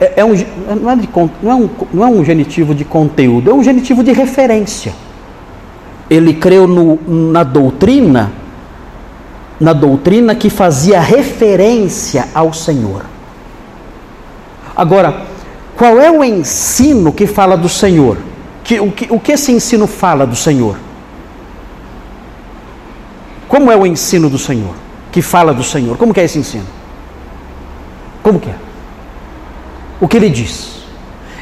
É, 0.00 0.14
é 0.16 0.24
um, 0.24 0.34
não, 0.80 0.90
é 0.90 0.96
de, 0.96 1.08
não, 1.40 1.50
é 1.50 1.54
um, 1.54 1.70
não 1.92 2.04
é 2.04 2.06
um 2.08 2.24
genitivo 2.24 2.74
de 2.74 2.84
conteúdo, 2.84 3.50
é 3.50 3.54
um 3.54 3.62
genitivo 3.62 4.02
de 4.02 4.12
referência. 4.12 4.92
Ele 6.10 6.34
creu 6.34 6.66
no, 6.66 6.98
na 7.06 7.44
doutrina, 7.44 8.32
na 9.60 9.72
doutrina 9.72 10.34
que 10.34 10.50
fazia 10.50 10.98
referência 10.98 12.28
ao 12.34 12.52
Senhor. 12.52 13.06
Agora, 14.74 15.26
qual 15.76 16.00
é 16.00 16.10
o 16.10 16.24
ensino 16.24 17.12
que 17.12 17.26
fala 17.26 17.56
do 17.56 17.68
Senhor? 17.68 18.18
Que, 18.64 18.80
o, 18.80 18.90
que, 18.90 19.06
o 19.12 19.20
que 19.20 19.32
esse 19.32 19.52
ensino 19.52 19.86
fala 19.86 20.26
do 20.26 20.34
Senhor? 20.34 20.76
Como 23.52 23.70
é 23.70 23.76
o 23.76 23.86
ensino 23.86 24.30
do 24.30 24.38
Senhor? 24.38 24.74
Que 25.10 25.20
fala 25.20 25.52
do 25.52 25.62
Senhor. 25.62 25.98
Como 25.98 26.14
é 26.16 26.24
esse 26.24 26.38
ensino? 26.38 26.64
Como 28.22 28.40
que 28.40 28.48
é? 28.48 28.54
O 30.00 30.08
que 30.08 30.16
ele 30.16 30.30
diz? 30.30 30.78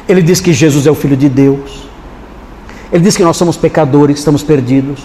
Ele 0.09 0.21
diz 0.21 0.41
que 0.41 0.53
Jesus 0.53 0.89
é 0.89 0.91
o 0.91 0.95
Filho 0.97 1.17
de 1.17 1.29
Deus. 1.29 1.89
Ele 2.93 3.05
diz 3.05 3.17
que 3.17 3.23
nós 3.23 3.37
somos 3.37 3.57
pecadores, 3.57 4.19
estamos 4.19 4.43
perdidos. 4.43 4.99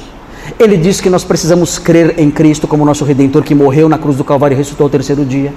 Ele 0.57 0.77
diz 0.77 0.99
que 0.99 1.07
nós 1.07 1.23
precisamos 1.23 1.77
crer 1.77 2.15
em 2.17 2.31
Cristo 2.31 2.67
como 2.67 2.83
nosso 2.83 3.05
Redentor 3.05 3.43
que 3.43 3.53
morreu 3.53 3.87
na 3.87 3.99
cruz 3.99 4.17
do 4.17 4.23
Calvário 4.23 4.55
e 4.55 4.57
ressuscitou 4.57 4.85
ao 4.85 4.89
terceiro 4.89 5.23
dia. 5.23 5.53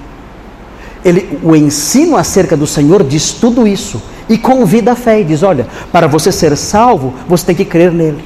Ele, 1.03 1.39
o 1.41 1.55
ensino 1.55 2.15
acerca 2.15 2.55
do 2.55 2.67
Senhor 2.67 3.03
diz 3.03 3.31
tudo 3.31 3.65
isso 3.65 3.99
e 4.29 4.37
convida 4.37 4.91
a 4.91 4.95
fé 4.95 5.21
e 5.21 5.23
diz: 5.23 5.41
olha, 5.41 5.65
para 5.91 6.05
você 6.05 6.31
ser 6.31 6.55
salvo, 6.55 7.15
você 7.27 7.47
tem 7.47 7.55
que 7.55 7.65
crer 7.65 7.91
nele. 7.91 8.23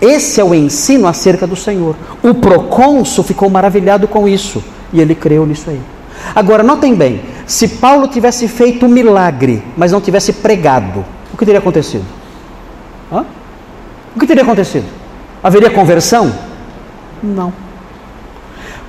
Esse 0.00 0.40
é 0.40 0.44
o 0.44 0.54
ensino 0.54 1.06
acerca 1.06 1.46
do 1.46 1.54
Senhor. 1.54 1.94
O 2.22 2.34
procônsul 2.34 3.22
ficou 3.22 3.50
maravilhado 3.50 4.08
com 4.08 4.26
isso 4.26 4.62
e 4.92 5.00
ele 5.00 5.14
creu 5.14 5.44
nisso 5.44 5.68
aí. 5.68 5.80
Agora, 6.34 6.62
notem 6.62 6.94
bem: 6.94 7.20
se 7.46 7.68
Paulo 7.68 8.08
tivesse 8.08 8.48
feito 8.48 8.86
um 8.86 8.88
milagre, 8.88 9.62
mas 9.76 9.92
não 9.92 10.00
tivesse 10.00 10.32
pregado, 10.32 11.04
o 11.32 11.36
que 11.36 11.44
teria 11.44 11.60
acontecido? 11.60 12.04
Hã? 13.12 13.24
O 14.16 14.18
que 14.18 14.26
teria 14.26 14.42
acontecido? 14.42 14.86
Haveria 15.42 15.70
conversão? 15.70 16.32
Não. 17.22 17.52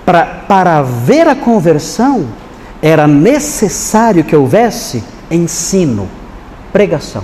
Para, 0.05 0.25
para 0.25 0.77
haver 0.79 1.27
a 1.27 1.35
conversão, 1.35 2.27
era 2.81 3.07
necessário 3.07 4.23
que 4.23 4.35
houvesse 4.35 5.03
ensino, 5.29 6.09
pregação. 6.73 7.23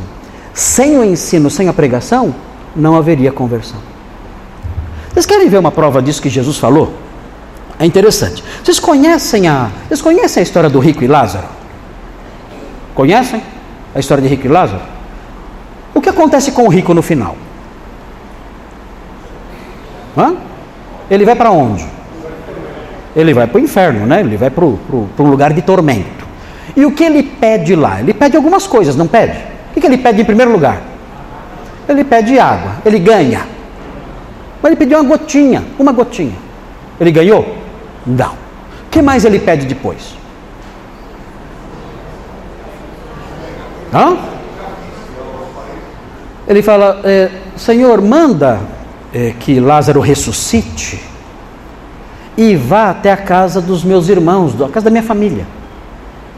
Sem 0.53 0.97
o 0.97 1.03
ensino, 1.03 1.49
sem 1.49 1.67
a 1.67 1.73
pregação, 1.73 2.33
não 2.78 2.95
haveria 2.95 3.32
conversão. 3.32 3.80
Vocês 5.11 5.25
querem 5.25 5.49
ver 5.49 5.57
uma 5.57 5.71
prova 5.71 6.01
disso 6.01 6.21
que 6.21 6.30
Jesus 6.30 6.57
falou? 6.57 6.93
É 7.80 7.86
interessante. 7.86 8.43
Vocês 8.63 8.80
conhecem 8.80 9.47
a, 9.47 9.69
vocês 9.88 10.01
conhecem 10.01 10.41
a 10.41 10.43
história 10.43 10.69
do 10.69 10.80
rico 10.80 11.03
e 11.03 11.07
Lázaro? 11.07 11.47
Conhecem 12.93 13.41
a 13.95 13.99
história 13.99 14.21
de 14.21 14.30
rico 14.30 14.45
e 14.45 14.49
Lázaro? 14.49 14.82
O 15.93 16.01
que 16.01 16.09
acontece 16.09 16.51
com 16.51 16.63
o 16.65 16.69
rico 16.69 16.93
no 16.93 17.01
final? 17.01 17.36
Hã? 20.15 20.36
Ele 21.09 21.25
vai 21.25 21.36
para 21.36 21.51
onde? 21.51 21.86
Ele 23.15 23.34
vai 23.34 23.47
para 23.47 23.57
o 23.57 23.59
inferno, 23.59 24.05
né? 24.05 24.19
Ele 24.19 24.38
vai 24.38 24.49
para 24.49 24.65
um 24.65 25.30
lugar 25.30 25.53
de 25.53 25.61
tormento. 25.61 26.28
E 26.75 26.86
o 26.86 26.91
que 26.91 27.03
ele 27.03 27.23
pede 27.23 27.75
lá? 27.75 27.99
Ele 27.99 28.13
pede 28.13 28.38
algumas 28.38 28.67
coisas, 28.67 28.95
não 28.95 29.07
pede? 29.07 29.38
O 29.71 29.73
que, 29.73 29.82
que 29.82 29.88
ele 29.88 29.97
pede 29.97 30.21
em 30.21 30.25
primeiro 30.25 30.51
lugar? 30.51 30.82
Ele 31.88 32.03
pede 32.03 32.38
água, 32.38 32.73
ele 32.85 32.99
ganha. 32.99 33.47
Mas 34.61 34.71
ele 34.71 34.75
pediu 34.75 34.99
uma 34.99 35.07
gotinha, 35.07 35.63
uma 35.79 35.91
gotinha. 35.91 36.35
Ele 36.99 37.11
ganhou? 37.11 37.57
Não. 38.05 38.31
O 38.31 38.89
que 38.89 39.01
mais 39.01 39.23
ele 39.23 39.39
pede 39.39 39.65
depois? 39.65 40.15
Hã? 43.93 44.17
Ele 46.47 46.61
fala: 46.61 47.01
é, 47.03 47.29
Senhor, 47.55 48.01
manda 48.01 48.59
é, 49.13 49.33
que 49.39 49.59
Lázaro 49.59 49.99
ressuscite. 49.99 51.01
e 52.38 52.55
vá 52.55 52.91
até 52.91 53.11
a 53.11 53.17
casa 53.17 53.59
dos 53.59 53.83
meus 53.83 54.09
irmãos, 54.09 54.61
a 54.61 54.69
casa 54.69 54.85
da 54.85 54.91
minha 54.91 55.03
família, 55.03 55.47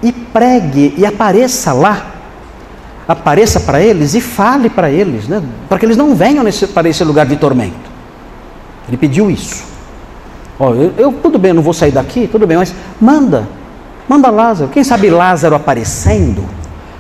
e 0.01 0.11
pregue 0.11 0.93
e 0.97 1.05
apareça 1.05 1.73
lá. 1.73 2.18
Apareça 3.09 3.59
para 3.59 3.81
eles 3.81 4.13
e 4.13 4.21
fale 4.21 4.69
para 4.69 4.91
eles, 4.91 5.27
né, 5.27 5.41
para 5.67 5.79
que 5.79 5.85
eles 5.87 5.97
não 5.97 6.13
venham 6.13 6.43
nesse, 6.43 6.67
para 6.67 6.87
esse 6.87 7.03
lugar 7.03 7.25
de 7.25 7.35
tormento. 7.37 7.89
Ele 8.87 8.97
pediu 8.97 9.31
isso. 9.31 9.63
Eu, 10.59 10.93
eu, 10.95 11.11
tudo 11.13 11.39
bem, 11.39 11.49
eu 11.49 11.55
não 11.55 11.63
vou 11.63 11.73
sair 11.73 11.91
daqui, 11.91 12.27
tudo 12.27 12.45
bem, 12.45 12.55
mas 12.57 12.71
manda, 13.01 13.49
manda 14.07 14.29
Lázaro. 14.29 14.69
Quem 14.69 14.83
sabe 14.83 15.09
Lázaro 15.09 15.55
aparecendo? 15.55 16.45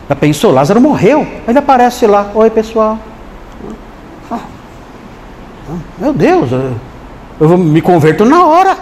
Já 0.09 0.15
pensou? 0.15 0.51
Lázaro 0.51 0.81
morreu, 0.81 1.27
ele 1.47 1.59
aparece 1.59 2.07
lá. 2.07 2.31
Oi, 2.33 2.49
pessoal. 2.49 2.97
Ah, 4.31 4.39
meu 5.99 6.11
Deus, 6.11 6.51
eu, 6.51 6.71
eu 7.39 7.55
me 7.55 7.81
converto 7.81 8.25
na 8.25 8.45
hora. 8.45 8.77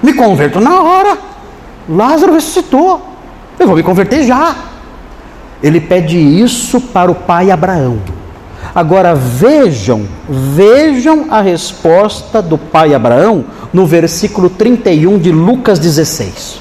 Me 0.00 0.12
converto 0.12 0.60
na 0.60 0.80
hora. 0.80 1.18
Lázaro 1.88 2.34
ressuscitou. 2.34 3.02
Eu 3.58 3.66
vou 3.66 3.74
me 3.74 3.82
converter 3.82 4.22
já. 4.22 4.54
Ele 5.62 5.80
pede 5.80 6.18
isso 6.18 6.80
para 6.80 7.10
o 7.10 7.14
pai 7.14 7.50
Abraão. 7.50 7.98
Agora 8.74 9.14
vejam, 9.14 10.06
vejam 10.28 11.26
a 11.30 11.40
resposta 11.40 12.40
do 12.42 12.58
pai 12.58 12.94
Abraão 12.94 13.44
no 13.72 13.86
versículo 13.86 14.50
31 14.50 15.18
de 15.18 15.32
Lucas 15.32 15.78
16. 15.78 16.60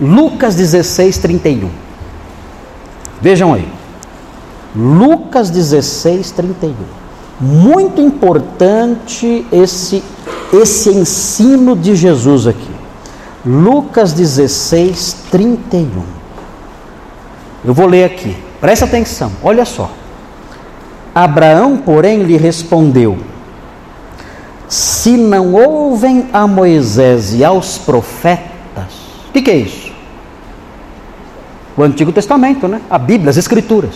Lucas 0.00 0.54
16, 0.54 1.18
31. 1.18 1.70
Vejam 3.20 3.54
aí. 3.54 3.66
Lucas 4.74 5.50
16, 5.50 6.32
31. 6.32 6.74
Muito 7.40 8.00
importante 8.00 9.46
esse, 9.50 10.02
esse 10.52 10.90
ensino 10.90 11.76
de 11.76 11.94
Jesus 11.94 12.46
aqui. 12.46 12.70
Lucas 13.44 14.12
16, 14.12 15.16
31. 15.30 16.13
Eu 17.64 17.72
vou 17.72 17.86
ler 17.86 18.04
aqui. 18.04 18.36
Presta 18.60 18.84
atenção, 18.84 19.32
olha 19.42 19.64
só. 19.64 19.90
Abraão, 21.14 21.76
porém, 21.76 22.22
lhe 22.22 22.36
respondeu: 22.36 23.16
Se 24.68 25.16
não 25.16 25.54
ouvem 25.54 26.28
a 26.32 26.46
Moisés 26.46 27.34
e 27.34 27.44
aos 27.44 27.78
profetas, 27.78 28.92
o 29.28 29.32
que, 29.32 29.42
que 29.42 29.50
é 29.50 29.56
isso? 29.56 29.92
O 31.76 31.82
Antigo 31.82 32.12
Testamento, 32.12 32.68
né? 32.68 32.80
A 32.90 32.98
Bíblia, 32.98 33.30
as 33.30 33.36
Escrituras. 33.36 33.94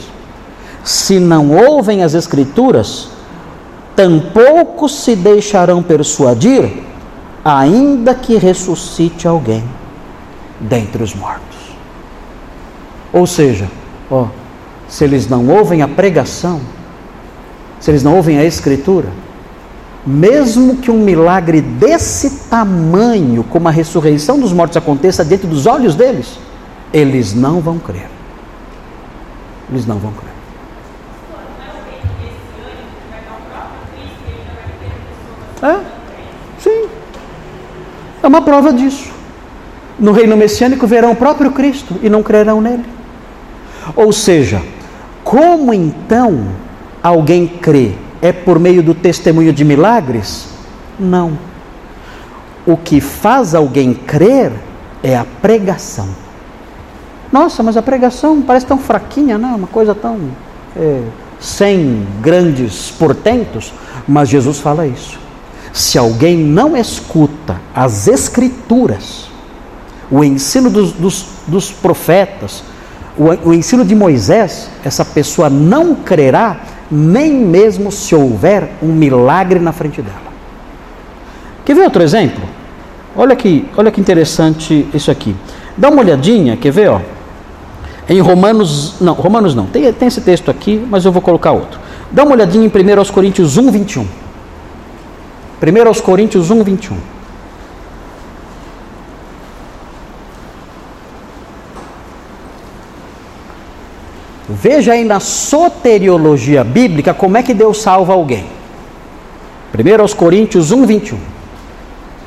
Se 0.83 1.21
não 1.21 1.51
ouvem 1.51 2.03
as 2.03 2.15
Escrituras, 2.15 3.11
tampouco 3.95 4.89
se 4.89 5.15
deixarão 5.15 5.83
persuadir, 5.83 6.83
ainda 7.45 8.15
que 8.15 8.37
ressuscite 8.37 9.27
alguém 9.29 9.65
dentre 10.61 11.03
os 11.03 11.15
mortos. 11.15 11.58
Ou 13.13 13.27
seja, 13.27 13.69
ó, 14.11 14.27
se 14.89 15.05
eles 15.05 15.29
não 15.29 15.47
ouvem 15.49 15.83
a 15.83 15.89
pregação, 15.89 16.61
se 17.81 17.91
eles 17.91 18.03
não 18.03 18.17
ouvem 18.17 18.39
a 18.39 18.45
Escritura, 18.45 19.09
mesmo 20.07 20.77
que 20.77 20.91
um 20.91 20.99
milagre 20.99 21.61
desse 21.61 22.49
tamanho, 22.49 23.45
como 23.45 23.69
a 23.69 23.71
ressurreição 23.71 24.39
dos 24.39 24.53
mortos 24.53 24.77
aconteça 24.77 25.25
diante 25.25 25.47
dos 25.47 25.67
olhos 25.67 25.95
deles, 25.95 26.39
eles 26.93 27.35
não 27.35 27.61
vão 27.61 27.79
crer. 27.79 28.09
Eles 29.71 29.87
não 29.87 29.99
vão 29.99 30.13
crer. 30.13 30.29
É? 35.71 35.81
Sim. 36.59 36.89
É 38.23 38.27
uma 38.27 38.41
prova 38.41 38.73
disso. 38.73 39.11
No 39.99 40.13
reino 40.13 40.37
messiânico 40.37 40.87
verão 40.87 41.11
o 41.11 41.17
próprio 41.17 41.51
Cristo 41.51 41.97
e 42.03 42.09
não 42.09 42.23
crerão 42.23 42.61
nele. 42.61 42.98
Ou 43.97 44.13
seja, 44.13 44.63
como 45.25 45.73
então 45.75 46.47
alguém 47.03 47.47
crê? 47.47 47.93
É 48.21 48.33
por 48.33 48.59
meio 48.59 48.83
do 48.83 48.95
testemunho 48.95 49.53
de 49.53 49.65
milagres? 49.65 50.49
Não. 50.99 51.39
O 52.67 52.77
que 52.77 53.01
faz 53.01 53.55
alguém 53.55 53.95
crer 53.95 54.53
é 55.03 55.17
a 55.17 55.25
pregação. 55.41 56.09
Nossa, 57.31 57.63
mas 57.63 57.77
a 57.77 57.83
pregação 57.83 58.41
parece 58.43 58.67
tão 58.67 58.79
fraquinha, 58.79 59.39
né? 59.39 59.49
Uma 59.55 59.69
coisa 59.69 59.95
tão 59.95 60.19
é, 60.77 61.03
sem 61.39 62.07
grandes 62.21 62.91
portentos. 62.91 63.73
Mas 64.07 64.29
Jesus 64.29 64.59
fala 64.59 64.87
isso. 64.87 65.19
Se 65.73 65.99
alguém 65.99 66.37
não 66.37 66.77
escuta 66.77 67.61
as 67.75 68.09
Escrituras, 68.09 69.29
o 70.11 70.25
ensino 70.25 70.71
dos, 70.71 70.93
dos, 70.93 71.27
dos 71.47 71.71
profetas, 71.71 72.65
o, 73.19 73.49
o 73.49 73.55
ensino 73.55 73.85
de 73.85 73.95
Moisés, 73.95 74.71
essa 74.85 75.05
pessoa 75.05 75.51
não 75.51 75.95
crerá 75.95 76.61
nem 76.91 77.35
mesmo 77.35 77.91
se 77.93 78.15
houver 78.15 78.71
um 78.83 78.89
milagre 78.89 79.59
na 79.59 79.73
frente 79.73 80.01
dela. 80.01 80.29
Quer 81.65 81.75
ver 81.75 81.83
outro 81.83 82.03
exemplo? 82.03 82.43
Olha 83.15 83.35
que, 83.37 83.69
olha 83.77 83.91
que 83.91 84.01
interessante 84.01 84.89
isso 84.95 85.11
aqui. 85.11 85.35
Dá 85.77 85.89
uma 85.89 86.01
olhadinha, 86.01 86.57
quer 86.57 86.71
ver? 86.71 86.89
Ó? 86.89 87.01
Em 88.09 88.21
Romanos, 88.21 88.95
não, 89.01 89.13
Romanos 89.13 89.55
não, 89.55 89.67
tem, 89.67 89.93
tem 89.93 90.09
esse 90.09 90.21
texto 90.21 90.51
aqui, 90.51 90.83
mas 90.89 91.05
eu 91.05 91.13
vou 91.13 91.21
colocar 91.21 91.53
outro. 91.53 91.79
Dá 92.11 92.23
uma 92.23 92.33
olhadinha 92.33 92.65
em 92.65 92.69
1 92.69 93.05
Coríntios 93.13 93.59
1, 93.59 93.71
21. 93.71 94.03
1 95.61 96.01
Coríntios 96.03 96.51
1, 96.51 96.63
21. 96.63 96.97
Veja 104.61 104.93
aí 104.93 105.05
na 105.05 105.21
soteriologia 105.21 106.65
bíblica 106.65 107.15
como 107.15 107.37
é 107.37 107.43
que 107.45 107.55
Deus 107.55 107.81
salva 107.81 108.13
alguém. 108.13 108.45
1 109.73 110.17
Coríntios 110.17 110.73
1, 110.73 110.85
21. 110.85 111.19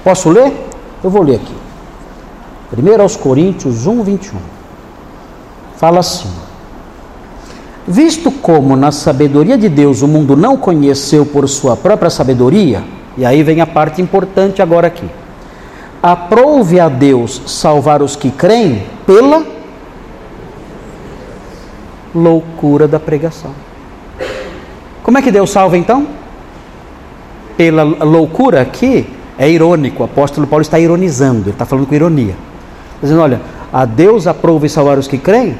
Posso 0.02 0.30
ler? 0.30 0.54
Eu 1.04 1.10
vou 1.10 1.24
ler 1.24 1.36
aqui. 1.36 1.54
1 2.72 3.18
Coríntios 3.20 3.86
1, 3.86 4.04
21. 4.04 4.38
Fala 5.76 6.00
assim: 6.00 6.30
Visto 7.86 8.32
como 8.32 8.78
na 8.78 8.94
sabedoria 8.94 9.58
de 9.58 9.68
Deus 9.68 10.02
o 10.02 10.08
mundo 10.08 10.38
não 10.38 10.56
conheceu 10.56 11.26
por 11.26 11.50
sua 11.50 11.76
própria 11.76 12.10
sabedoria, 12.10 12.82
e 13.18 13.26
aí 13.26 13.44
vem 13.44 13.60
a 13.60 13.68
parte 13.68 14.02
importante 14.02 14.62
agora 14.62 14.88
aqui. 14.88 15.10
Aprove 16.02 16.80
a 16.80 16.88
Deus 16.88 17.42
salvar 17.46 18.02
os 18.02 18.16
que 18.16 18.32
creem 18.32 18.84
pela 19.06 19.44
loucura 22.14 22.88
da 22.88 23.00
pregação. 23.00 23.52
Como 25.04 25.18
é 25.18 25.22
que 25.22 25.32
Deus 25.32 25.50
salva 25.50 25.78
então? 25.78 26.08
Pela 27.58 27.84
loucura 27.84 28.62
aqui 28.62 29.08
é 29.38 29.50
irônico, 29.50 30.04
o 30.04 30.06
apóstolo 30.06 30.46
Paulo 30.46 30.62
está 30.62 30.80
ironizando, 30.80 31.44
ele 31.44 31.52
está 31.52 31.66
falando 31.66 31.88
com 31.88 31.96
ironia. 31.96 32.36
Dizendo, 33.02 33.22
olha, 33.22 33.42
a 33.74 33.86
Deus 33.86 34.28
aprova 34.28 34.66
e 34.66 34.70
salvar 34.70 34.98
os 34.98 35.08
que 35.08 35.18
creem 35.18 35.56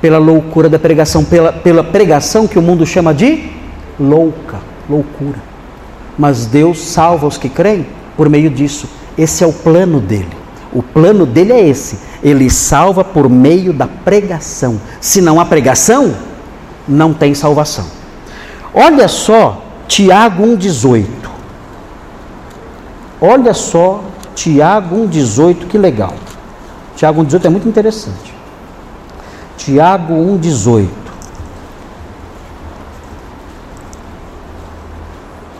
pela 0.00 0.18
loucura 0.18 0.68
da 0.68 0.78
pregação, 0.78 1.24
pela, 1.24 1.52
pela 1.52 1.84
pregação 1.84 2.48
que 2.48 2.58
o 2.58 2.62
mundo 2.62 2.86
chama 2.86 3.14
de 3.14 3.50
louca, 3.98 4.58
loucura. 4.88 5.38
Mas 6.18 6.46
Deus 6.46 6.80
salva 6.80 7.26
os 7.26 7.38
que 7.38 7.48
creem 7.48 7.86
por 8.16 8.28
meio 8.28 8.50
disso. 8.50 8.88
Esse 9.16 9.44
é 9.44 9.46
o 9.46 9.52
plano 9.52 10.00
dele. 10.00 10.28
O 10.72 10.82
plano 10.82 11.26
dele 11.26 11.52
é 11.52 11.68
esse: 11.68 11.98
ele 12.22 12.50
salva 12.50 13.02
por 13.02 13.28
meio 13.28 13.72
da 13.72 13.86
pregação. 13.86 14.80
Se 15.00 15.20
não 15.20 15.40
há 15.40 15.44
pregação, 15.44 16.14
não 16.86 17.12
tem 17.12 17.34
salvação. 17.34 17.86
Olha 18.74 19.08
só 19.08 19.62
Tiago 19.88 20.44
1,18. 20.44 21.06
Olha 23.20 23.52
só 23.52 24.02
Tiago 24.34 24.96
1,18, 25.08 25.66
que 25.66 25.76
legal. 25.76 26.14
Tiago 26.96 27.22
1,18 27.22 27.44
é 27.44 27.48
muito 27.48 27.68
interessante. 27.68 28.34
Tiago 29.56 30.14
1,18. 30.14 30.88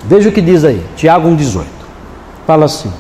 Veja 0.04 0.28
o 0.28 0.32
que 0.32 0.40
diz 0.40 0.64
aí, 0.64 0.84
Tiago 0.96 1.28
1,18. 1.28 1.64
Fala 2.46 2.64
assim: 2.64 2.92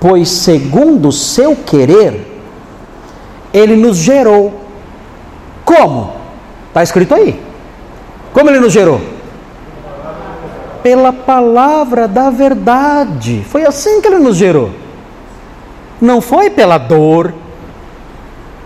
pois 0.00 0.28
segundo 0.28 1.08
o 1.08 1.12
seu 1.12 1.56
querer, 1.56 2.40
ele 3.52 3.76
nos 3.76 3.96
gerou. 3.96 4.60
Como? 5.64 6.12
Está 6.68 6.82
escrito 6.82 7.14
aí. 7.14 7.40
Como 8.32 8.50
ele 8.50 8.60
nos 8.60 8.72
gerou? 8.72 9.00
Pela 10.82 11.12
palavra 11.12 12.06
da 12.06 12.30
verdade. 12.30 13.44
Foi 13.48 13.64
assim 13.64 14.00
que 14.00 14.08
ele 14.08 14.18
nos 14.18 14.36
gerou. 14.36 14.70
Não 16.00 16.20
foi 16.20 16.50
pela 16.50 16.76
dor, 16.76 17.32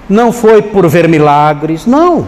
não 0.09 0.33
foi 0.33 0.61
por 0.61 0.89
ver 0.89 1.09
milagres, 1.09 1.87
não. 1.87 2.27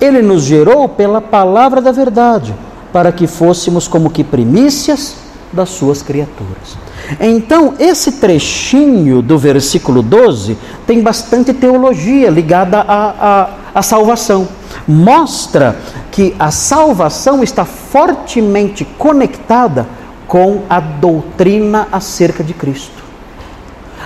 Ele 0.00 0.22
nos 0.22 0.44
gerou 0.44 0.88
pela 0.88 1.20
palavra 1.20 1.82
da 1.82 1.92
verdade, 1.92 2.54
para 2.90 3.12
que 3.12 3.26
fôssemos 3.26 3.86
como 3.86 4.10
que 4.10 4.24
primícias 4.24 5.14
das 5.52 5.68
suas 5.68 6.02
criaturas. 6.02 6.78
Então, 7.20 7.74
esse 7.78 8.12
trechinho 8.12 9.22
do 9.22 9.38
versículo 9.38 10.02
12 10.02 10.56
tem 10.86 11.02
bastante 11.02 11.52
teologia 11.52 12.30
ligada 12.30 12.80
à, 12.80 13.14
à, 13.42 13.50
à 13.74 13.82
salvação. 13.82 14.48
Mostra 14.86 15.76
que 16.10 16.34
a 16.38 16.50
salvação 16.50 17.42
está 17.42 17.64
fortemente 17.64 18.84
conectada 18.84 19.86
com 20.26 20.62
a 20.68 20.80
doutrina 20.80 21.88
acerca 21.92 22.42
de 22.42 22.54
Cristo. 22.54 23.01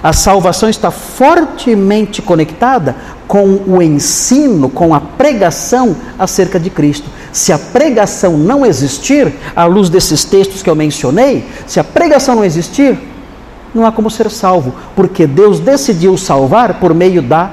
A 0.07 0.13
salvação 0.13 0.69
está 0.69 0.93
fortemente 0.93 2.23
conectada 2.23 2.95
com 3.27 3.59
o 3.67 3.83
ensino, 3.83 4.69
com 4.69 4.95
a 4.95 5.01
pregação 5.01 5.97
acerca 6.17 6.61
de 6.61 6.71
Cristo. 6.71 7.11
Se 7.33 7.53
a 7.53 7.59
pregação 7.59 8.39
não 8.39 8.65
existir, 8.65 9.35
à 9.57 9.65
luz 9.65 9.89
desses 9.89 10.25
textos 10.25 10.63
que 10.63 10.71
eu 10.71 10.77
mencionei, 10.77 11.45
se 11.67 11.81
a 11.81 11.83
pregação 11.83 12.37
não 12.37 12.45
existir, 12.45 12.97
não 13.75 13.85
há 13.85 13.91
como 13.91 14.09
ser 14.09 14.31
salvo, 14.31 14.73
porque 14.95 15.27
Deus 15.27 15.59
decidiu 15.59 16.17
salvar 16.17 16.75
por 16.75 16.95
meio 16.95 17.21
da 17.21 17.51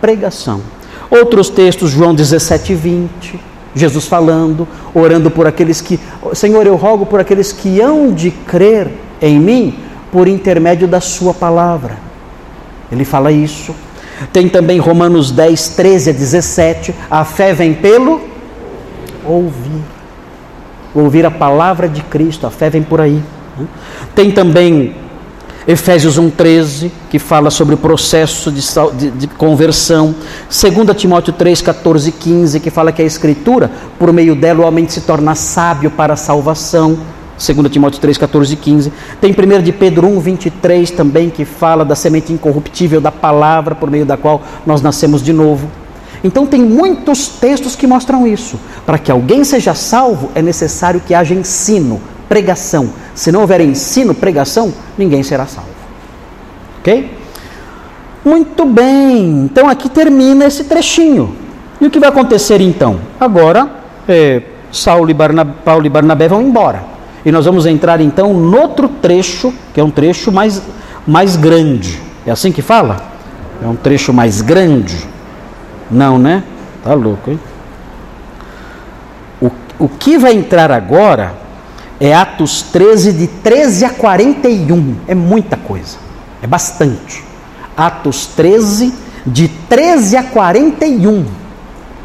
pregação. 0.00 0.62
Outros 1.10 1.50
textos, 1.50 1.90
João 1.90 2.14
17, 2.14 2.74
20, 2.74 3.38
Jesus 3.74 4.06
falando, 4.06 4.66
orando 4.94 5.30
por 5.30 5.46
aqueles 5.46 5.82
que, 5.82 6.00
Senhor, 6.32 6.66
eu 6.66 6.76
rogo 6.76 7.04
por 7.04 7.20
aqueles 7.20 7.52
que 7.52 7.78
hão 7.78 8.10
de 8.10 8.30
crer 8.30 8.90
em 9.20 9.38
mim 9.38 9.84
por 10.14 10.28
intermédio 10.28 10.86
da 10.86 11.00
Sua 11.00 11.34
palavra. 11.34 11.96
Ele 12.92 13.04
fala 13.04 13.32
isso. 13.32 13.74
Tem 14.32 14.48
também 14.48 14.78
Romanos 14.78 15.32
10, 15.32 15.70
13 15.70 16.10
a 16.10 16.12
17. 16.12 16.94
A 17.10 17.24
fé 17.24 17.52
vem 17.52 17.74
pelo 17.74 18.20
ouvir. 19.24 19.82
Ouvir 20.94 21.26
a 21.26 21.32
palavra 21.32 21.88
de 21.88 22.00
Cristo, 22.00 22.46
a 22.46 22.50
fé 22.52 22.70
vem 22.70 22.80
por 22.80 23.00
aí. 23.00 23.20
Tem 24.14 24.30
também 24.30 24.94
Efésios 25.66 26.16
1,13, 26.16 26.92
que 27.10 27.18
fala 27.18 27.50
sobre 27.50 27.74
o 27.74 27.78
processo 27.78 28.52
de, 28.52 28.62
de, 28.96 29.10
de, 29.10 29.26
conversão. 29.26 30.14
2 30.48 30.96
Timóteo 30.96 31.32
3, 31.32 31.60
14 31.60 32.10
e 32.10 32.12
15, 32.12 32.60
que 32.60 32.70
fala 32.70 32.92
que 32.92 33.02
a 33.02 33.04
Escritura, 33.04 33.68
por 33.98 34.12
meio 34.12 34.36
dela, 34.36 34.60
o 34.60 34.68
homem 34.68 34.88
se 34.88 35.00
torna 35.00 35.34
sábio 35.34 35.90
para 35.90 36.12
a 36.12 36.16
salvação. 36.16 37.13
2 37.36 37.70
Timóteo 37.70 38.00
3, 38.00 38.16
14 38.16 38.52
e 38.52 38.56
15. 38.56 38.92
Tem 39.20 39.32
1 39.32 39.62
de 39.62 39.72
Pedro 39.72 40.06
1, 40.06 40.20
23 40.20 40.90
também, 40.90 41.30
que 41.30 41.44
fala 41.44 41.84
da 41.84 41.94
semente 41.94 42.32
incorruptível 42.32 43.00
da 43.00 43.10
palavra, 43.10 43.74
por 43.74 43.90
meio 43.90 44.06
da 44.06 44.16
qual 44.16 44.42
nós 44.64 44.80
nascemos 44.80 45.22
de 45.22 45.32
novo. 45.32 45.68
Então, 46.22 46.46
tem 46.46 46.62
muitos 46.62 47.28
textos 47.28 47.76
que 47.76 47.86
mostram 47.86 48.26
isso. 48.26 48.58
Para 48.86 48.98
que 48.98 49.10
alguém 49.10 49.44
seja 49.44 49.74
salvo, 49.74 50.30
é 50.34 50.40
necessário 50.40 51.00
que 51.00 51.14
haja 51.14 51.34
ensino, 51.34 52.00
pregação. 52.28 52.90
Se 53.14 53.30
não 53.30 53.42
houver 53.42 53.60
ensino, 53.60 54.14
pregação, 54.14 54.72
ninguém 54.96 55.22
será 55.22 55.46
salvo. 55.46 55.70
Ok? 56.80 57.24
Muito 58.24 58.64
bem, 58.64 59.44
então 59.44 59.68
aqui 59.68 59.88
termina 59.88 60.46
esse 60.46 60.64
trechinho. 60.64 61.36
E 61.78 61.86
o 61.86 61.90
que 61.90 62.00
vai 62.00 62.08
acontecer 62.08 62.58
então? 62.62 62.98
Agora, 63.20 63.68
é, 64.08 64.40
Saulo 64.72 65.10
e 65.10 65.14
Barnabé, 65.14 65.52
Paulo 65.62 65.84
e 65.84 65.90
Barnabé 65.90 66.26
vão 66.26 66.40
embora. 66.40 66.93
E 67.24 67.32
nós 67.32 67.46
vamos 67.46 67.64
entrar 67.66 68.00
então 68.00 68.34
no 68.34 68.58
outro 68.58 68.88
trecho, 68.88 69.52
que 69.72 69.80
é 69.80 69.84
um 69.84 69.90
trecho 69.90 70.30
mais, 70.30 70.60
mais 71.06 71.36
grande. 71.36 72.00
É 72.26 72.30
assim 72.30 72.52
que 72.52 72.62
fala? 72.62 73.12
É 73.62 73.66
um 73.66 73.76
trecho 73.76 74.12
mais 74.12 74.42
grande? 74.42 75.06
Não, 75.90 76.18
né? 76.18 76.42
Tá 76.82 76.92
louco, 76.92 77.30
hein? 77.30 77.40
O, 79.40 79.50
o 79.78 79.88
que 79.88 80.18
vai 80.18 80.34
entrar 80.34 80.70
agora 80.70 81.34
é 82.00 82.14
Atos 82.14 82.62
13, 82.62 83.12
de 83.12 83.26
13 83.26 83.84
a 83.86 83.90
41. 83.90 84.96
É 85.08 85.14
muita 85.14 85.56
coisa, 85.56 85.96
é 86.42 86.46
bastante. 86.46 87.24
Atos 87.76 88.26
13, 88.26 88.92
de 89.26 89.48
13 89.48 90.16
a 90.16 90.22
41. 90.24 91.24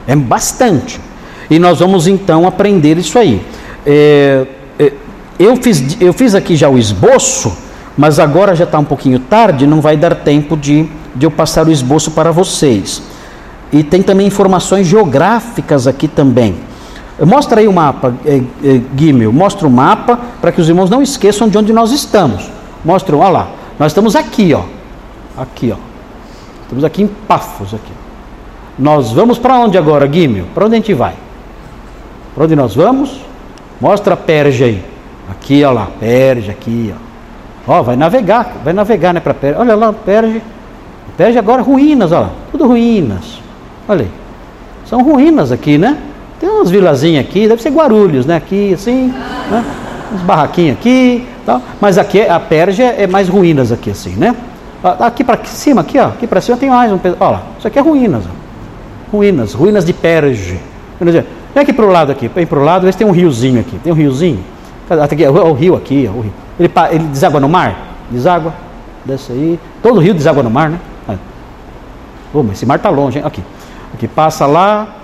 É 0.08 0.16
bastante. 0.16 1.00
E 1.50 1.60
nós 1.60 1.80
vamos 1.80 2.08
então 2.08 2.48
aprender 2.48 2.98
isso 2.98 3.18
aí. 3.20 3.46
É, 3.86 4.46
é, 4.80 4.94
eu, 5.40 5.56
fiz, 5.56 6.00
eu 6.02 6.12
fiz 6.12 6.36
aqui 6.36 6.58
já 6.58 6.68
o 6.68 6.78
esboço, 6.78 7.58
mas 7.98 8.20
agora 8.20 8.54
já 8.54 8.66
está 8.66 8.78
um 8.78 8.84
pouquinho 8.84 9.20
tarde, 9.20 9.66
não 9.66 9.80
vai 9.80 9.96
dar 9.96 10.14
tempo 10.14 10.58
de, 10.58 10.88
de 11.16 11.26
eu 11.26 11.32
passar 11.32 11.66
o 11.66 11.72
esboço 11.72 12.12
para 12.12 12.30
vocês. 12.30 13.02
E 13.72 13.82
tem 13.82 14.02
também 14.02 14.28
informações 14.28 14.86
geográficas 14.86 15.88
aqui 15.88 16.10
também. 16.10 16.56
Mostra 17.26 17.62
aí 17.62 17.68
o 17.68 17.74
mapa, 17.74 18.14
é, 18.26 18.42
é, 18.64 18.82
Gimel, 18.98 19.32
mostra 19.32 19.66
o 19.68 19.72
mapa 19.72 20.20
para 20.42 20.52
que 20.52 20.60
os 20.60 20.68
irmãos 20.68 20.90
não 20.90 21.02
esqueçam 21.02 21.48
de 21.48 21.58
onde 21.58 21.72
nós 21.72 21.92
estamos. 21.92 22.50
Mostra, 22.84 23.16
olha 23.16 23.30
lá, 23.30 23.48
nós 23.78 23.92
estamos 23.92 24.16
aqui, 24.16 24.54
ó. 24.54 24.64
Aqui, 25.38 25.72
ó. 25.74 25.78
Estamos 26.64 26.84
aqui 26.84 27.04
em 27.04 27.08
Pafos, 27.08 27.74
aqui. 27.74 27.92
Nós 28.78 29.12
vamos 29.12 29.38
para 29.38 29.58
onde 29.58 29.78
agora, 29.78 30.12
Gimel? 30.12 30.46
Para 30.54 30.66
onde 30.66 30.76
a 30.76 30.78
gente 30.78 30.94
vai? 30.94 31.14
Para 32.36 32.44
onde 32.44 32.56
nós 32.56 32.76
vamos? 32.76 33.20
Mostra 33.80 34.14
a 34.14 34.18
Perge 34.18 34.64
aí. 34.64 34.99
Aqui, 35.30 35.64
olha 35.64 35.74
lá, 35.74 35.88
Perge, 36.00 36.52
aqui, 36.52 36.94
ó. 36.96 37.10
Ó, 37.72 37.84
vai 37.84 37.96
navegar, 37.96 38.56
vai 38.64 38.74
navegar, 38.74 39.14
né, 39.14 39.20
para 39.20 39.34
Perge. 39.34 39.60
Olha 39.60 39.76
lá, 39.76 39.94
Perge. 39.94 40.42
Perge 41.16 41.38
agora 41.38 41.62
ruínas, 41.62 42.12
lá, 42.12 42.30
tudo 42.52 42.68
ruínas. 42.68 43.42
Olha 43.88 44.02
aí. 44.02 44.12
São 44.86 45.04
ruínas 45.04 45.52
aqui, 45.52 45.78
né? 45.78 45.98
Tem 46.40 46.50
umas 46.50 46.70
vilazinhas 46.72 47.26
aqui, 47.26 47.48
deve 47.48 47.62
ser 47.62 47.70
Guarulhos, 47.70 48.26
né? 48.26 48.38
Aqui, 48.38 48.74
assim, 48.74 49.14
né? 49.52 49.66
Uns 50.14 50.22
barraquinhos 50.22 50.78
aqui, 50.78 51.28
tal. 51.46 51.62
Mas 51.80 51.98
aqui, 51.98 52.22
a 52.22 52.40
Pérgia 52.40 52.86
é 52.86 53.06
mais 53.06 53.28
ruínas 53.28 53.72
aqui, 53.72 53.92
assim, 53.92 54.16
né? 54.16 54.36
Aqui 55.00 55.24
para 55.24 55.44
cima, 55.44 55.82
aqui, 55.82 56.00
ó, 56.00 56.08
aqui 56.08 56.26
para 56.26 56.40
cima 56.40 56.58
tem 56.58 56.70
mais 56.70 56.92
um. 56.92 56.98
Olha 57.20 57.30
lá, 57.32 57.44
isso 57.58 57.68
aqui 57.68 57.78
é 57.78 57.82
ruínas, 57.82 58.24
ó. 58.26 59.16
Ruínas, 59.16 59.54
ruínas 59.54 59.84
de 59.84 59.92
Perge. 59.92 60.60
Vem 61.00 61.62
aqui 61.62 61.74
para 61.74 61.86
o 61.86 61.92
lado 61.92 62.12
aqui, 62.12 62.30
vem 62.34 62.46
para 62.46 62.60
o 62.60 62.64
lado, 62.64 62.86
vê 62.86 62.92
se 62.92 62.98
tem 62.98 63.06
um 63.06 63.12
riozinho 63.12 63.60
aqui. 63.60 63.78
Tem 63.84 63.92
um 63.92 63.96
riozinho? 63.96 64.40
Aqui, 64.90 65.28
o, 65.28 65.34
o 65.34 65.54
rio 65.54 65.76
aqui, 65.76 66.10
o 66.14 66.22
rio. 66.22 66.34
Ele, 66.60 66.72
ele 66.92 67.04
deságua 67.06 67.40
no 67.40 67.50
mar? 67.50 67.96
Deságua, 68.10 68.54
desce 69.06 69.32
aí. 69.32 69.60
Todo 69.82 70.00
rio 70.00 70.14
deságua 70.14 70.44
no 70.44 70.50
mar, 70.50 70.70
né? 70.70 70.80
Oh, 72.34 72.44
mas 72.44 72.58
esse 72.58 72.66
mar 72.66 72.80
tá 72.80 72.90
longe, 72.90 73.18
hein? 73.18 73.26
Aqui. 73.26 73.44
Aqui 73.94 74.08
passa 74.08 74.46
lá, 74.46 75.00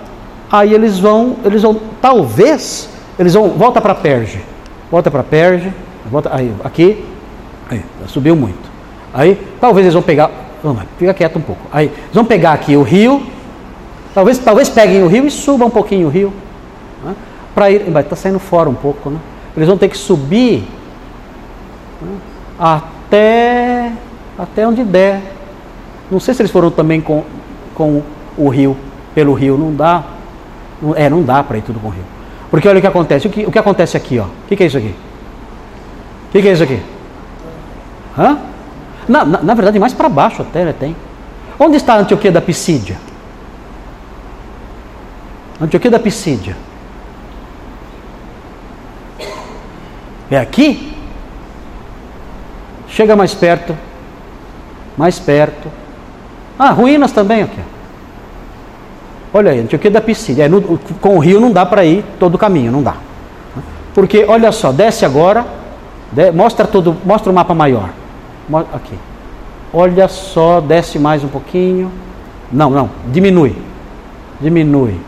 Aí 0.50 0.72
eles 0.72 0.98
vão, 0.98 1.36
eles 1.44 1.62
vão, 1.62 1.76
talvez, 2.00 2.88
eles 3.18 3.34
vão, 3.34 3.50
volta 3.50 3.80
para 3.80 3.94
Perge, 3.94 4.40
volta 4.90 5.10
para 5.10 5.22
Perge, 5.22 5.72
volta, 6.10 6.30
aí, 6.32 6.52
aqui, 6.62 7.04
aí, 7.68 7.84
subiu 8.06 8.36
muito. 8.36 8.70
Aí, 9.12 9.40
talvez 9.60 9.86
eles 9.86 9.94
vão 9.94 10.02
pegar, 10.02 10.30
vamos, 10.62 10.82
fica 10.98 11.12
quieto 11.12 11.36
um 11.36 11.42
pouco. 11.42 11.62
Aí, 11.72 11.86
eles 11.86 12.14
vão 12.14 12.24
pegar 12.24 12.52
aqui 12.52 12.76
o 12.76 12.82
rio, 12.82 13.26
talvez, 14.14 14.38
talvez 14.38 14.68
peguem 14.68 15.02
o 15.02 15.08
rio 15.08 15.26
e 15.26 15.30
subam 15.32 15.66
um 15.66 15.70
pouquinho 15.70 16.06
o 16.06 16.10
rio, 16.10 16.32
né, 17.02 17.16
para 17.52 17.70
ir, 17.70 17.82
está 17.98 18.14
saindo 18.14 18.38
fora 18.38 18.70
um 18.70 18.74
pouco, 18.74 19.10
né? 19.10 19.18
Eles 19.56 19.68
vão 19.68 19.78
ter 19.78 19.88
que 19.88 19.96
subir 19.96 20.64
né, 22.02 22.18
até, 22.58 23.92
até 24.38 24.68
onde 24.68 24.84
der. 24.84 25.22
Não 26.10 26.20
sei 26.20 26.34
se 26.34 26.42
eles 26.42 26.52
foram 26.52 26.70
também 26.70 27.00
com, 27.00 27.24
com 27.74 28.02
o 28.36 28.48
rio, 28.48 28.76
pelo 29.14 29.32
rio, 29.32 29.56
não 29.56 29.74
dá. 29.74 30.04
É, 30.94 31.08
não 31.08 31.22
dá 31.22 31.42
para 31.42 31.56
ir 31.56 31.62
tudo 31.62 31.80
com 31.80 31.88
o 31.88 31.90
rio. 31.90 32.04
Porque 32.50 32.68
olha 32.68 32.78
o 32.78 32.80
que 32.80 32.86
acontece. 32.86 33.26
O 33.26 33.30
que, 33.30 33.46
o 33.46 33.50
que 33.50 33.58
acontece 33.58 33.96
aqui, 33.96 34.18
ó? 34.18 34.24
O 34.24 34.30
que, 34.48 34.56
que 34.56 34.62
é 34.62 34.66
isso 34.66 34.76
aqui? 34.76 34.94
O 36.28 36.32
que, 36.32 36.42
que 36.42 36.48
é 36.48 36.52
isso 36.52 36.62
aqui? 36.62 36.82
Hã? 38.18 38.38
Na, 39.08 39.24
na, 39.24 39.42
na 39.42 39.54
verdade, 39.54 39.78
mais 39.78 39.94
para 39.94 40.08
baixo 40.08 40.42
até 40.42 40.64
né, 40.64 40.74
tem. 40.78 40.94
Onde 41.58 41.76
está 41.76 41.94
a 41.94 41.98
Antioquia 42.00 42.30
da 42.30 42.40
Pisídia? 42.40 42.98
Antioquia 45.60 45.90
da 45.90 45.98
Pisídia. 45.98 46.56
É 50.30 50.38
aqui? 50.38 50.96
Chega 52.88 53.14
mais 53.14 53.34
perto. 53.34 53.76
Mais 54.96 55.18
perto. 55.18 55.70
Ah, 56.58 56.70
ruínas 56.70 57.12
também 57.12 57.42
aqui. 57.42 57.60
Olha 59.32 59.52
aí, 59.52 59.60
Antioquia 59.60 59.90
da 59.90 60.00
Piscina. 60.00 60.44
É, 60.44 60.48
no, 60.48 60.78
com 61.00 61.16
o 61.16 61.18
rio 61.18 61.38
não 61.38 61.52
dá 61.52 61.66
para 61.66 61.84
ir 61.84 62.04
todo 62.18 62.36
o 62.36 62.38
caminho, 62.38 62.72
não 62.72 62.82
dá. 62.82 62.94
Porque, 63.94 64.24
olha 64.26 64.50
só, 64.52 64.72
desce 64.72 65.04
agora, 65.04 65.46
de, 66.10 66.30
mostra, 66.32 66.66
todo, 66.66 66.96
mostra 67.04 67.30
o 67.30 67.34
mapa 67.34 67.54
maior. 67.54 67.90
Aqui. 68.72 68.98
Olha 69.72 70.08
só, 70.08 70.60
desce 70.60 70.98
mais 70.98 71.22
um 71.22 71.28
pouquinho. 71.28 71.90
Não, 72.50 72.70
não, 72.70 72.90
diminui. 73.12 73.56
Diminui. 74.40 74.98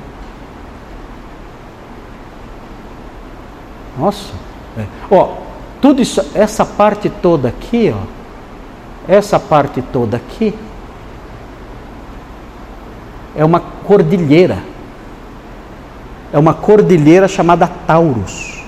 Nossa. 3.97 4.48
É. 4.79 4.85
Ó, 5.11 5.35
tudo 5.81 6.01
isso, 6.01 6.24
essa 6.35 6.64
parte 6.64 7.11
toda 7.11 7.49
aqui, 7.49 7.95
ó. 7.95 8.18
Essa 9.07 9.41
parte 9.41 9.83
toda 9.83 10.16
aqui 10.16 10.55
é 13.35 13.45
uma 13.45 13.61
cordilheira. 13.61 14.59
É 16.33 16.39
uma 16.39 16.53
cordilheira 16.53 17.26
chamada 17.26 17.66
Taurus. 17.87 18.62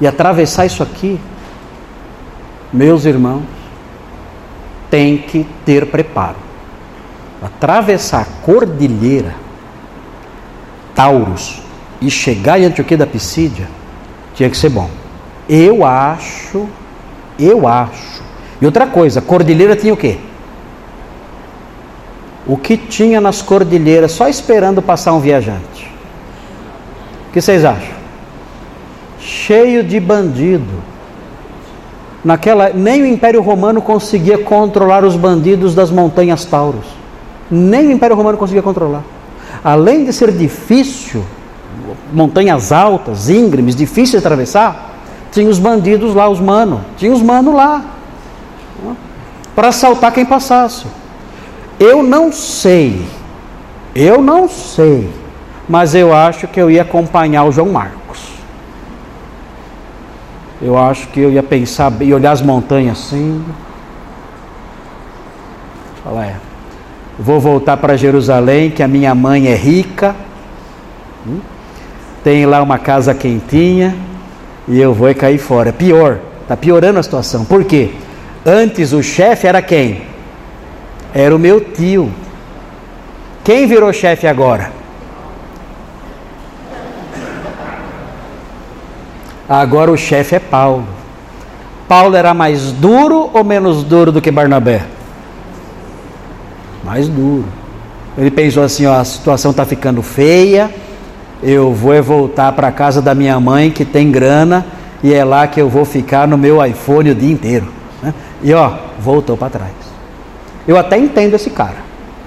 E 0.00 0.06
atravessar 0.06 0.64
isso 0.64 0.82
aqui, 0.82 1.20
meus 2.72 3.04
irmãos, 3.04 3.42
tem 4.90 5.18
que 5.18 5.46
ter 5.64 5.86
preparo. 5.86 6.36
Atravessar 7.42 8.22
a 8.22 8.44
cordilheira, 8.44 9.34
Taurus, 10.94 11.60
e 12.00 12.10
chegar 12.10 12.58
em 12.58 12.64
Antioquia 12.64 12.96
da 12.96 13.06
Pisídia, 13.06 13.68
tinha 14.40 14.48
que 14.48 14.56
ser 14.56 14.70
bom. 14.70 14.88
Eu 15.46 15.84
acho, 15.84 16.66
eu 17.38 17.68
acho. 17.68 18.22
E 18.58 18.64
outra 18.64 18.86
coisa, 18.86 19.20
cordilheira 19.20 19.76
tinha 19.76 19.92
o 19.92 19.96
quê? 19.98 20.16
O 22.46 22.56
que 22.56 22.78
tinha 22.78 23.20
nas 23.20 23.42
cordilheiras 23.42 24.12
só 24.12 24.28
esperando 24.28 24.80
passar 24.80 25.12
um 25.12 25.20
viajante? 25.20 25.92
O 27.28 27.32
que 27.34 27.40
vocês 27.42 27.66
acham? 27.66 27.94
Cheio 29.20 29.84
de 29.84 30.00
bandido. 30.00 30.82
Naquela, 32.24 32.70
nem 32.70 33.02
o 33.02 33.06
Império 33.06 33.42
Romano 33.42 33.82
conseguia 33.82 34.38
controlar 34.38 35.04
os 35.04 35.16
bandidos 35.16 35.74
das 35.74 35.90
montanhas 35.90 36.46
Taurus. 36.46 36.86
Nem 37.50 37.88
o 37.88 37.92
Império 37.92 38.16
Romano 38.16 38.38
conseguia 38.38 38.62
controlar. 38.62 39.02
Além 39.62 40.06
de 40.06 40.14
ser 40.14 40.32
difícil, 40.32 41.22
montanhas 42.12 42.72
altas, 42.72 43.28
íngremes, 43.28 43.74
difíceis 43.74 44.22
de 44.22 44.26
atravessar, 44.26 44.98
tinha 45.32 45.48
os 45.48 45.58
bandidos 45.58 46.14
lá, 46.14 46.28
os 46.28 46.40
manos, 46.40 46.80
tinha 46.96 47.12
os 47.12 47.22
manos 47.22 47.54
lá, 47.54 47.84
para 49.54 49.68
assaltar 49.68 50.12
quem 50.12 50.24
passasse. 50.24 50.86
Eu 51.78 52.02
não 52.02 52.32
sei, 52.32 53.06
eu 53.94 54.20
não 54.20 54.48
sei, 54.48 55.10
mas 55.68 55.94
eu 55.94 56.14
acho 56.14 56.46
que 56.48 56.60
eu 56.60 56.70
ia 56.70 56.82
acompanhar 56.82 57.44
o 57.44 57.52
João 57.52 57.70
Marcos. 57.70 58.00
Eu 60.60 60.76
acho 60.76 61.08
que 61.08 61.20
eu 61.20 61.30
ia 61.30 61.42
pensar 61.42 61.90
e 62.00 62.12
olhar 62.12 62.32
as 62.32 62.42
montanhas 62.42 62.98
assim. 62.98 63.42
Falar, 66.04 66.26
é, 66.26 66.36
vou 67.18 67.40
voltar 67.40 67.76
para 67.76 67.96
Jerusalém, 67.96 68.70
que 68.70 68.82
a 68.82 68.88
minha 68.88 69.14
mãe 69.14 69.46
é 69.46 69.54
rica, 69.54 70.14
hum, 71.26 71.40
tem 72.22 72.46
lá 72.46 72.62
uma 72.62 72.78
casa 72.78 73.14
quentinha, 73.14 73.94
e 74.68 74.80
eu 74.80 74.94
vou 74.94 75.12
cair 75.14 75.38
fora. 75.38 75.72
Pior, 75.72 76.18
está 76.42 76.56
piorando 76.56 76.98
a 76.98 77.02
situação. 77.02 77.44
Por 77.44 77.64
quê? 77.64 77.90
Antes 78.44 78.92
o 78.92 79.02
chefe 79.02 79.46
era 79.46 79.60
quem? 79.60 80.02
Era 81.14 81.34
o 81.34 81.38
meu 81.38 81.60
tio. 81.60 82.12
Quem 83.42 83.66
virou 83.66 83.92
chefe 83.92 84.26
agora? 84.26 84.70
Agora 89.48 89.90
o 89.90 89.96
chefe 89.96 90.36
é 90.36 90.38
Paulo. 90.38 90.86
Paulo 91.88 92.14
era 92.14 92.32
mais 92.32 92.70
duro 92.70 93.30
ou 93.32 93.42
menos 93.42 93.82
duro 93.82 94.12
do 94.12 94.22
que 94.22 94.30
Barnabé? 94.30 94.84
Mais 96.84 97.08
duro. 97.08 97.46
Ele 98.16 98.30
pensou 98.30 98.62
assim: 98.62 98.86
ó, 98.86 98.94
a 98.94 99.04
situação 99.04 99.50
está 99.50 99.64
ficando 99.64 100.00
feia, 100.02 100.70
eu 101.42 101.72
vou 101.72 102.02
voltar 102.02 102.52
para 102.52 102.70
casa 102.70 103.00
da 103.00 103.14
minha 103.14 103.38
mãe 103.40 103.70
que 103.70 103.84
tem 103.84 104.10
grana 104.10 104.66
e 105.02 105.14
é 105.14 105.24
lá 105.24 105.46
que 105.46 105.60
eu 105.60 105.68
vou 105.68 105.84
ficar 105.84 106.28
no 106.28 106.36
meu 106.36 106.64
iPhone 106.64 107.10
o 107.10 107.14
dia 107.14 107.30
inteiro. 107.30 107.66
Né? 108.02 108.12
E 108.42 108.52
ó, 108.52 108.72
voltou 108.98 109.36
para 109.36 109.50
trás. 109.50 109.72
Eu 110.66 110.76
até 110.76 110.98
entendo 110.98 111.34
esse 111.34 111.50
cara. 111.50 111.78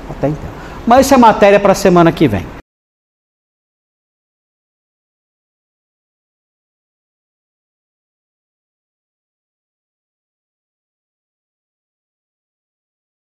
Até 0.10 0.28
entendo. 0.28 0.54
Mas 0.86 1.06
isso 1.06 1.14
é 1.14 1.18
matéria 1.18 1.60
para 1.60 1.72
a 1.72 1.76
semana 1.76 2.12
que 2.12 2.28
vem. 2.28 2.46